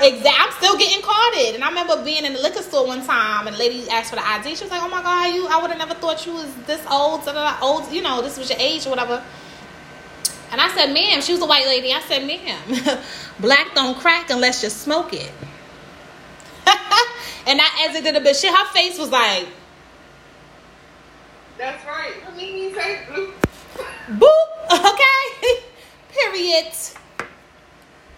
exactly. 0.00 0.32
I'm 0.36 0.52
still 0.52 0.76
getting 0.76 1.02
carded. 1.02 1.54
And 1.54 1.64
I 1.64 1.68
remember 1.68 2.02
being 2.04 2.24
in 2.24 2.32
the 2.32 2.40
liquor 2.40 2.62
store 2.62 2.86
one 2.86 3.04
time 3.04 3.46
and 3.46 3.54
the 3.54 3.60
lady 3.60 3.88
asked 3.90 4.10
for 4.10 4.16
the 4.16 4.26
ID. 4.26 4.54
She 4.54 4.64
was 4.64 4.70
like, 4.70 4.82
Oh 4.82 4.88
my 4.88 5.02
god, 5.02 5.34
you 5.34 5.46
I 5.46 5.60
would 5.60 5.70
have 5.70 5.78
never 5.78 5.94
thought 5.94 6.26
you 6.26 6.32
was 6.32 6.52
this 6.66 6.84
old, 6.90 7.22
old, 7.62 7.92
you 7.92 8.02
know, 8.02 8.22
this 8.22 8.38
was 8.38 8.50
your 8.50 8.58
age 8.58 8.86
or 8.86 8.90
whatever. 8.90 9.22
And 10.50 10.60
I 10.60 10.68
said, 10.68 10.92
ma'am, 10.92 11.20
she 11.20 11.32
was 11.32 11.42
a 11.42 11.46
white 11.46 11.66
lady. 11.66 11.92
I 11.92 12.00
said, 12.02 12.26
ma'am, 12.26 13.00
black 13.40 13.74
don't 13.74 13.98
crack 13.98 14.30
unless 14.30 14.62
you 14.62 14.70
smoke 14.70 15.12
it. 15.12 15.32
and 17.46 17.60
I 17.60 17.86
exited 17.86 18.16
a 18.16 18.20
bit 18.20 18.36
shit. 18.36 18.54
Her 18.54 18.66
face 18.66 18.98
was 18.98 19.10
like 19.10 19.48
That's 21.58 21.84
right. 21.86 22.14
I 22.26 22.36
mean 22.36 22.56
you 22.56 22.74
say 22.74 23.00
boop. 23.08 23.32
Boop, 24.06 24.48
okay. 24.92 25.64
Period. 26.14 26.72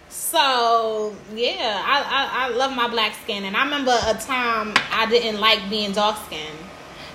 So 0.09 1.15
yeah, 1.33 1.81
I, 1.85 2.01
I, 2.01 2.45
I 2.45 2.49
love 2.49 2.75
my 2.75 2.87
black 2.87 3.15
skin, 3.23 3.45
and 3.45 3.55
I 3.55 3.63
remember 3.63 3.97
a 4.05 4.13
time 4.13 4.73
I 4.91 5.07
didn't 5.09 5.39
like 5.39 5.69
being 5.69 5.93
dark 5.93 6.17
skinned. 6.25 6.59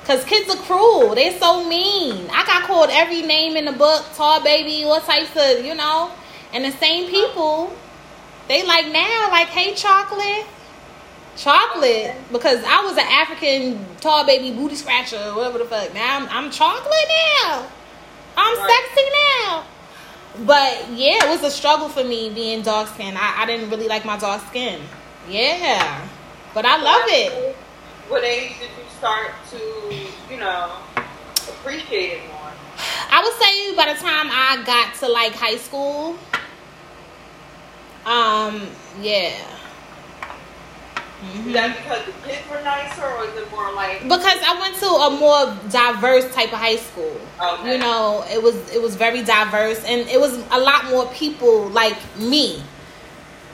Cause 0.05 0.24
kids 0.24 0.51
are 0.51 0.61
cruel. 0.64 1.14
They're 1.14 1.39
so 1.39 1.68
mean. 1.68 2.28
I 2.30 2.45
got 2.45 2.64
called 2.64 2.91
every 2.91 3.22
name 3.22 3.57
in 3.57 3.66
the 3.66 3.72
book, 3.72 4.05
tall 4.14 4.43
baby, 4.43 4.83
all 4.83 5.01
types 5.01 5.30
of, 5.37 5.64
you 5.64 5.76
know. 5.76 6.11
And 6.53 6.64
the 6.64 6.72
same 6.72 7.09
people, 7.09 7.72
they 8.49 8.66
like 8.66 8.91
now, 8.91 9.28
like, 9.30 9.49
hey, 9.49 9.74
chocolate, 9.74 10.45
chocolate, 11.37 12.16
because 12.33 12.64
I 12.64 12.83
was 12.83 12.95
an 12.95 13.07
African 13.09 13.87
tall 14.01 14.26
baby 14.26 14.53
booty 14.53 14.74
scratcher, 14.74 15.22
or 15.28 15.37
whatever 15.37 15.59
the 15.59 15.66
fuck. 15.66 15.95
Now 15.95 16.18
I'm, 16.18 16.28
I'm 16.28 16.51
chocolate 16.51 17.09
now. 17.45 17.66
I'm 18.37 18.57
sexy 18.57 19.09
now. 19.45 19.64
But 20.39 20.89
yeah, 20.91 21.24
it 21.24 21.28
was 21.28 21.43
a 21.43 21.51
struggle 21.51 21.89
for 21.89 22.03
me 22.03 22.30
being 22.30 22.62
dark 22.62 22.89
skinned. 22.89 23.18
I, 23.18 23.43
I 23.43 23.47
didn't 23.47 23.70
really 23.70 23.89
like 23.89 24.05
my 24.05 24.16
dark 24.16 24.43
skin. 24.49 24.80
Yeah. 25.28 26.09
But 26.55 26.64
I 26.64 26.76
love 26.76 27.03
it. 27.07 27.57
What 28.09 28.24
age 28.24 28.59
did 28.59 28.70
you 28.70 28.91
start 28.99 29.30
to, 29.51 30.33
you 30.33 30.41
know, 30.41 30.72
appreciate 31.49 32.18
it 32.18 32.28
more? 32.28 32.51
I 33.11 33.22
would 33.22 33.35
say 33.35 33.76
by 33.76 33.93
the 33.93 34.01
time 34.01 34.28
I 34.30 34.62
got 34.64 34.95
to 35.01 35.09
like 35.09 35.35
high 35.35 35.57
school, 35.57 36.16
um, 38.07 38.68
yeah. 39.01 39.39
Mm-hmm. 41.23 41.53
Because 41.53 42.05
the 42.07 42.12
kids 42.29 42.51
were 42.51 42.61
nicer, 42.62 43.07
or 43.07 43.25
is 43.25 43.37
it 43.37 43.51
more 43.53 43.73
like? 43.73 44.03
Because 44.03 44.39
I 44.45 44.59
went 44.61 44.77
to 44.77 44.87
a 44.87 45.11
more 45.11 45.57
diverse 45.70 46.35
type 46.35 46.53
of 46.53 46.59
high 46.59 46.77
school. 46.77 47.16
Okay. 47.41 47.73
You 47.73 47.79
know, 47.79 48.25
it 48.29 48.43
was 48.43 48.57
it 48.75 48.83
was 48.83 48.97
very 48.97 49.23
diverse, 49.23 49.85
and 49.85 50.09
it 50.09 50.20
was 50.20 50.37
a 50.51 50.59
lot 50.59 50.87
more 50.87 51.07
people 51.12 51.68
like 51.68 51.97
me. 52.18 52.57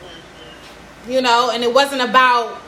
Mm-hmm. 0.01 1.11
You 1.11 1.21
know, 1.21 1.51
and 1.53 1.62
it 1.62 1.73
wasn't 1.73 2.01
about 2.01 2.62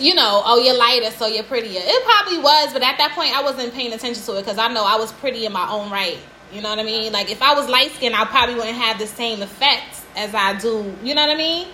you 0.00 0.14
know, 0.14 0.42
oh, 0.44 0.58
you're 0.58 0.76
lighter, 0.76 1.10
so 1.10 1.26
you're 1.26 1.44
prettier. 1.44 1.80
It 1.82 2.04
probably 2.04 2.38
was, 2.38 2.72
but 2.72 2.82
at 2.82 2.98
that 2.98 3.12
point, 3.12 3.36
I 3.36 3.42
wasn't 3.42 3.72
paying 3.74 3.92
attention 3.92 4.22
to 4.24 4.36
it 4.38 4.42
because 4.42 4.58
I 4.58 4.68
know 4.72 4.84
I 4.84 4.96
was 4.96 5.12
pretty 5.12 5.46
in 5.46 5.52
my 5.52 5.70
own 5.70 5.90
right. 5.90 6.18
You 6.52 6.62
know 6.62 6.70
what 6.70 6.78
I 6.78 6.82
mean? 6.82 7.12
Like, 7.12 7.30
if 7.30 7.42
I 7.42 7.54
was 7.54 7.68
light 7.68 7.92
skinned, 7.92 8.16
I 8.16 8.24
probably 8.24 8.54
wouldn't 8.56 8.76
have 8.76 8.98
the 8.98 9.06
same 9.06 9.42
effect 9.42 10.00
as 10.16 10.34
I 10.34 10.58
do. 10.58 10.92
You 11.04 11.14
know 11.14 11.26
what 11.26 11.30
I 11.30 11.36
mean? 11.36 11.68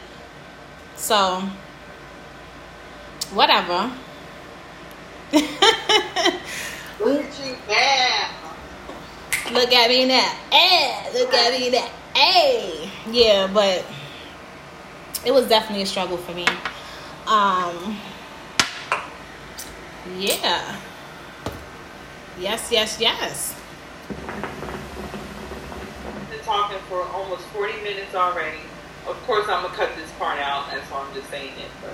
So, 0.96 1.42
whatever. 3.32 3.92
look 5.32 5.44
at 7.24 7.38
you 7.44 7.56
now. 7.68 8.30
Look 9.52 9.72
at 9.72 9.88
me 9.90 10.06
now. 10.06 10.32
Hey, 10.50 11.10
look 11.14 11.32
at 11.32 11.52
me 11.52 11.70
now. 11.70 11.88
Hey. 12.14 12.90
Yeah, 13.10 13.46
but 13.52 13.84
it 15.24 15.32
was 15.32 15.48
definitely 15.48 15.82
a 15.82 15.86
struggle 15.86 16.16
for 16.16 16.32
me. 16.32 16.46
Um, 17.26 17.98
yeah. 20.16 20.80
Yes, 22.38 22.70
yes, 22.70 23.00
yes. 23.00 23.60
Been 26.30 26.40
talking 26.44 26.78
for 26.88 27.02
almost 27.02 27.42
40 27.46 27.82
minutes 27.82 28.14
already. 28.14 28.58
Of 29.08 29.16
course, 29.26 29.46
I'm 29.48 29.62
gonna 29.62 29.74
cut 29.74 29.94
this 29.96 30.10
part 30.12 30.38
out, 30.38 30.72
and 30.72 30.82
so 30.88 30.96
I'm 30.96 31.12
just 31.14 31.28
saying 31.30 31.52
it. 31.58 31.70
But 31.80 31.92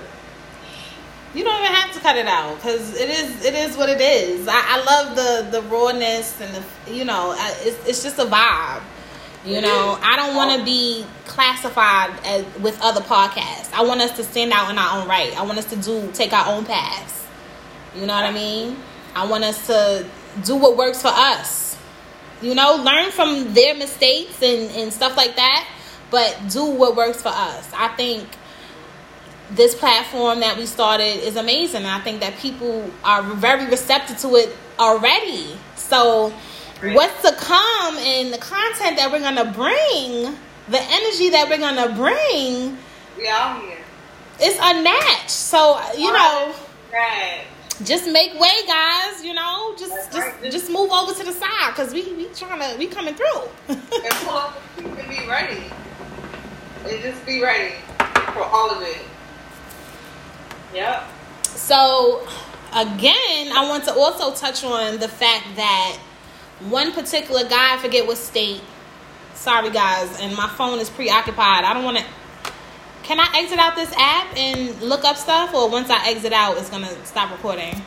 you 1.35 1.43
don't 1.43 1.59
even 1.61 1.73
have 1.73 1.93
to 1.93 1.99
cut 1.99 2.15
it 2.15 2.27
out 2.27 2.55
because 2.55 2.95
it 2.99 3.09
is 3.09 3.45
it 3.45 3.53
is 3.53 3.77
what 3.77 3.89
it 3.89 4.01
is. 4.01 4.47
I, 4.47 4.53
I 4.55 4.83
love 4.83 5.15
the 5.15 5.59
the 5.59 5.67
rawness 5.67 6.39
and 6.41 6.55
the 6.55 6.93
you 6.93 7.05
know 7.05 7.35
it's 7.37 7.87
it's 7.87 8.03
just 8.03 8.19
a 8.19 8.25
vibe. 8.25 8.83
You 9.45 9.59
know, 9.59 9.99
I 10.01 10.15
don't 10.15 10.37
want 10.37 10.57
to 10.57 10.63
be 10.63 11.05
classified 11.25 12.17
as 12.23 12.45
with 12.59 12.79
other 12.81 13.01
podcasts. 13.01 13.73
I 13.73 13.83
want 13.83 13.99
us 13.99 14.15
to 14.15 14.23
stand 14.23 14.53
out 14.53 14.71
in 14.71 14.77
our 14.77 15.01
own 15.01 15.09
right. 15.09 15.37
I 15.37 15.43
want 15.43 15.57
us 15.57 15.65
to 15.65 15.75
do 15.75 16.09
take 16.13 16.31
our 16.31 16.55
own 16.55 16.63
paths. 16.63 17.25
You 17.93 18.05
know 18.05 18.13
what 18.13 18.23
I 18.23 18.31
mean? 18.31 18.77
I 19.15 19.25
want 19.25 19.43
us 19.43 19.67
to 19.67 20.07
do 20.45 20.55
what 20.55 20.77
works 20.77 21.01
for 21.01 21.11
us. 21.11 21.77
You 22.41 22.55
know, 22.55 22.75
learn 22.75 23.11
from 23.11 23.53
their 23.53 23.75
mistakes 23.75 24.41
and, 24.41 24.71
and 24.71 24.93
stuff 24.93 25.17
like 25.17 25.35
that, 25.35 25.67
but 26.13 26.37
do 26.47 26.63
what 26.63 26.95
works 26.95 27.23
for 27.23 27.29
us. 27.29 27.67
I 27.73 27.87
think 27.97 28.27
this 29.49 29.73
platform 29.73 30.41
that 30.41 30.55
we 30.57 30.67
started 30.67 31.23
is 31.23 31.37
amazing. 31.37 31.87
I 31.87 31.99
think 32.01 32.19
that 32.19 32.37
people 32.37 32.91
are 33.03 33.23
very 33.23 33.65
receptive 33.65 34.19
to 34.19 34.35
it 34.35 34.55
already. 34.77 35.57
So 35.75 36.29
what's 36.83 37.19
to 37.23 37.35
come 37.35 37.97
and 37.97 38.31
the 38.31 38.37
content 38.37 38.97
that 38.97 39.09
we're 39.11 39.21
gonna 39.21 39.51
bring, 39.53 40.37
the 40.69 40.79
energy 40.79 41.31
that 41.31 41.47
we're 41.49 41.57
gonna 41.57 41.95
bring. 41.95 42.77
We 43.17 43.27
out 43.27 43.63
here. 43.63 43.79
It's 44.39 44.59
unmatched. 44.61 45.31
So 45.31 45.81
you 45.97 46.13
know, 46.13 46.53
right. 46.93 47.41
just 47.83 48.07
make 48.07 48.39
way, 48.39 48.67
guys. 48.67 49.25
You 49.25 49.33
know, 49.33 49.73
just 49.79 49.95
That's 49.95 50.15
just 50.15 50.41
right. 50.41 50.51
just 50.51 50.69
move 50.69 50.91
over 50.91 51.11
to 51.11 51.25
the 51.25 51.33
side 51.33 51.69
because 51.69 51.91
we 51.91 52.03
we 52.13 52.25
trying 52.35 52.59
to 52.59 52.77
we 52.77 52.85
coming 52.85 53.15
through. 53.15 53.49
and 53.67 53.81
pull 54.25 54.37
up 54.37 54.61
and 54.77 55.09
be 55.09 55.27
ready, 55.27 55.63
and 56.85 57.01
just 57.01 57.25
be 57.25 57.41
ready 57.41 57.75
for 58.33 58.43
all 58.43 58.71
of 58.71 58.81
it. 58.81 59.01
Yep. 60.73 61.03
So 61.43 62.27
again, 62.71 63.51
I 63.53 63.67
want 63.69 63.83
to 63.85 63.93
also 63.93 64.33
touch 64.33 64.63
on 64.63 64.99
the 64.99 65.07
fact 65.07 65.55
that 65.55 65.99
one 66.61 66.91
particular 66.91 67.47
guy, 67.47 67.75
I 67.75 67.77
forget 67.77 68.07
what 68.07 68.17
state. 68.17 68.61
Sorry, 69.33 69.69
guys, 69.71 70.19
and 70.21 70.35
my 70.35 70.47
phone 70.47 70.79
is 70.79 70.89
preoccupied. 70.89 71.65
I 71.65 71.73
don't 71.73 71.83
want 71.83 71.97
to. 71.97 72.05
Can 73.03 73.19
I 73.19 73.27
exit 73.35 73.59
out 73.59 73.75
this 73.75 73.93
app 73.97 74.37
and 74.37 74.81
look 74.81 75.03
up 75.03 75.17
stuff, 75.17 75.53
or 75.53 75.69
once 75.69 75.89
I 75.89 76.09
exit 76.09 76.31
out, 76.31 76.57
it's 76.57 76.69
gonna 76.69 77.05
stop 77.05 77.31
recording? 77.31 77.81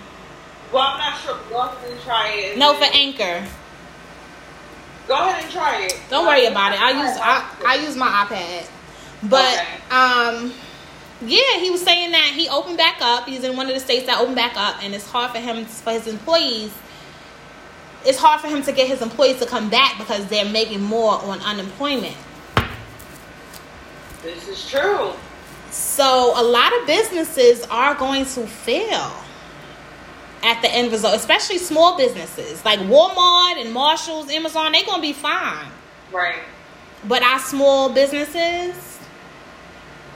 Well, 0.72 0.82
I'm 0.82 0.98
not 0.98 1.20
sure. 1.20 1.38
Go 1.48 1.60
ahead 1.60 1.90
and 1.90 2.00
try 2.00 2.28
it. 2.30 2.58
No, 2.58 2.74
for 2.74 2.84
Anchor. 2.84 3.46
Go 5.08 5.14
ahead 5.14 5.44
and 5.44 5.52
try 5.52 5.84
it. 5.84 5.98
Don't 6.10 6.26
worry 6.26 6.46
about 6.46 6.72
it. 6.74 6.82
I 6.82 6.90
use 6.90 7.16
I, 7.22 7.50
I 7.66 7.74
use 7.76 7.96
my 7.96 8.26
iPad, 8.26 8.68
but 9.24 9.54
okay. 9.54 9.66
um, 9.90 10.52
yeah, 11.22 11.58
he 11.58 11.70
was 11.70 11.82
saying 11.82 12.12
that 12.12 12.32
he 12.34 12.48
opened 12.48 12.76
back 12.76 12.98
up. 13.00 13.26
He's 13.26 13.44
in 13.44 13.56
one 13.56 13.66
of 13.68 13.74
the 13.74 13.80
states 13.80 14.06
that 14.06 14.20
opened 14.20 14.36
back 14.36 14.56
up, 14.56 14.82
and 14.82 14.94
it's 14.94 15.08
hard 15.08 15.32
for 15.32 15.38
him 15.38 15.64
for 15.64 15.92
his 15.92 16.06
employees 16.06 16.72
it's 18.06 18.18
hard 18.18 18.40
for 18.40 18.46
him 18.46 18.62
to 18.62 18.72
get 18.72 18.86
his 18.86 19.02
employees 19.02 19.38
to 19.40 19.46
come 19.46 19.68
back 19.68 19.98
because 19.98 20.26
they're 20.26 20.48
making 20.48 20.80
more 20.80 21.20
on 21.22 21.40
unemployment. 21.40 22.16
This 24.22 24.48
is 24.48 24.68
true. 24.68 25.12
So 25.70 26.32
a 26.36 26.42
lot 26.42 26.72
of 26.80 26.86
businesses 26.86 27.66
are 27.68 27.94
going 27.96 28.24
to 28.24 28.46
fail 28.46 29.12
at 30.42 30.62
the 30.62 30.72
end 30.72 30.92
result, 30.92 31.16
especially 31.16 31.58
small 31.58 31.96
businesses 31.96 32.64
like 32.64 32.78
Walmart 32.80 33.60
and 33.60 33.72
Marshalls, 33.72 34.30
Amazon. 34.30 34.72
They're 34.72 34.86
gonna 34.86 35.02
be 35.02 35.12
fine. 35.12 35.66
Right. 36.12 36.38
But 37.08 37.22
our 37.22 37.40
small 37.40 37.92
businesses, 37.92 38.95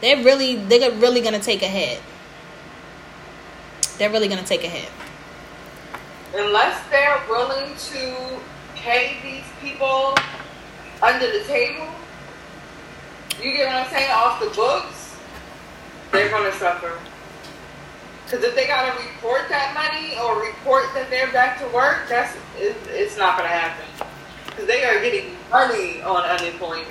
they're 0.00 0.22
really 0.22 0.56
they're 0.56 0.90
really 0.92 1.20
gonna 1.20 1.40
take 1.40 1.62
a 1.62 1.68
hit. 1.68 2.00
They're 3.98 4.10
really 4.10 4.28
gonna 4.28 4.42
take 4.42 4.64
a 4.64 4.68
hit 4.68 4.90
unless 6.34 6.80
they're 6.90 7.20
willing 7.28 7.74
to 7.76 8.40
pay 8.76 9.16
these 9.22 9.44
people 9.60 10.14
under 11.02 11.26
the 11.26 11.44
table, 11.44 11.88
you 13.42 13.52
get 13.52 13.66
what 13.66 13.76
I'm 13.76 13.90
saying, 13.90 14.10
off 14.10 14.40
the 14.40 14.50
books, 14.50 15.16
they're 16.12 16.28
to 16.28 16.52
suffer. 16.58 16.98
Because 18.24 18.44
if 18.44 18.54
they 18.54 18.66
got 18.66 18.96
to 18.96 19.02
report 19.02 19.48
that 19.48 19.74
money 19.74 20.16
or 20.18 20.40
report 20.40 20.84
that 20.94 21.10
they're 21.10 21.32
back 21.32 21.58
to 21.58 21.66
work, 21.74 22.08
that's 22.08 22.36
it's 22.58 23.16
not 23.16 23.36
to 23.38 23.44
happen. 23.46 23.86
Because 24.46 24.66
they 24.66 24.84
are 24.84 25.00
getting 25.00 25.34
money 25.50 26.00
on 26.02 26.22
unemployment. 26.22 26.86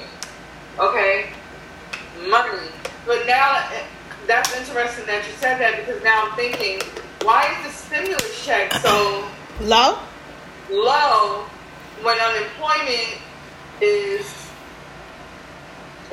Okay? 0.77 1.29
Money. 2.27 2.67
But 3.09 3.25
now, 3.25 3.67
that's 4.27 4.55
interesting 4.55 5.07
that 5.07 5.25
you 5.25 5.33
said 5.37 5.57
that 5.57 5.77
because 5.77 6.03
now 6.03 6.29
I'm 6.29 6.35
thinking, 6.35 6.79
why 7.23 7.51
is 7.57 7.65
the 7.65 7.73
stimulus 7.73 8.45
check 8.45 8.71
so 8.71 9.27
low? 9.61 9.97
Low 10.69 11.45
when 12.03 12.19
unemployment 12.19 13.17
is 13.81 14.31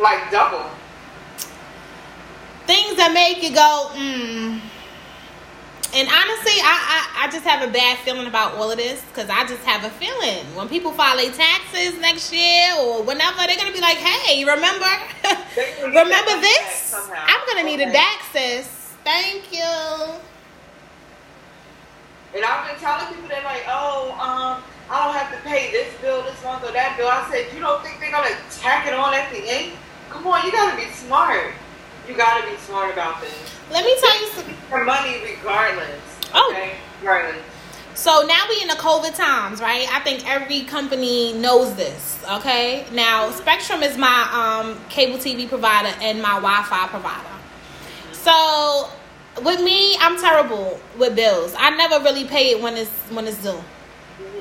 like 0.00 0.30
double. 0.30 0.70
Things 2.66 2.96
that 2.96 3.12
make 3.12 3.42
you 3.42 3.54
go, 3.54 3.90
hmm. 3.92 4.56
And 5.96 6.06
honestly, 6.08 6.60
I, 6.60 6.76
I, 6.92 7.24
I 7.24 7.30
just 7.32 7.46
have 7.46 7.66
a 7.66 7.72
bad 7.72 7.96
feeling 8.04 8.26
about 8.26 8.52
all 8.56 8.70
of 8.70 8.76
this 8.76 9.00
because 9.08 9.30
I 9.30 9.46
just 9.46 9.64
have 9.64 9.82
a 9.82 9.88
feeling 9.96 10.44
when 10.54 10.68
people 10.68 10.92
file 10.92 11.16
their 11.16 11.32
taxes 11.32 11.98
next 11.98 12.30
year 12.34 12.76
or 12.78 13.02
whenever, 13.02 13.38
they're 13.46 13.56
gonna 13.56 13.72
be 13.72 13.80
like, 13.80 13.96
"Hey, 13.96 14.44
remember, 14.44 14.84
remember 15.80 16.36
this? 16.44 16.94
I'm 17.08 17.40
gonna 17.48 17.62
need 17.62 17.80
okay. 17.80 17.88
a 17.88 17.96
DAXIS. 17.96 18.66
Thank 19.04 19.50
you." 19.56 20.20
And 22.36 22.44
I've 22.44 22.68
been 22.68 22.78
telling 22.78 23.14
people 23.14 23.30
they're 23.30 23.42
like, 23.44 23.64
oh, 23.66 24.12
um, 24.20 24.62
I 24.90 25.02
don't 25.02 25.16
have 25.16 25.32
to 25.32 25.48
pay 25.48 25.72
this 25.72 25.88
bill 26.02 26.22
this 26.24 26.36
month 26.44 26.68
or 26.68 26.72
that 26.72 26.98
bill. 26.98 27.08
I 27.08 27.26
said, 27.30 27.46
you 27.54 27.60
don't 27.60 27.82
think 27.82 28.00
they're 28.00 28.10
gonna 28.10 28.36
tack 28.50 28.86
it 28.86 28.92
on 28.92 29.14
at 29.14 29.30
the 29.32 29.40
end? 29.48 29.72
Come 30.10 30.26
on, 30.26 30.44
you 30.44 30.52
gotta 30.52 30.76
be 30.76 30.92
smart. 30.92 31.54
You 32.06 32.14
gotta 32.14 32.46
be 32.46 32.56
smart 32.58 32.92
about 32.92 33.22
this. 33.22 33.32
Let 33.70 33.86
me 33.86 33.96
tell 33.98 34.20
you 34.20 34.26
something. 34.28 34.55
For 34.68 34.84
money, 34.84 35.20
regardless. 35.22 36.00
Oh. 36.34 36.52
Okay, 36.52 36.74
regardless. 37.00 37.42
So 37.94 38.24
now 38.26 38.42
we 38.50 38.60
in 38.60 38.68
the 38.68 38.74
COVID 38.74 39.16
times, 39.16 39.60
right? 39.60 39.88
I 39.90 40.00
think 40.00 40.28
every 40.28 40.62
company 40.62 41.32
knows 41.32 41.74
this. 41.76 42.22
Okay. 42.30 42.84
Now 42.92 43.30
Spectrum 43.30 43.82
is 43.82 43.96
my 43.96 44.28
um, 44.32 44.78
cable 44.90 45.16
TV 45.18 45.48
provider 45.48 45.96
and 46.02 46.20
my 46.20 46.34
Wi-Fi 46.34 46.88
provider. 46.88 47.28
So 48.12 48.90
with 49.42 49.62
me, 49.62 49.96
I'm 49.98 50.18
terrible 50.18 50.78
with 50.98 51.16
bills. 51.16 51.54
I 51.58 51.70
never 51.70 52.04
really 52.04 52.24
pay 52.24 52.50
it 52.50 52.60
when 52.60 52.76
it's 52.76 52.90
when 53.10 53.26
it's 53.26 53.42
due. 53.42 53.62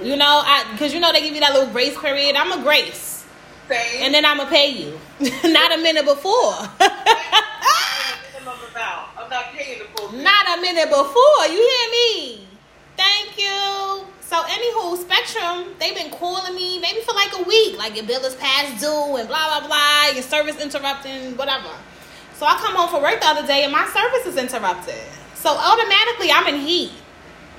You 0.01 0.17
know, 0.17 0.41
I 0.45 0.67
because 0.71 0.93
you 0.93 0.99
know 0.99 1.13
they 1.13 1.21
give 1.21 1.33
you 1.33 1.39
that 1.39 1.53
little 1.53 1.71
grace 1.71 1.97
period. 1.97 2.35
I'm 2.35 2.59
a 2.59 2.61
grace, 2.61 3.25
Same. 3.69 4.03
and 4.03 4.13
then 4.13 4.25
I'm 4.25 4.37
gonna 4.37 4.49
pay 4.49 4.69
you, 4.69 4.99
not 5.45 5.73
a 5.73 5.81
minute 5.81 6.05
before. 6.05 6.55
I'm 8.81 9.29
not 9.29 9.45
paying 9.53 9.79
the 9.79 9.85
full. 9.85 10.11
Not 10.11 10.57
a 10.57 10.61
minute 10.61 10.89
before. 10.89 11.45
You 11.47 11.57
hear 11.57 11.91
me? 11.91 12.47
Thank 12.97 13.37
you. 13.37 14.05
So, 14.21 14.41
anywho, 14.41 14.97
Spectrum, 14.97 15.75
they've 15.79 15.95
been 15.95 16.11
calling 16.11 16.55
me 16.55 16.79
maybe 16.79 17.01
for 17.01 17.13
like 17.13 17.31
a 17.33 17.43
week. 17.43 17.77
Like 17.77 17.95
your 17.95 18.05
bill 18.05 18.23
is 18.25 18.35
past 18.35 18.81
due 18.81 19.15
and 19.17 19.27
blah 19.27 19.59
blah 19.59 19.67
blah. 19.67 20.11
Your 20.13 20.23
service 20.23 20.59
interrupting, 20.59 21.37
whatever. 21.37 21.69
So 22.37 22.45
I 22.45 22.55
come 22.55 22.75
home 22.75 22.89
from 22.89 23.01
work 23.01 23.21
the 23.21 23.27
other 23.27 23.47
day 23.47 23.63
and 23.63 23.71
my 23.71 23.85
service 23.87 24.25
is 24.25 24.37
interrupted. 24.37 25.01
So 25.35 25.51
automatically 25.51 26.31
I'm 26.31 26.53
in 26.53 26.59
heat. 26.59 26.91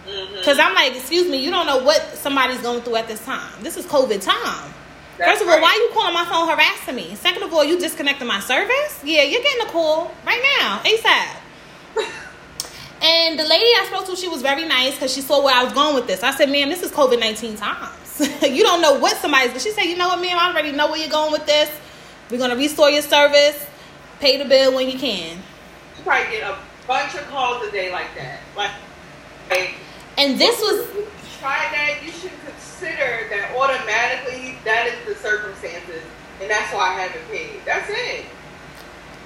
Because 0.04 0.58
mm-hmm. 0.58 0.60
I'm 0.60 0.74
like, 0.74 0.94
excuse 0.94 1.28
me, 1.28 1.42
you 1.42 1.50
don't 1.50 1.66
know 1.66 1.82
what 1.82 2.00
somebody's 2.14 2.60
going 2.60 2.82
through 2.82 2.96
at 2.96 3.08
this 3.08 3.24
time. 3.24 3.62
This 3.62 3.76
is 3.76 3.86
COVID 3.86 4.22
time. 4.22 4.72
That's 5.18 5.30
First 5.30 5.42
of 5.42 5.48
all, 5.48 5.60
why 5.60 5.70
are 5.70 5.76
you 5.76 5.90
calling 5.92 6.14
my 6.14 6.24
phone 6.24 6.48
harassing 6.48 6.94
me? 6.94 7.14
Second 7.14 7.42
of 7.42 7.52
all, 7.52 7.64
you 7.64 7.78
disconnecting 7.78 8.26
my 8.26 8.40
service? 8.40 9.00
Yeah, 9.04 9.22
you're 9.22 9.42
getting 9.42 9.66
a 9.66 9.70
call 9.70 10.12
right 10.26 10.42
now, 10.60 10.80
ASAP. 10.84 11.36
and 13.02 13.38
the 13.38 13.44
lady 13.44 13.64
I 13.64 13.86
spoke 13.90 14.06
to, 14.06 14.16
she 14.16 14.28
was 14.28 14.42
very 14.42 14.66
nice 14.66 14.94
because 14.94 15.14
she 15.14 15.22
saw 15.22 15.42
where 15.42 15.54
I 15.54 15.64
was 15.64 15.72
going 15.72 15.94
with 15.94 16.06
this. 16.06 16.22
I 16.22 16.32
said, 16.32 16.50
ma'am, 16.50 16.68
this 16.68 16.82
is 16.82 16.90
COVID 16.90 17.18
19 17.18 17.56
times. 17.56 18.20
you 18.42 18.62
don't 18.62 18.82
know 18.82 18.98
what 18.98 19.16
somebody's, 19.16 19.52
but 19.52 19.62
she 19.62 19.70
said, 19.70 19.84
you 19.84 19.96
know 19.96 20.08
what, 20.08 20.20
ma'am, 20.20 20.36
I 20.38 20.50
already 20.50 20.72
know 20.72 20.88
where 20.88 20.98
you're 20.98 21.08
going 21.08 21.32
with 21.32 21.46
this. 21.46 21.70
We're 22.30 22.38
going 22.38 22.50
to 22.50 22.56
restore 22.56 22.90
your 22.90 23.02
service 23.02 23.66
Pay 24.20 24.38
the 24.38 24.46
bill 24.46 24.74
when 24.74 24.88
you 24.88 24.98
can. 24.98 25.36
You 25.36 26.02
probably 26.02 26.38
get 26.38 26.50
a 26.50 26.56
bunch 26.86 27.14
of 27.14 27.26
calls 27.28 27.66
a 27.66 27.70
day 27.70 27.92
like 27.92 28.14
that. 28.16 28.40
Like, 28.56 28.70
like 29.50 29.74
and 30.16 30.38
this 30.38 30.58
was 30.60 30.86
try 31.38 31.68
that. 31.70 31.98
You 32.02 32.10
should 32.10 32.30
consider 32.30 32.65
that 32.80 33.54
automatically 33.56 34.58
that 34.64 34.86
is 34.86 35.06
the 35.06 35.14
circumstances, 35.22 36.02
and 36.40 36.50
that's 36.50 36.72
why 36.72 36.94
I 36.94 37.00
haven't 37.00 37.28
paid. 37.30 37.60
That's 37.64 37.88
it. 37.90 38.26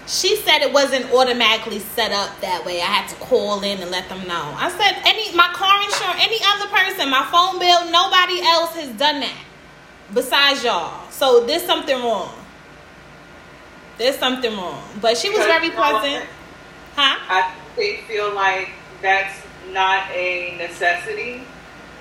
she 0.06 0.36
said 0.36 0.60
it 0.62 0.72
wasn't 0.72 1.10
automatically 1.12 1.78
set 1.78 2.12
up 2.12 2.40
that 2.40 2.64
way. 2.64 2.80
I 2.80 2.86
had 2.86 3.08
to 3.10 3.16
call 3.16 3.62
in 3.62 3.80
and 3.80 3.90
let 3.90 4.08
them 4.08 4.26
know. 4.26 4.54
I 4.56 4.70
said 4.70 5.02
any 5.06 5.34
my 5.34 5.48
car 5.52 5.82
insurance, 5.82 6.20
any 6.20 6.38
other 6.46 6.66
person, 6.68 7.10
my 7.10 7.26
phone 7.30 7.58
bill, 7.58 7.90
nobody 7.90 8.40
else 8.42 8.74
has 8.74 8.90
done 8.98 9.20
that 9.20 9.38
besides 10.14 10.64
y'all. 10.64 11.08
So 11.10 11.46
there's 11.46 11.64
something 11.64 11.96
wrong. 11.96 12.34
There's 13.98 14.16
something 14.16 14.52
wrong. 14.56 14.82
But 15.00 15.16
she 15.16 15.30
was 15.30 15.44
very 15.46 15.70
pleasant. 15.70 16.24
Huh? 16.96 17.18
I 17.28 17.54
they 17.76 17.98
feel 18.08 18.34
like 18.34 18.70
that's 19.00 19.40
not 19.72 20.10
a 20.10 20.56
necessity. 20.58 21.42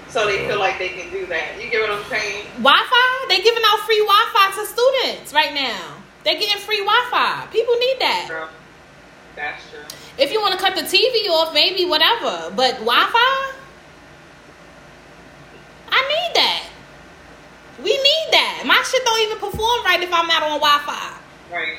So 0.09 0.25
they 0.25 0.47
feel 0.47 0.59
like 0.59 0.79
they 0.79 0.89
can 0.89 1.11
do 1.11 1.27
that. 1.27 1.61
You 1.61 1.69
get 1.69 1.81
what 1.81 1.91
I'm 1.91 2.03
saying? 2.09 2.45
Wi-Fi? 2.57 3.25
They 3.29 3.41
giving 3.41 3.61
out 3.67 3.79
free 3.85 4.01
Wi-Fi 4.01 4.51
to 4.57 4.65
students 4.65 5.33
right 5.33 5.53
now. 5.53 6.01
They're 6.23 6.39
getting 6.39 6.57
free 6.61 6.79
Wi-Fi. 6.79 7.47
People 7.51 7.75
need 7.75 7.97
that. 7.99 8.25
True. 8.27 8.47
That's 9.35 9.61
true. 9.69 9.85
If 10.17 10.31
you 10.33 10.41
want 10.41 10.53
to 10.53 10.59
cut 10.59 10.75
the 10.75 10.81
TV 10.81 11.29
off, 11.29 11.53
maybe 11.53 11.85
whatever. 11.85 12.51
But 12.55 12.81
Wi-Fi, 12.81 13.53
I 15.89 16.01
need 16.01 16.35
that. 16.35 16.69
We 17.83 17.93
need 17.93 18.27
that. 18.31 18.63
My 18.65 18.81
shit 18.83 19.05
don't 19.05 19.21
even 19.21 19.37
perform 19.37 19.85
right 19.85 20.01
if 20.01 20.11
I'm 20.11 20.27
not 20.27 20.41
on 20.41 20.59
Wi-Fi. 20.59 21.17
Right. 21.53 21.77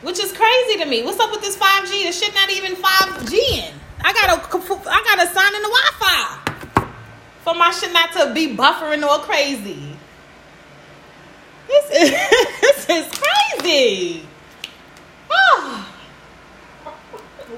Which 0.00 0.18
is 0.18 0.32
crazy 0.32 0.78
to 0.78 0.86
me. 0.86 1.02
What's 1.04 1.20
up 1.20 1.30
with 1.30 1.42
this 1.42 1.56
5G? 1.56 2.06
The 2.06 2.12
shit 2.12 2.34
not 2.34 2.50
even 2.50 2.74
5G 2.76 3.34
in. 3.34 3.74
I 4.00 4.12
gotta, 4.14 4.40
I 4.40 5.02
gotta 5.04 5.32
sign 5.32 5.54
in 5.54 5.62
the 5.62 5.68
Wi-Fi 5.68 6.41
for 7.42 7.54
my 7.54 7.70
shit 7.70 7.92
not 7.92 8.12
to 8.12 8.32
be 8.32 8.56
buffering 8.56 9.02
all 9.02 9.18
crazy. 9.20 9.96
This 11.68 11.84
is, 11.90 12.10
this 12.60 12.90
is 12.90 13.20
crazy. 13.20 14.26
Oh. 15.30 15.88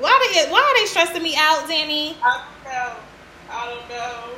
Why 0.01 0.33
they 0.33 0.51
why 0.51 0.61
are 0.61 0.81
they 0.81 0.87
stressing 0.87 1.23
me 1.23 1.35
out, 1.37 1.69
Danny? 1.69 2.17
I 2.23 2.45
don't 2.45 2.73
know. 2.73 2.97
I 3.51 3.71
don't 3.71 3.89
know. 3.89 4.35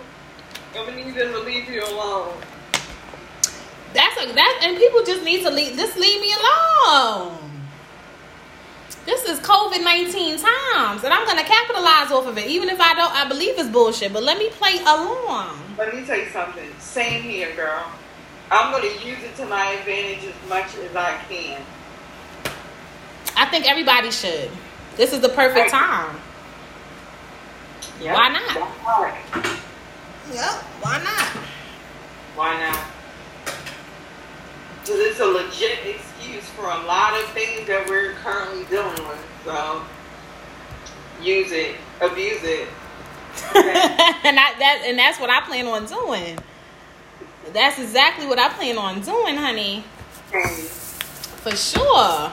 I'm 0.81 0.87
gonna 0.87 1.05
need 1.05 1.15
them 1.15 1.33
to 1.33 1.41
leave 1.41 1.69
you 1.71 1.83
alone. 1.83 2.37
That's 3.95 4.23
a 4.23 4.33
that 4.35 4.61
and 4.63 4.77
people 4.77 5.03
just 5.05 5.25
need 5.25 5.43
to 5.43 5.51
leave 5.51 5.77
just 5.77 5.97
leave 5.97 6.21
me 6.21 6.35
alone. 6.35 7.46
This 9.07 9.25
is 9.25 9.39
COVID 9.39 9.85
nineteen 9.85 10.37
times, 10.37 11.05
and 11.05 11.15
I'm 11.15 11.25
gonna 11.27 11.45
capitalize 11.45 12.11
off 12.11 12.27
of 12.27 12.37
it, 12.39 12.49
even 12.49 12.69
if 12.69 12.81
I 12.81 12.93
don't. 12.95 13.15
I 13.15 13.29
believe 13.29 13.57
it's 13.57 13.69
bullshit, 13.69 14.13
but 14.13 14.25
let 14.25 14.37
me 14.37 14.51
play 14.51 14.81
along. 14.81 15.57
Let 15.79 15.95
me 15.95 16.05
tell 16.05 16.19
you 16.19 16.29
something. 16.31 16.69
Same 16.81 17.23
here, 17.23 17.55
girl. 17.55 17.87
I'm 18.51 18.73
gonna 18.73 18.93
use 19.05 19.23
it 19.23 19.37
to 19.37 19.47
my 19.47 19.71
advantage 19.73 20.25
as 20.25 20.49
much 20.49 20.77
as 20.79 20.97
I 20.97 21.19
can. 21.29 21.63
I 23.37 23.47
think 23.47 23.71
everybody 23.71 24.11
should. 24.11 24.51
This 24.97 25.13
is 25.13 25.21
the 25.21 25.29
perfect 25.29 25.71
time. 25.71 26.17
Yep. 28.01 28.15
Why 28.15 28.29
not? 28.29 28.57
Why 28.83 29.23
Yep. 30.33 30.53
Why 30.83 31.03
not? 31.05 31.27
Why 32.35 32.59
not? 32.59 32.96
Because 34.87 35.01
it's 35.01 35.19
a 35.19 35.27
legit 35.27 35.85
excuse 35.85 36.45
for 36.51 36.67
a 36.67 36.79
lot 36.85 37.21
of 37.21 37.29
things 37.31 37.67
that 37.67 37.89
we're 37.89 38.13
currently 38.23 38.65
dealing 38.67 38.95
with. 39.09 39.19
So 39.45 39.83
use 41.21 41.51
it, 41.51 41.75
abuse 42.01 42.45
it. 42.45 42.69
and 43.57 44.39
I, 44.39 44.55
that 44.61 44.83
and 44.87 44.97
that's 44.97 45.19
what 45.19 45.29
I 45.29 45.41
plan 45.41 45.67
on 45.67 45.87
doing. 45.87 46.39
That's 47.53 47.81
exactly 47.81 48.29
what 48.29 48.39
I 48.39 48.49
plan 48.51 48.79
on 48.79 49.01
doing, 49.01 49.35
honey. 49.35 49.83
For 50.31 51.57
sure. 51.57 52.33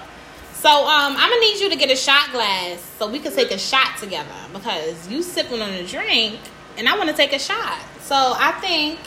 So 0.54 0.70
um, 0.70 1.16
I'm 1.18 1.30
gonna 1.32 1.42
need 1.42 1.60
you 1.60 1.72
to 1.72 1.76
get 1.76 1.90
a 1.90 1.96
shot 1.96 2.32
glass 2.32 2.88
so 3.00 3.10
we 3.10 3.18
can 3.18 3.34
take 3.34 3.50
a 3.50 3.58
shot 3.58 3.98
together 3.98 4.30
because 4.54 5.10
you 5.10 5.24
sipping 5.24 5.60
on 5.60 5.72
a 5.72 5.88
drink 5.88 6.40
and 6.78 6.88
I 6.88 6.96
want 7.00 7.10
to 7.10 7.16
take 7.16 7.34
a 7.34 7.40
shot. 7.40 7.80
So 8.02 8.16
I 8.16 8.52
think, 8.62 9.00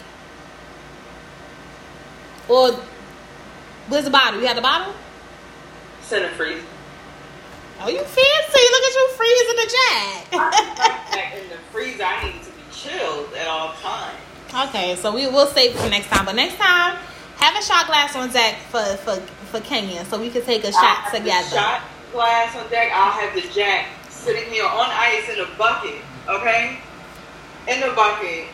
or 2.49 2.77
where's 3.89 4.05
the 4.05 4.11
bottle? 4.11 4.41
You 4.41 4.47
have 4.47 4.57
the 4.57 4.63
bottle? 4.63 4.95
Center 6.03 6.29
freeze. 6.31 6.63
Oh, 7.81 7.89
you 7.89 7.99
fancy! 7.99 8.63
Look 8.73 8.85
at 8.85 8.95
you 8.95 9.09
freezing 9.17 9.57
the 9.57 9.69
jack. 9.77 11.37
In 11.43 11.49
the 11.51 11.57
freezer, 11.73 12.05
I 12.05 12.25
need 12.25 12.43
to 12.43 12.51
be 12.51 12.63
chilled 12.73 13.35
at 13.35 13.47
all 13.47 13.75
times. 13.75 14.17
okay, 14.69 14.97
so 14.97 15.15
we 15.15 15.27
will 15.27 15.47
save 15.47 15.73
it 15.73 15.79
for 15.79 15.89
next 15.91 16.07
time. 16.09 16.25
But 16.25 16.37
next 16.37 16.57
time, 16.57 16.97
have 17.37 17.55
a 17.55 17.63
shot 17.63 17.87
glass 17.87 18.17
on 18.17 18.31
deck 18.31 18.57
for 18.71 18.83
for 19.05 19.17
for 19.51 19.61
Kenya 19.61 20.05
so 20.07 20.19
we 20.19 20.31
can 20.31 20.43
take 20.43 20.65
a 20.65 20.73
shot 20.73 21.13
together. 21.13 21.49
shot 21.49 21.83
glass 22.13 22.57
on 22.57 22.69
deck. 22.71 22.91
I'll 22.95 23.13
have 23.13 23.35
the 23.35 23.47
jack 23.53 23.89
sitting 24.09 24.51
here 24.51 24.65
on 24.65 24.89
ice 24.91 25.29
in 25.29 25.41
a 25.41 25.47
bucket. 25.59 26.01
Okay, 26.29 26.79
in 27.69 27.81
the 27.81 27.93
bucket. 27.95 28.47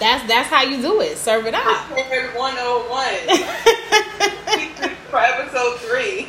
That's 0.00 0.26
that's 0.26 0.48
how 0.48 0.62
you 0.62 0.80
do 0.80 1.02
it. 1.02 1.18
Serve 1.18 1.46
it 1.46 1.54
up. 1.54 1.86
Prepared 1.88 2.34
101 2.34 4.94
for 5.10 5.18
episode 5.18 5.78
three. 5.80 6.28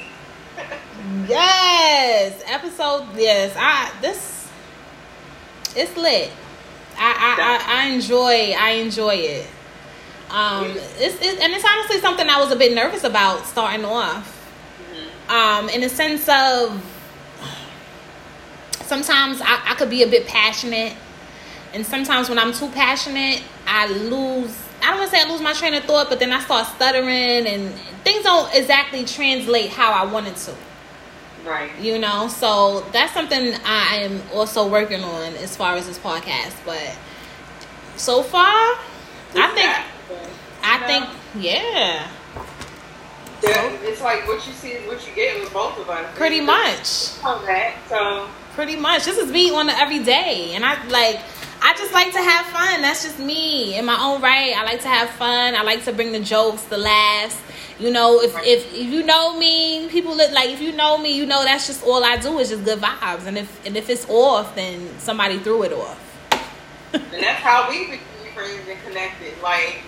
yes, 1.27 2.43
episode. 2.45 3.07
Yes, 3.15 3.55
I 3.57 3.91
this 4.01 4.49
it's 5.75 5.95
lit. 5.95 6.31
I 6.97 7.13
I, 7.17 7.37
I, 7.41 7.83
I 7.83 7.85
enjoy 7.93 8.53
I 8.59 8.71
enjoy 8.71 9.15
it. 9.15 9.47
Um, 10.29 10.65
it's, 10.67 11.15
it, 11.21 11.39
and 11.39 11.53
it's 11.53 11.65
honestly 11.65 11.99
something 11.99 12.27
I 12.29 12.39
was 12.39 12.51
a 12.51 12.55
bit 12.55 12.73
nervous 12.73 13.03
about 13.03 13.45
starting 13.45 13.85
off. 13.85 14.37
Um, 15.29 15.69
in 15.69 15.81
the 15.81 15.89
sense 15.89 16.27
of 16.27 16.81
sometimes 18.83 19.41
I, 19.41 19.71
I 19.71 19.75
could 19.75 19.89
be 19.89 20.03
a 20.03 20.07
bit 20.07 20.27
passionate, 20.27 20.93
and 21.73 21.85
sometimes 21.85 22.29
when 22.29 22.37
I'm 22.39 22.53
too 22.53 22.69
passionate, 22.69 23.41
I 23.67 23.87
lose. 23.87 24.57
I 24.81 24.89
don't 24.89 24.97
want 24.99 25.11
to 25.11 25.15
say 25.15 25.23
I 25.23 25.29
lose 25.31 25.41
my 25.41 25.53
train 25.53 25.73
of 25.75 25.83
thought, 25.83 26.09
but 26.09 26.19
then 26.19 26.31
I 26.31 26.39
start 26.39 26.67
stuttering, 26.67 27.45
and 27.47 27.71
things 28.03 28.23
don't 28.23 28.53
exactly 28.53 29.05
translate 29.05 29.69
how 29.69 29.91
I 29.91 30.11
wanted 30.11 30.35
to 30.35 30.55
Right. 31.45 31.71
you 31.79 31.97
know 31.97 32.27
so 32.27 32.81
that's 32.91 33.13
something 33.13 33.55
i 33.65 33.95
am 33.95 34.21
also 34.31 34.67
working 34.69 35.03
on 35.03 35.33
as 35.37 35.57
far 35.57 35.73
as 35.75 35.87
this 35.87 35.97
podcast 35.97 36.53
but 36.65 36.95
so 37.95 38.21
far 38.21 38.45
i 39.33 39.47
think 39.55 39.75
i 40.63 40.77
think 40.85 41.05
yeah 41.43 42.07
it's 43.43 44.01
like 44.01 44.27
what 44.27 44.45
you 44.45 44.53
see 44.53 44.69
is 44.69 44.87
what 44.87 45.05
you 45.07 45.15
get 45.15 45.41
with 45.41 45.51
both 45.51 45.79
of 45.79 45.89
us. 45.89 46.15
pretty 46.15 46.41
much 46.41 47.19
On 47.23 47.43
that, 47.47 47.73
so 47.89 48.27
pretty 48.53 48.75
much 48.75 49.05
this 49.05 49.17
is 49.17 49.31
me 49.31 49.49
on 49.49 49.65
the 49.65 49.75
everyday 49.75 50.53
and 50.53 50.63
i 50.63 50.83
like 50.89 51.21
i 51.61 51.73
just 51.77 51.93
like 51.93 52.11
to 52.11 52.21
have 52.21 52.45
fun 52.47 52.81
that's 52.81 53.03
just 53.03 53.19
me 53.19 53.77
in 53.77 53.85
my 53.85 53.97
own 54.01 54.21
right 54.21 54.53
i 54.57 54.63
like 54.63 54.81
to 54.81 54.87
have 54.87 55.09
fun 55.11 55.55
i 55.55 55.61
like 55.63 55.83
to 55.83 55.93
bring 55.93 56.11
the 56.11 56.19
jokes 56.19 56.63
the 56.63 56.77
laughs 56.77 57.39
you 57.79 57.91
know 57.91 58.21
if 58.21 58.35
if, 58.39 58.73
if 58.73 58.87
you 58.87 59.03
know 59.03 59.37
me 59.37 59.87
people 59.89 60.15
look 60.15 60.31
like 60.31 60.49
if 60.49 60.61
you 60.61 60.71
know 60.71 60.97
me 60.97 61.15
you 61.15 61.25
know 61.25 61.43
that's 61.43 61.67
just 61.67 61.83
all 61.83 62.03
i 62.03 62.17
do 62.17 62.39
is 62.39 62.49
just 62.49 62.63
good 62.63 62.79
vibes 62.79 63.25
and 63.25 63.37
if 63.37 63.65
and 63.65 63.77
if 63.77 63.89
it's 63.89 64.07
off 64.09 64.53
then 64.55 64.89
somebody 64.99 65.37
threw 65.39 65.63
it 65.63 65.73
off 65.73 65.99
and 66.93 67.23
that's 67.23 67.41
how 67.41 67.69
we 67.69 67.85
became 67.85 68.01
friends 68.33 68.67
and 68.67 68.81
connected. 68.83 69.33
Like 69.41 69.81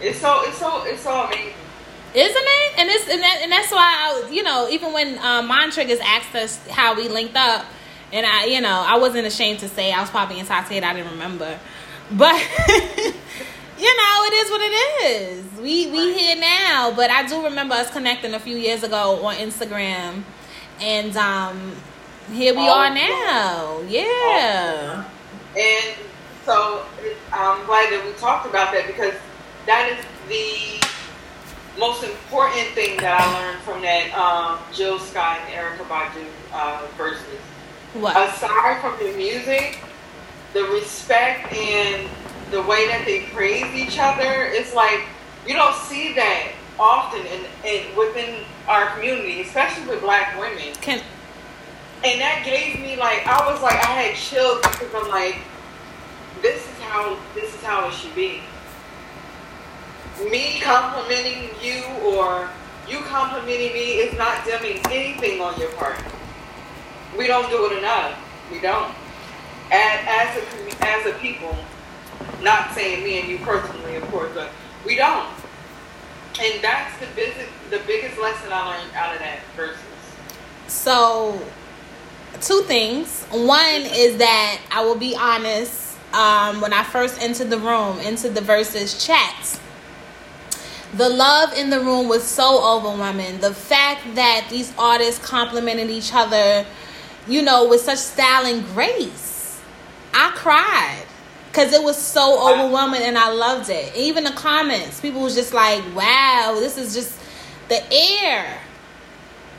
it's 0.00 0.18
so 0.18 0.42
it's 0.44 0.58
so 0.58 0.84
it's 0.84 1.02
so 1.02 1.24
amazing. 1.24 1.54
Isn't 2.14 2.36
it? 2.36 2.78
And 2.78 2.88
it's 2.88 3.08
and, 3.10 3.20
that, 3.20 3.40
and 3.42 3.52
that's 3.52 3.70
why 3.70 3.78
I, 3.80 4.30
you 4.30 4.42
know, 4.42 4.68
even 4.70 4.92
when 4.92 5.18
uh, 5.18 5.42
Mind 5.42 5.72
Triggers 5.72 6.00
asked 6.00 6.34
us 6.34 6.66
how 6.68 6.94
we 6.94 7.08
linked 7.08 7.36
up, 7.36 7.66
and 8.12 8.26
I, 8.26 8.46
you 8.46 8.60
know, 8.60 8.84
I 8.86 8.98
wasn't 8.98 9.26
ashamed 9.26 9.60
to 9.60 9.68
say 9.68 9.92
I 9.92 10.00
was 10.00 10.10
probably 10.10 10.38
intoxicated. 10.38 10.84
I 10.84 10.94
didn't 10.94 11.12
remember, 11.12 11.58
but 12.12 12.34
you 13.78 13.96
know, 13.96 14.24
it 14.24 14.34
is 14.34 14.50
what 14.50 14.60
it 14.60 15.04
is. 15.04 15.44
We 15.60 15.90
we 15.90 16.18
here 16.18 16.36
now, 16.36 16.92
but 16.94 17.10
I 17.10 17.26
do 17.26 17.44
remember 17.44 17.74
us 17.74 17.90
connecting 17.90 18.34
a 18.34 18.40
few 18.40 18.56
years 18.56 18.82
ago 18.82 19.24
on 19.24 19.36
Instagram, 19.36 20.22
and 20.80 21.16
um, 21.16 21.76
here 22.32 22.54
we 22.54 22.68
are 22.68 22.92
now. 22.92 23.80
Yeah. 23.88 25.04
And 25.56 25.96
so 26.44 26.84
I'm 27.32 27.64
glad 27.66 27.92
that 27.92 28.02
we 28.06 28.12
talked 28.12 28.46
about 28.46 28.72
that 28.72 28.86
because 28.86 29.14
that 29.66 29.92
is 29.92 30.04
the 30.28 30.78
most 31.78 32.02
important 32.02 32.68
thing 32.74 32.96
that 32.98 33.20
I 33.20 33.38
learned 33.38 33.62
from 33.62 33.82
that 33.82 34.12
um, 34.16 34.58
Jill 34.72 34.98
Scott 34.98 35.38
and 35.40 35.52
Erykah 35.52 35.86
Badu 35.86 36.24
uh, 36.52 36.86
Verzuz. 36.96 37.40
What? 37.94 38.16
Aside 38.16 38.80
from 38.80 38.98
the 38.98 39.16
music, 39.16 39.78
the 40.52 40.64
respect 40.64 41.52
and 41.52 42.08
the 42.50 42.62
way 42.62 42.86
that 42.88 43.04
they 43.04 43.26
praise 43.26 43.66
each 43.74 43.98
other, 43.98 44.44
it's 44.44 44.74
like 44.74 45.00
you 45.46 45.54
don't 45.54 45.74
see 45.74 46.14
that 46.14 46.52
often 46.78 47.20
in, 47.26 47.44
in 47.64 47.96
within 47.96 48.44
our 48.66 48.90
community, 48.90 49.40
especially 49.40 49.86
with 49.86 50.00
black 50.00 50.38
women. 50.38 50.74
Can 50.80 51.02
And 52.04 52.20
that 52.20 52.42
gave 52.44 52.80
me 52.80 52.96
like 52.96 53.26
I 53.26 53.50
was 53.50 53.62
like 53.62 53.76
I 53.76 54.02
had 54.02 54.16
chills 54.16 54.60
because 54.62 54.94
I'm 54.94 55.08
like, 55.08 55.38
this 56.42 56.62
is 56.62 56.78
how 56.80 57.18
this 57.34 57.54
is 57.54 57.62
how 57.62 57.88
it 57.88 57.94
should 57.94 58.14
be. 58.14 58.42
Me 60.30 60.60
complimenting 60.60 61.50
you 61.62 61.84
or 62.04 62.50
you 62.88 63.00
complimenting 63.00 63.72
me 63.72 63.98
is 63.98 64.16
not 64.18 64.44
dimming 64.44 64.78
anything 64.90 65.40
We 67.18 67.26
don't 67.26 67.50
do 67.50 67.66
it 67.66 67.78
enough. 67.78 68.16
We 68.50 68.60
don't. 68.60 68.94
As, 69.72 70.00
as 70.06 70.36
a 70.36 70.86
as 70.86 71.06
a 71.06 71.18
people, 71.18 71.54
not 72.40 72.72
saying 72.74 73.04
me 73.04 73.20
and 73.20 73.28
you 73.28 73.38
personally, 73.38 73.96
of 73.96 74.04
course, 74.04 74.30
but 74.34 74.50
we 74.86 74.94
don't. 74.94 75.28
And 76.40 76.62
that's 76.62 76.96
the 77.00 77.06
biggest 77.16 77.50
the 77.70 77.80
biggest 77.86 78.18
lesson 78.20 78.52
I 78.52 78.68
learned 78.68 78.94
out 78.94 79.12
of 79.14 79.18
that 79.18 79.40
Verzuz. 79.56 79.76
So, 80.68 81.42
two 82.40 82.62
things. 82.62 83.24
One 83.30 83.82
is 83.82 84.18
that 84.18 84.60
I 84.70 84.84
will 84.84 84.96
be 84.96 85.16
honest. 85.16 85.86
Um, 86.10 86.62
when 86.62 86.72
I 86.72 86.84
first 86.84 87.20
entered 87.20 87.50
the 87.50 87.58
room, 87.58 87.98
into 87.98 88.30
the 88.30 88.40
Verzuz 88.40 89.04
chats, 89.04 89.60
the 90.94 91.08
love 91.08 91.52
in 91.52 91.68
the 91.68 91.80
room 91.80 92.08
was 92.08 92.24
so 92.24 92.64
overwhelming. 92.64 93.40
The 93.40 93.52
fact 93.52 94.14
that 94.14 94.46
these 94.48 94.72
artists 94.78 95.22
complimented 95.24 95.90
each 95.90 96.14
other, 96.14 96.64
you 97.28 97.42
know, 97.42 97.68
with 97.68 97.82
such 97.82 97.98
style 97.98 98.46
and 98.46 98.64
grace, 98.68 99.60
I 100.14 100.32
cried 100.34 101.04
because 101.48 101.72
it 101.72 101.82
was 101.82 101.96
so 101.96 102.52
overwhelming 102.52 103.02
and 103.02 103.18
I 103.18 103.30
loved 103.32 103.68
it. 103.70 103.94
Even 103.94 104.24
the 104.24 104.32
comments, 104.32 105.00
people 105.00 105.20
was 105.20 105.34
just 105.34 105.52
like, 105.52 105.82
"Wow, 105.94 106.56
this 106.58 106.78
is 106.78 106.94
just 106.94 107.18
the 107.68 107.82
air." 107.92 108.60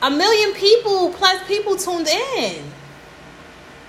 A 0.01 0.09
million 0.09 0.53
people 0.53 1.13
plus 1.13 1.45
people 1.47 1.75
tuned 1.75 2.07
in. 2.07 2.63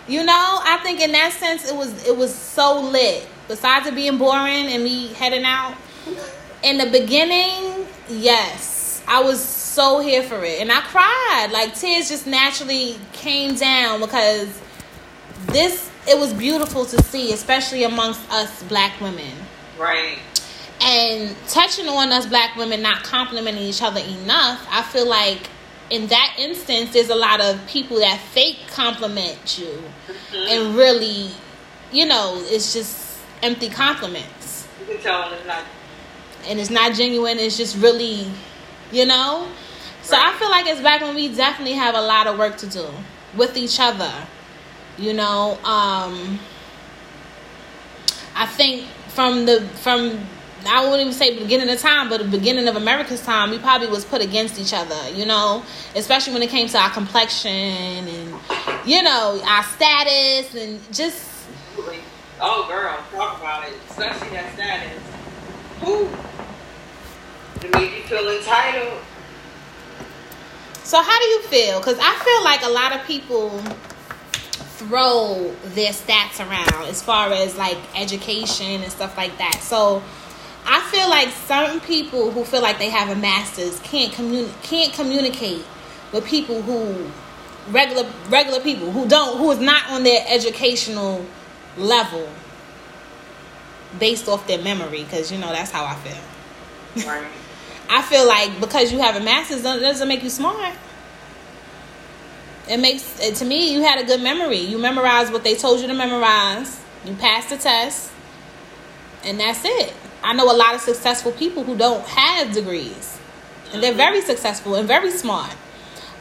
You 0.08 0.24
know, 0.24 0.58
I 0.62 0.78
think 0.82 1.00
in 1.00 1.12
that 1.12 1.32
sense 1.32 1.68
it 1.68 1.74
was 1.74 2.06
it 2.06 2.16
was 2.16 2.34
so 2.34 2.80
lit. 2.80 3.26
Besides 3.48 3.86
it 3.86 3.94
being 3.94 4.18
boring 4.18 4.66
and 4.66 4.84
me 4.84 5.08
heading 5.14 5.44
out, 5.44 5.74
in 6.62 6.78
the 6.78 6.86
beginning, 6.90 7.86
yes, 8.08 9.02
I 9.06 9.22
was 9.22 9.40
so 9.70 10.00
here 10.00 10.22
for 10.22 10.44
it, 10.44 10.60
and 10.60 10.70
I 10.72 10.80
cried. 10.80 11.50
Like 11.52 11.74
tears 11.74 12.08
just 12.08 12.26
naturally 12.26 12.96
came 13.12 13.54
down 13.54 14.00
because 14.00 14.60
this 15.46 15.90
it 16.08 16.18
was 16.18 16.32
beautiful 16.34 16.84
to 16.86 17.02
see, 17.04 17.32
especially 17.32 17.84
amongst 17.84 18.20
us 18.32 18.62
black 18.64 19.00
women. 19.00 19.32
Right. 19.78 20.18
And 20.82 21.36
touching 21.46 21.88
on 21.88 22.10
us 22.10 22.26
black 22.26 22.56
women 22.56 22.82
not 22.82 23.04
complimenting 23.04 23.62
each 23.62 23.82
other 23.82 24.00
enough, 24.00 24.66
I 24.70 24.82
feel 24.82 25.06
like 25.06 25.48
in 25.90 26.06
that 26.08 26.36
instance, 26.38 26.92
there's 26.92 27.10
a 27.10 27.14
lot 27.14 27.40
of 27.40 27.64
people 27.66 27.98
that 27.98 28.18
fake 28.18 28.58
compliment 28.68 29.58
you 29.58 29.66
mm-hmm. 29.66 30.36
and 30.36 30.76
really, 30.76 31.30
you 31.92 32.06
know, 32.06 32.40
it's 32.46 32.72
just 32.72 33.20
empty 33.42 33.68
compliments. 33.68 34.66
You 34.80 34.94
can 34.94 35.02
tell 35.02 35.32
it's 35.32 35.46
not. 35.46 35.64
And 36.46 36.58
it's 36.58 36.70
not 36.70 36.94
genuine. 36.94 37.38
It's 37.38 37.56
just 37.56 37.76
really, 37.76 38.26
you 38.90 39.06
know. 39.06 39.46
So 40.10 40.16
right. 40.16 40.34
I 40.34 40.38
feel 40.38 40.50
like 40.50 40.66
it's 40.66 40.80
back 40.80 41.00
when 41.00 41.14
we 41.14 41.34
definitely 41.34 41.74
have 41.74 41.94
a 41.94 42.00
lot 42.00 42.26
of 42.26 42.38
work 42.38 42.56
to 42.58 42.66
do 42.66 42.86
with 43.36 43.56
each 43.56 43.78
other 43.78 44.12
you 45.00 45.14
know, 45.14 45.52
um, 45.64 46.38
I 48.36 48.46
think 48.46 48.86
from 49.08 49.46
the 49.46 49.62
from 49.82 50.20
I 50.66 50.82
wouldn't 50.82 51.00
even 51.00 51.12
say 51.14 51.38
beginning 51.38 51.70
of 51.70 51.78
time, 51.78 52.10
but 52.10 52.18
the 52.18 52.28
beginning 52.28 52.68
of 52.68 52.76
America's 52.76 53.22
time, 53.22 53.50
we 53.50 53.58
probably 53.58 53.88
was 53.88 54.04
put 54.04 54.20
against 54.20 54.60
each 54.60 54.74
other, 54.74 55.10
you 55.14 55.24
know, 55.24 55.64
especially 55.94 56.34
when 56.34 56.42
it 56.42 56.50
came 56.50 56.68
to 56.68 56.78
our 56.78 56.90
complexion 56.90 57.50
and 57.50 58.34
you 58.84 59.02
know 59.02 59.40
our 59.46 59.64
status 59.64 60.54
and 60.54 60.80
just. 60.92 61.28
Oh, 62.42 62.66
girl, 62.68 62.98
talk 63.12 63.38
about 63.38 63.68
it, 63.68 63.74
especially 63.90 64.30
that 64.30 64.54
status. 64.54 65.02
Who? 65.80 66.08
To 67.60 67.78
make 67.78 67.96
you 67.96 68.02
feel 68.04 68.28
entitled. 68.30 69.00
So 70.90 71.00
how 71.00 71.20
do 71.20 71.24
you 71.24 71.42
feel? 71.42 71.78
Because 71.78 71.98
I 72.00 72.16
feel 72.16 72.42
like 72.42 72.64
a 72.64 72.68
lot 72.68 72.92
of 72.92 73.06
people 73.06 73.60
throw 74.76 75.54
their 75.66 75.92
stats 75.92 76.40
around 76.40 76.88
as 76.88 77.00
far 77.00 77.32
as 77.32 77.56
like 77.56 77.78
education 77.94 78.82
and 78.82 78.90
stuff 78.90 79.16
like 79.16 79.38
that. 79.38 79.60
So 79.62 80.02
I 80.66 80.80
feel 80.90 81.08
like 81.08 81.28
certain 81.28 81.78
people 81.78 82.32
who 82.32 82.42
feel 82.42 82.60
like 82.60 82.78
they 82.78 82.90
have 82.90 83.08
a 83.08 83.14
master's 83.14 83.78
can't 83.84 84.12
communi- 84.12 84.52
can't 84.64 84.92
communicate 84.92 85.64
with 86.12 86.24
people 86.24 86.60
who 86.60 87.08
regular 87.70 88.10
regular 88.28 88.58
people 88.58 88.90
who 88.90 89.06
don't 89.06 89.38
who 89.38 89.48
is 89.52 89.60
not 89.60 89.88
on 89.90 90.02
their 90.02 90.24
educational 90.26 91.24
level 91.76 92.28
based 94.00 94.26
off 94.26 94.44
their 94.48 94.60
memory 94.60 95.04
because 95.04 95.30
you 95.30 95.38
know 95.38 95.52
that's 95.52 95.70
how 95.70 95.84
I 95.84 95.94
feel. 95.94 97.06
Right. 97.08 97.39
I 97.92 98.02
feel 98.02 98.26
like 98.26 98.60
because 98.60 98.92
you 98.92 99.00
have 99.00 99.16
a 99.16 99.20
master's 99.20 99.62
doesn't 99.62 100.06
make 100.06 100.22
you 100.22 100.30
smart. 100.30 100.76
It 102.68 102.78
makes 102.78 103.18
to 103.40 103.44
me 103.44 103.74
you 103.74 103.82
had 103.82 103.98
a 104.00 104.04
good 104.04 104.22
memory. 104.22 104.58
You 104.58 104.78
memorized 104.78 105.32
what 105.32 105.42
they 105.42 105.56
told 105.56 105.80
you 105.80 105.88
to 105.88 105.94
memorize. 105.94 106.80
You 107.04 107.14
passed 107.14 107.50
the 107.50 107.56
test, 107.56 108.12
and 109.24 109.40
that's 109.40 109.64
it. 109.64 109.92
I 110.22 110.34
know 110.34 110.44
a 110.44 110.54
lot 110.56 110.76
of 110.76 110.80
successful 110.80 111.32
people 111.32 111.64
who 111.64 111.76
don't 111.76 112.06
have 112.06 112.54
degrees, 112.54 113.18
and 113.72 113.82
they're 113.82 113.92
very 113.92 114.20
successful 114.20 114.76
and 114.76 114.86
very 114.86 115.10
smart. 115.10 115.52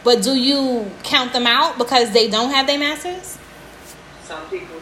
But 0.03 0.24
do 0.24 0.34
you 0.34 0.89
count 1.03 1.34
them 1.34 1.45
out 1.45 1.78
because 1.78 2.11
they 2.11 2.30
don't 2.30 2.49
have 2.51 2.65
their 2.65 2.80
masters? 2.80 3.38
Some 4.24 4.49
people. 4.49 4.82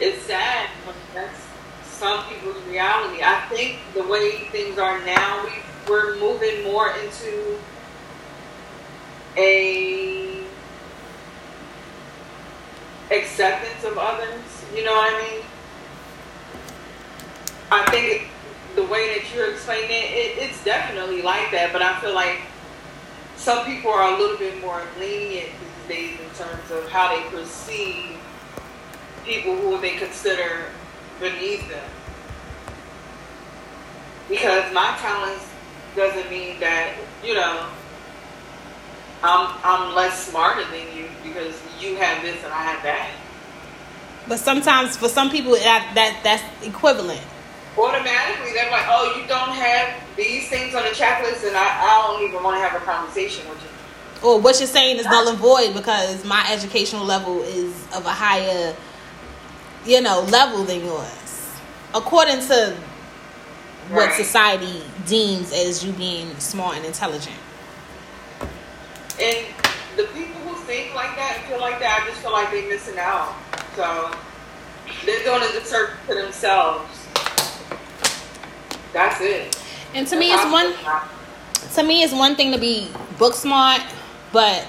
It's 0.00 0.22
sad, 0.22 0.70
that's 1.14 1.51
some 2.02 2.24
people's 2.24 2.60
reality. 2.64 3.22
I 3.22 3.46
think 3.48 3.78
the 3.94 4.02
way 4.02 4.38
things 4.50 4.76
are 4.76 4.98
now, 5.06 5.44
we, 5.44 5.52
we're 5.88 6.18
moving 6.18 6.64
more 6.64 6.92
into 6.96 7.56
a 9.36 10.42
acceptance 13.12 13.84
of 13.84 13.98
others. 13.98 14.42
You 14.74 14.84
know 14.84 14.90
what 14.90 15.14
I 15.14 15.22
mean? 15.22 15.44
I 17.70 17.88
think 17.92 18.26
the 18.74 18.82
way 18.82 19.16
that 19.16 19.32
you're 19.32 19.52
explaining 19.52 19.92
it, 19.92 20.10
it, 20.10 20.38
it's 20.38 20.64
definitely 20.64 21.22
like 21.22 21.52
that. 21.52 21.72
But 21.72 21.82
I 21.82 22.00
feel 22.00 22.14
like 22.14 22.40
some 23.36 23.64
people 23.64 23.92
are 23.92 24.12
a 24.12 24.18
little 24.18 24.38
bit 24.38 24.60
more 24.60 24.82
lenient 24.98 25.50
these 25.86 25.96
days 25.96 26.18
in 26.18 26.26
terms 26.34 26.68
of 26.72 26.88
how 26.88 27.14
they 27.14 27.22
perceive 27.30 28.18
people 29.24 29.54
who 29.54 29.80
they 29.80 29.94
consider 29.98 30.64
beneath 31.22 31.66
them. 31.70 31.88
Because 34.28 34.72
my 34.74 34.96
talents 34.98 35.48
doesn't 35.96 36.28
mean 36.30 36.60
that 36.60 36.94
you 37.24 37.34
know 37.34 37.66
I'm 39.22 39.54
I'm 39.62 39.94
less 39.94 40.26
smarter 40.28 40.64
than 40.64 40.96
you 40.96 41.08
because 41.22 41.54
you 41.80 41.96
have 41.96 42.22
this 42.22 42.42
and 42.44 42.52
I 42.52 42.62
have 42.62 42.82
that. 42.82 43.10
But 44.28 44.38
sometimes 44.38 44.96
for 44.96 45.08
some 45.08 45.30
people 45.30 45.52
that, 45.52 45.92
that 45.94 46.20
that's 46.22 46.66
equivalent. 46.66 47.20
Automatically, 47.76 48.52
they're 48.52 48.70
like, 48.70 48.84
"Oh, 48.86 49.18
you 49.18 49.26
don't 49.26 49.50
have 49.50 49.94
these 50.16 50.48
things 50.48 50.74
on 50.74 50.82
the 50.82 50.90
checklist, 50.90 51.46
and 51.46 51.56
I, 51.56 51.62
I 51.62 52.06
don't 52.06 52.28
even 52.28 52.42
want 52.42 52.56
to 52.56 52.60
have 52.60 52.80
a 52.80 52.84
conversation 52.84 53.48
with 53.48 53.58
you." 53.62 54.28
Or 54.28 54.38
what 54.38 54.58
you're 54.60 54.68
saying 54.68 54.98
is 54.98 55.06
null 55.06 55.28
and 55.28 55.38
void 55.38 55.74
because 55.74 56.24
my 56.24 56.46
educational 56.50 57.04
level 57.04 57.42
is 57.42 57.74
of 57.94 58.06
a 58.06 58.10
higher, 58.10 58.76
you 59.84 60.00
know, 60.00 60.20
level 60.30 60.64
than 60.64 60.84
yours, 60.84 61.50
according 61.94 62.40
to 62.46 62.76
what 63.90 64.06
right. 64.06 64.14
society 64.14 64.82
deems 65.06 65.52
as 65.52 65.84
you 65.84 65.92
being 65.92 66.34
smart 66.36 66.76
and 66.76 66.86
intelligent. 66.86 67.36
And 69.20 69.46
the 69.96 70.04
people 70.04 70.40
who 70.42 70.54
think 70.64 70.94
like 70.94 71.14
that 71.16 71.38
and 71.38 71.46
feel 71.46 71.60
like 71.60 71.78
that, 71.80 72.02
I 72.02 72.08
just 72.08 72.22
feel 72.22 72.32
like 72.32 72.50
they're 72.50 72.68
missing 72.68 72.98
out. 72.98 73.34
So 73.76 74.10
they're 75.04 75.24
doing 75.24 75.42
a 75.42 75.52
disservice 75.52 75.96
to 76.08 76.14
themselves. 76.14 77.08
That's 78.92 79.20
it. 79.20 79.56
And 79.94 80.06
to 80.06 80.16
That's 80.16 80.20
me, 80.20 80.32
it's 80.32 80.52
one. 80.52 80.74
To 81.74 81.82
me, 81.82 82.02
it's 82.02 82.12
one 82.12 82.36
thing 82.36 82.52
to 82.52 82.58
be 82.58 82.88
book 83.18 83.34
smart, 83.34 83.82
but 84.32 84.64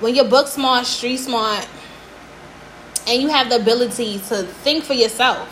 when 0.00 0.14
you're 0.14 0.28
book 0.28 0.46
smart, 0.46 0.86
street 0.86 1.18
smart, 1.18 1.66
and 3.06 3.22
you 3.22 3.28
have 3.28 3.48
the 3.48 3.56
ability 3.56 4.18
to 4.28 4.42
think 4.42 4.84
for 4.84 4.94
yourself, 4.94 5.48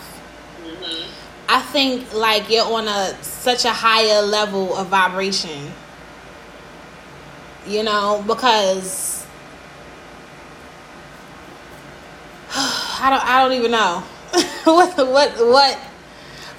mm-hmm. 0.61 1.09
I 1.49 1.61
think 1.61 2.13
like 2.13 2.49
you're 2.49 2.65
on 2.65 2.87
a 2.87 3.15
such 3.23 3.65
a 3.65 3.71
higher 3.71 4.21
level 4.21 4.75
of 4.75 4.87
vibration 4.87 5.71
you 7.67 7.83
know, 7.83 8.23
because 8.27 9.25
I 12.55 13.09
don't 13.09 13.25
I 13.25 13.43
don't 13.43 13.53
even 13.53 13.71
know 13.71 14.03
what 14.63 14.97
what 14.97 15.31
what 15.37 15.79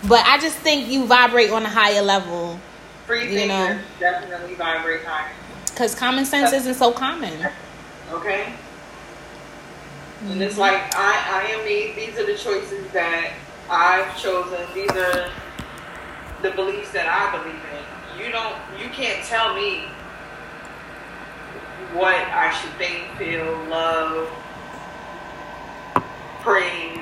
but 0.06 0.24
I 0.26 0.38
just 0.38 0.58
think 0.58 0.88
you 0.88 1.06
vibrate 1.06 1.50
on 1.50 1.64
a 1.64 1.68
higher 1.68 2.02
level. 2.02 2.60
Free 3.06 3.40
you 3.40 3.48
know, 3.48 3.78
definitely 3.98 4.54
vibrate 4.54 5.04
higher. 5.04 5.32
Because 5.66 5.94
common 5.94 6.24
sense 6.24 6.52
isn't 6.52 6.74
so 6.74 6.92
common. 6.92 7.48
Okay. 8.10 8.52
And 10.24 10.42
it's 10.42 10.58
like 10.58 10.94
I, 10.94 11.44
I 11.44 11.52
am 11.52 11.64
me. 11.64 11.92
These 11.94 12.18
are 12.18 12.26
the 12.26 12.36
choices 12.36 12.90
that 12.92 13.32
I've 13.68 14.18
chosen. 14.18 14.58
These 14.74 14.90
are 14.90 15.30
the 16.42 16.50
beliefs 16.52 16.90
that 16.92 17.06
I 17.06 17.36
believe 17.36 17.54
in. 17.54 18.24
You 18.24 18.32
don't 18.32 18.56
you 18.80 18.88
can't 18.90 19.24
tell 19.24 19.54
me 19.54 19.84
what 21.92 22.14
I 22.14 22.50
should 22.60 22.72
think, 22.72 23.04
feel, 23.16 23.44
love, 23.68 24.28
praise. 26.40 26.98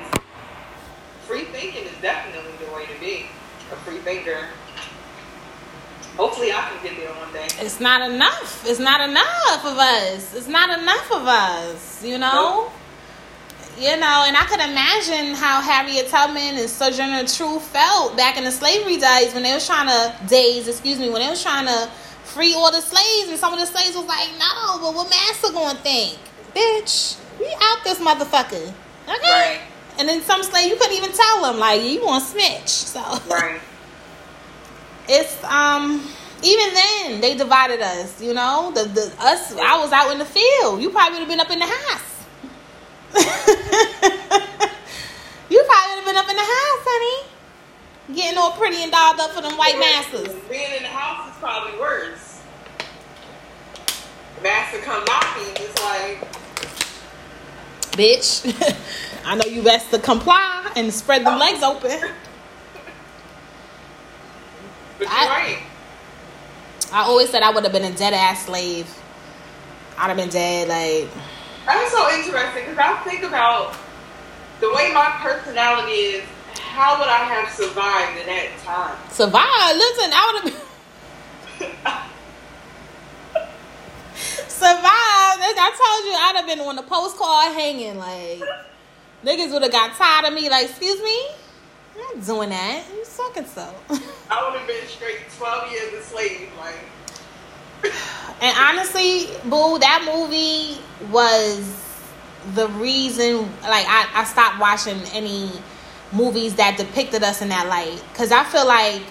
Free 1.27 1.45
thinking 1.45 1.83
is 1.83 2.01
definitely 2.01 2.65
the 2.65 2.71
way 2.73 2.85
to 2.85 2.99
be. 2.99 3.25
A 3.71 3.75
free 3.77 3.97
thinker. 3.99 4.45
Hopefully, 6.17 6.51
I 6.51 6.69
can 6.69 6.83
get 6.83 6.97
there 6.97 7.13
one 7.15 7.33
day. 7.33 7.47
It's 7.59 7.79
not 7.79 8.09
enough. 8.09 8.63
It's 8.67 8.79
not 8.79 9.01
enough 9.01 9.65
of 9.65 9.77
us. 9.77 10.35
It's 10.35 10.47
not 10.47 10.69
enough 10.79 11.11
of 11.11 11.27
us. 11.27 12.03
You 12.03 12.19
know. 12.19 12.69
Nope. 12.69 12.71
You 13.77 13.97
know, 13.97 14.23
and 14.25 14.37
I 14.37 14.45
could 14.45 14.61
imagine 14.61 15.35
how 15.35 15.59
Harriet 15.59 16.07
Tubman 16.07 16.55
and 16.57 16.69
Sojourner 16.69 17.27
Truth 17.27 17.63
felt 17.63 18.15
back 18.15 18.37
in 18.37 18.45
the 18.45 18.51
slavery 18.51 18.95
days 18.95 19.33
when 19.33 19.43
they 19.43 19.53
was 19.53 19.67
trying 19.67 19.87
to 19.87 20.15
days, 20.27 20.69
excuse 20.69 20.97
me, 20.97 21.09
when 21.09 21.21
they 21.21 21.29
was 21.29 21.43
trying 21.43 21.65
to 21.65 21.89
free 22.23 22.53
all 22.53 22.71
the 22.71 22.79
slaves, 22.79 23.29
and 23.29 23.37
some 23.37 23.51
of 23.51 23.59
the 23.59 23.65
slaves 23.65 23.95
was 23.95 24.05
like, 24.05 24.29
"No, 24.39 24.79
but 24.79 24.95
what 24.95 25.09
master 25.09 25.51
gonna 25.51 25.77
think, 25.79 26.17
bitch? 26.55 27.17
We 27.37 27.53
out 27.61 27.83
this 27.83 27.99
motherfucker." 27.99 28.73
Okay. 29.07 29.29
Right. 29.29 29.59
And 29.97 30.07
then 30.07 30.21
some 30.21 30.41
slave 30.43 30.69
you 30.69 30.77
couldn't 30.77 30.95
even 30.95 31.11
tell 31.11 31.41
them 31.41 31.59
like 31.59 31.81
you 31.81 32.05
want 32.05 32.23
snitch. 32.23 32.69
So 32.69 33.01
right. 33.29 33.59
It's 35.07 35.43
um 35.43 36.01
even 36.43 36.73
then 36.73 37.21
they 37.21 37.35
divided 37.35 37.81
us. 37.81 38.21
You 38.21 38.33
know 38.33 38.71
the 38.73 38.85
the 38.85 39.13
us. 39.19 39.53
I 39.53 39.77
was 39.79 39.91
out 39.91 40.11
in 40.11 40.17
the 40.19 40.25
field. 40.25 40.81
You 40.81 40.89
probably 40.89 41.19
would 41.19 41.27
have 41.27 41.29
been 41.29 41.39
up 41.39 41.51
in 41.51 41.59
the 41.59 41.65
house. 41.65 42.14
you 45.49 45.63
probably 45.63 45.95
would 45.95 45.99
have 45.99 46.05
been 46.05 46.17
up 46.17 46.29
in 46.29 46.35
the 46.35 46.41
house, 46.41 46.83
honey. 46.87 47.29
Getting 48.15 48.37
all 48.37 48.51
pretty 48.51 48.83
and 48.83 48.91
dolled 48.91 49.19
up 49.19 49.31
for 49.31 49.41
them 49.41 49.57
white 49.57 49.79
masters. 49.79 50.33
Being 50.49 50.71
in 50.77 50.83
the 50.83 50.89
house 50.89 51.31
is 51.31 51.37
probably 51.39 51.79
worse. 51.79 52.41
Master 54.41 54.79
come 54.79 55.03
knocking, 55.05 55.53
it's 55.55 55.83
like 55.83 56.35
bitch. 57.95 58.43
I 59.25 59.35
know 59.35 59.45
you 59.45 59.63
best 59.63 59.89
to 59.91 59.99
comply 59.99 60.71
and 60.75 60.93
spread 60.93 61.25
the 61.25 61.33
oh. 61.33 61.37
legs 61.37 61.63
open. 61.63 61.99
But 64.97 65.09
you're 65.09 65.17
I, 65.17 65.27
right. 65.27 65.57
I 66.93 67.01
always 67.01 67.29
said 67.29 67.43
I 67.43 67.49
would 67.49 67.65
have 67.65 67.73
been 67.73 67.83
a 67.83 67.93
dead 67.93 68.13
ass 68.13 68.45
slave. 68.45 68.87
I'd 69.97 70.07
have 70.07 70.15
been 70.15 70.29
dead. 70.29 70.69
Like 70.69 71.09
that's 71.65 71.91
so 71.91 72.09
interesting 72.13 72.63
because 72.65 72.77
I 72.77 72.97
think 73.03 73.23
about 73.23 73.75
the 74.61 74.69
way 74.73 74.91
my 74.93 75.09
personality 75.21 75.91
is. 75.91 76.23
How 76.57 76.99
would 76.99 77.07
I 77.07 77.23
have 77.23 77.49
survived 77.53 78.19
in 78.19 78.25
that 78.27 78.49
time? 78.63 78.97
Survive? 79.09 79.75
Listen, 79.75 80.11
I 80.13 80.41
would 80.43 80.53
have. 80.53 80.65
survived. 84.49 85.55
I 85.57 85.71
told 85.71 86.05
you 86.05 86.13
I'd 86.13 86.35
have 86.35 86.47
been 86.47 86.59
on 86.59 86.75
the 86.75 86.83
postcard 86.83 87.53
hanging. 87.53 87.97
Like 87.97 88.41
niggas 89.23 89.51
would 89.51 89.63
have 89.63 89.71
got 89.71 89.95
tired 89.95 90.25
of 90.27 90.33
me. 90.33 90.49
Like, 90.49 90.69
excuse 90.69 91.01
me, 91.01 91.27
I'm 91.95 92.17
not 92.17 92.25
doing 92.25 92.49
that. 92.49 92.83
You 92.93 93.05
sucking 93.05 93.45
so. 93.45 93.73
I 94.29 94.49
would 94.49 94.59
have 94.59 94.67
been 94.67 94.87
straight 94.87 95.21
twelve 95.37 95.71
years 95.71 95.93
a 95.93 96.01
slave. 96.01 96.49
Like. 96.57 96.79
And 97.83 98.57
honestly, 98.57 99.27
boo, 99.43 99.79
that 99.79 100.03
movie 100.05 100.77
was 101.11 101.81
the 102.53 102.67
reason. 102.69 103.41
Like, 103.61 103.85
I 103.87 104.09
I 104.13 104.23
stopped 104.25 104.59
watching 104.59 105.01
any 105.13 105.51
movies 106.11 106.55
that 106.55 106.77
depicted 106.77 107.23
us 107.23 107.41
in 107.41 107.49
that 107.49 107.67
light 107.67 108.03
because 108.11 108.31
I 108.31 108.43
feel 108.43 108.67
like 108.67 109.01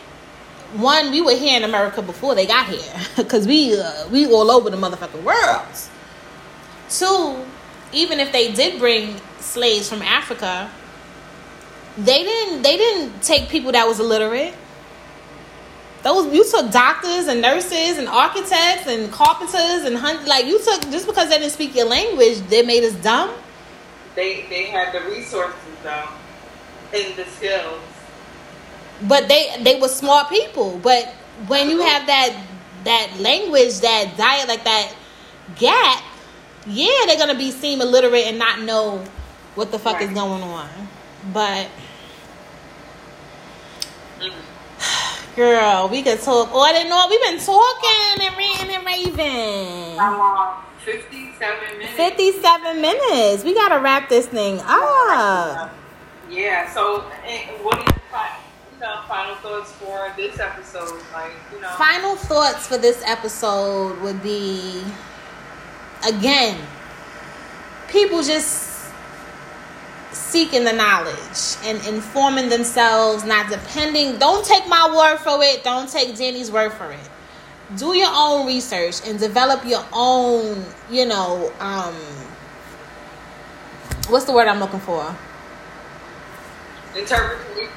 one, 0.75 1.12
we 1.12 1.21
were 1.21 1.37
here 1.37 1.57
in 1.57 1.65
America 1.65 2.03
before 2.03 2.35
they 2.35 2.47
got 2.47 2.67
here, 2.67 2.93
because 3.17 3.47
we 3.47 3.79
uh, 3.79 4.09
we 4.09 4.27
all 4.27 4.51
over 4.51 4.71
the 4.71 4.77
motherfucking 4.77 5.23
world. 5.23 5.67
Two, 6.91 7.45
even 7.93 8.21
if 8.21 8.33
they 8.33 8.53
did 8.53 8.79
bring 8.79 9.17
slaves 9.39 9.89
from 9.89 10.03
Africa, 10.03 10.71
they 11.97 12.25
didn't 12.25 12.62
they 12.62 12.77
didn't 12.77 13.23
take 13.23 13.49
people 13.49 13.73
that 13.73 13.87
was 13.87 14.01
illiterate. 14.01 14.55
Those 16.05 16.33
you 16.33 16.45
took 16.49 16.71
doctors 16.71 17.27
and 17.27 17.41
nurses 17.41 17.99
and 17.99 18.07
architects 18.09 18.87
and 18.87 19.11
carpenters 19.11 19.85
and 19.85 19.97
hunt 19.97 20.27
like 20.29 20.47
you 20.47 20.63
took 20.63 20.83
just 20.93 21.07
because 21.07 21.29
they 21.31 21.39
didn't 21.39 21.53
speak 21.53 21.75
your 21.75 21.87
language, 21.87 22.39
they 22.49 22.63
made 22.63 22.85
us 22.85 22.95
dumb. 23.03 23.35
They 24.15 24.47
they 24.49 24.67
had 24.67 24.95
the 24.95 25.01
resources 25.11 25.59
though, 25.83 26.09
and 26.93 27.17
the 27.17 27.25
skills 27.25 27.81
but 29.03 29.29
they 29.29 29.51
they 29.63 29.81
were 29.81 29.89
smart 29.89 30.29
people. 30.29 30.79
But 30.83 31.07
when 31.47 31.71
you 31.71 31.81
uh-huh. 31.81 31.91
have 31.91 32.07
that 32.07 32.45
that 32.85 33.17
language, 33.19 33.81
that 33.81 34.15
dialect, 34.17 34.49
like 34.49 34.65
that 34.65 34.95
gap, 35.57 36.03
yeah, 36.67 37.07
they're 37.07 37.19
gonna 37.19 37.35
be 37.37 37.51
seem 37.51 37.81
illiterate 37.81 38.27
and 38.27 38.39
not 38.39 38.61
know 38.61 39.05
what 39.55 39.73
the 39.73 39.79
fuck 39.79 39.95
right. 39.95 40.09
is 40.09 40.15
going 40.15 40.43
on. 40.43 40.69
But 41.33 41.69
mm. 44.21 44.33
Girl, 45.37 45.89
we 45.89 46.03
could 46.03 46.20
talk 46.20 46.53
all 46.53 46.66
and 46.66 46.93
all. 46.93 47.09
We've 47.09 47.20
been 47.22 47.39
talking 47.39 48.26
and 48.26 48.37
ranting 48.37 48.76
and 48.76 48.87
raving. 48.87 49.99
Uh, 49.99 50.61
Fifty-seven 50.85 51.78
minutes. 51.78 51.97
Fifty-seven 51.97 52.80
minutes. 52.80 53.45
We 53.45 53.55
gotta 53.55 53.80
wrap 53.80 54.09
this 54.09 54.26
thing 54.26 54.61
up. 54.64 55.72
Yeah. 56.30 56.70
So, 56.72 57.05
eh, 57.26 57.47
what 57.62 57.76
do 57.76 57.80
you? 57.80 57.95
final 59.09 59.35
thoughts 59.37 59.72
for 59.72 60.12
this 60.16 60.39
episode? 60.39 61.01
Like, 61.12 61.32
you 61.53 61.61
know. 61.61 61.68
Final 61.70 62.16
thoughts 62.16 62.66
for 62.66 62.78
this 62.78 63.03
episode 63.07 64.01
would 64.03 64.22
be 64.22 64.82
again, 66.07 66.61
people 67.89 68.22
just 68.22 68.64
seeking 70.15 70.65
the 70.65 70.73
knowledge 70.73 71.57
and 71.65 71.85
informing 71.87 72.49
themselves, 72.49 73.25
not 73.25 73.51
depending. 73.51 74.19
Don't 74.19 74.45
take 74.45 74.67
my 74.69 74.95
word 74.95 75.19
for 75.19 75.43
it. 75.43 75.65
Don't 75.65 75.89
take 75.89 76.17
Danny's 76.17 76.51
word 76.51 76.73
for 76.73 76.91
it. 76.91 77.11
Do 77.77 77.97
your 77.97 78.11
own 78.12 78.47
research 78.47 78.97
and 79.07 79.19
develop 79.19 79.65
your 79.65 79.85
own, 79.93 80.65
you 80.91 81.07
know, 81.07 81.53
um, 81.61 81.95
what's 84.09 84.27
the 84.27 84.33
word 84.33 84.49
I'm 84.49 84.61
looking 84.61 84.81
for? 84.81 85.17
Interpretation 86.97 87.71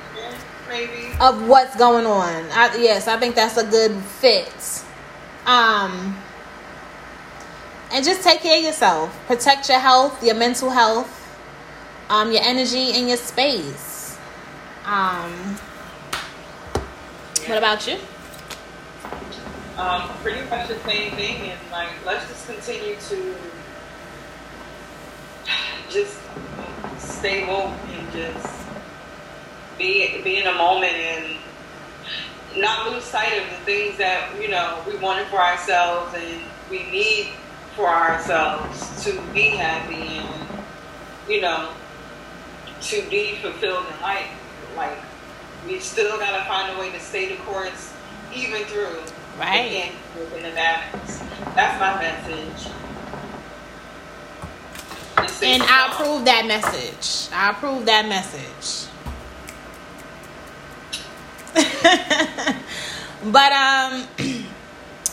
maybe 0.68 1.14
of 1.20 1.48
what's 1.48 1.76
going 1.76 2.06
on. 2.06 2.46
I, 2.52 2.76
yes, 2.78 3.08
I 3.08 3.18
think 3.18 3.36
that's 3.36 3.58
a 3.58 3.66
good 3.66 3.96
fit. 4.04 4.84
Um, 5.46 6.18
and 7.92 8.04
just 8.04 8.22
take 8.24 8.42
care 8.42 8.58
of 8.58 8.64
yourself. 8.64 9.18
Protect 9.28 9.70
your 9.70 9.80
health, 9.80 10.24
your 10.24 10.36
mental 10.36 10.70
health, 10.70 11.17
um, 12.10 12.32
your 12.32 12.42
energy, 12.44 12.94
and 12.94 13.08
your 13.08 13.18
space. 13.18 14.18
Um. 14.86 15.58
What 17.46 17.58
about 17.58 17.88
you? 17.88 17.98
Um, 19.78 20.10
pretty 20.22 20.42
much 20.50 20.68
the 20.68 20.80
same 20.80 21.12
thing, 21.14 21.52
and 21.52 21.60
like 21.72 21.90
let's 22.06 22.28
just 22.28 22.48
continue 22.48 22.96
to 23.10 23.36
just 25.90 26.20
stay 26.98 27.48
woke 27.48 27.74
and 27.90 28.12
just 28.12 28.66
be 29.78 30.22
be 30.24 30.38
in 30.38 30.48
a 30.48 30.54
moment 30.54 30.94
and 30.94 31.38
not 32.58 32.92
lose 32.92 33.04
sight 33.04 33.34
of 33.42 33.50
the 33.50 33.66
things 33.66 33.98
that 33.98 34.30
you 34.42 34.50
know 34.50 34.82
we 34.88 34.98
wanted 34.98 35.28
for 35.28 35.40
ourselves 35.40 36.14
and 36.16 36.42
we 36.70 36.84
need 36.92 37.30
for 37.76 37.88
ourselves 37.88 39.04
to 39.04 39.22
be 39.34 39.50
happy 39.50 40.18
and 40.18 40.64
you 41.30 41.42
know 41.42 41.70
to 42.82 43.10
be 43.10 43.36
fulfilled 43.36 43.86
in 43.94 44.02
life. 44.02 44.30
Like 44.76 44.98
we 45.68 45.80
still 45.80 46.18
gotta 46.18 46.46
find 46.46 46.76
a 46.76 46.80
way 46.80 46.92
to 46.92 47.00
stay 47.00 47.30
the 47.30 47.42
course 47.44 47.94
even 48.34 48.64
through 48.66 49.02
right 49.40 49.92
in 50.36 50.44
the 50.44 50.52
balance. 50.52 51.20
That's 51.56 51.80
my 51.80 52.00
message. 52.02 52.72
And 55.44 55.64
I 55.64 55.92
approve 55.92 56.26
that 56.26 56.46
message. 56.46 57.32
I 57.34 57.52
approve 57.52 57.86
that 57.86 58.08
message. 58.08 58.88
but 63.32 63.52
um 63.52 64.08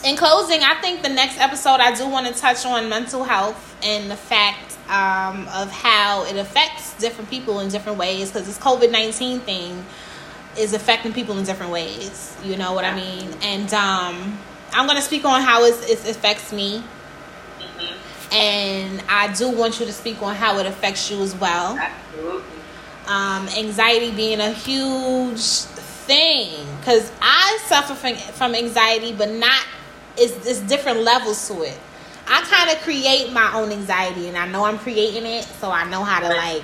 in 0.05 0.15
closing, 0.15 0.61
I 0.61 0.75
think 0.81 1.01
the 1.01 1.09
next 1.09 1.39
episode 1.39 1.79
I 1.79 1.95
do 1.95 2.07
want 2.07 2.27
to 2.27 2.33
touch 2.33 2.65
on 2.65 2.87
mental 2.89 3.23
health 3.23 3.75
and 3.83 4.09
the 4.09 4.15
fact 4.15 4.74
um, 4.89 5.47
of 5.53 5.71
how 5.71 6.25
it 6.25 6.37
affects 6.37 6.93
different 6.99 7.29
people 7.29 7.59
in 7.59 7.69
different 7.69 7.97
ways 7.97 8.31
because 8.31 8.45
this 8.47 8.59
COVID 8.59 8.91
19 8.91 9.39
thing 9.39 9.85
is 10.57 10.73
affecting 10.73 11.13
people 11.13 11.37
in 11.37 11.45
different 11.45 11.71
ways. 11.71 12.35
You 12.43 12.57
know 12.57 12.73
what 12.73 12.85
I 12.85 12.95
mean? 12.95 13.33
And 13.41 13.73
um, 13.73 14.39
I'm 14.71 14.85
going 14.85 14.97
to 14.97 15.03
speak 15.03 15.25
on 15.25 15.41
how 15.41 15.63
it, 15.63 15.75
it 15.89 15.99
affects 16.09 16.53
me. 16.53 16.83
Mm-hmm. 17.59 18.33
And 18.33 19.03
I 19.09 19.33
do 19.33 19.49
want 19.49 19.79
you 19.79 19.85
to 19.85 19.93
speak 19.93 20.21
on 20.21 20.35
how 20.35 20.59
it 20.59 20.65
affects 20.65 21.11
you 21.11 21.21
as 21.21 21.35
well. 21.35 21.77
Absolutely. 21.77 22.43
Um, 23.07 23.47
anxiety 23.49 24.11
being 24.11 24.39
a 24.39 24.51
huge 24.51 25.41
thing 26.05 26.65
because 26.79 27.11
I 27.21 27.59
suffer 27.65 27.93
from, 27.93 28.15
from 28.15 28.55
anxiety, 28.55 29.13
but 29.13 29.29
not 29.29 29.63
it's, 30.17 30.45
it's 30.45 30.59
different 30.61 31.01
levels 31.01 31.47
to 31.47 31.63
it. 31.63 31.79
I 32.27 32.41
kind 32.41 32.69
of 32.71 32.83
create 32.83 33.31
my 33.31 33.53
own 33.53 33.71
anxiety, 33.71 34.27
and 34.27 34.37
I 34.37 34.47
know 34.47 34.65
I'm 34.65 34.79
creating 34.79 35.25
it, 35.25 35.43
so 35.43 35.69
I 35.69 35.87
know 35.89 36.03
how 36.03 36.19
to 36.21 36.29
like 36.29 36.63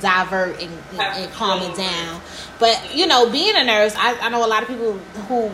divert 0.00 0.60
and, 0.62 0.72
and, 0.92 1.00
and 1.00 1.32
calm 1.32 1.62
it 1.62 1.76
down. 1.76 2.20
But 2.58 2.94
you 2.94 3.06
know, 3.06 3.30
being 3.30 3.56
a 3.56 3.64
nurse, 3.64 3.94
I, 3.96 4.18
I 4.20 4.28
know 4.28 4.44
a 4.44 4.48
lot 4.48 4.62
of 4.62 4.68
people 4.68 4.92
who 5.28 5.50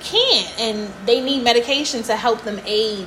can't, 0.00 0.60
and 0.60 0.92
they 1.06 1.20
need 1.20 1.44
medication 1.44 2.02
to 2.04 2.16
help 2.16 2.42
them 2.42 2.60
aid 2.64 3.06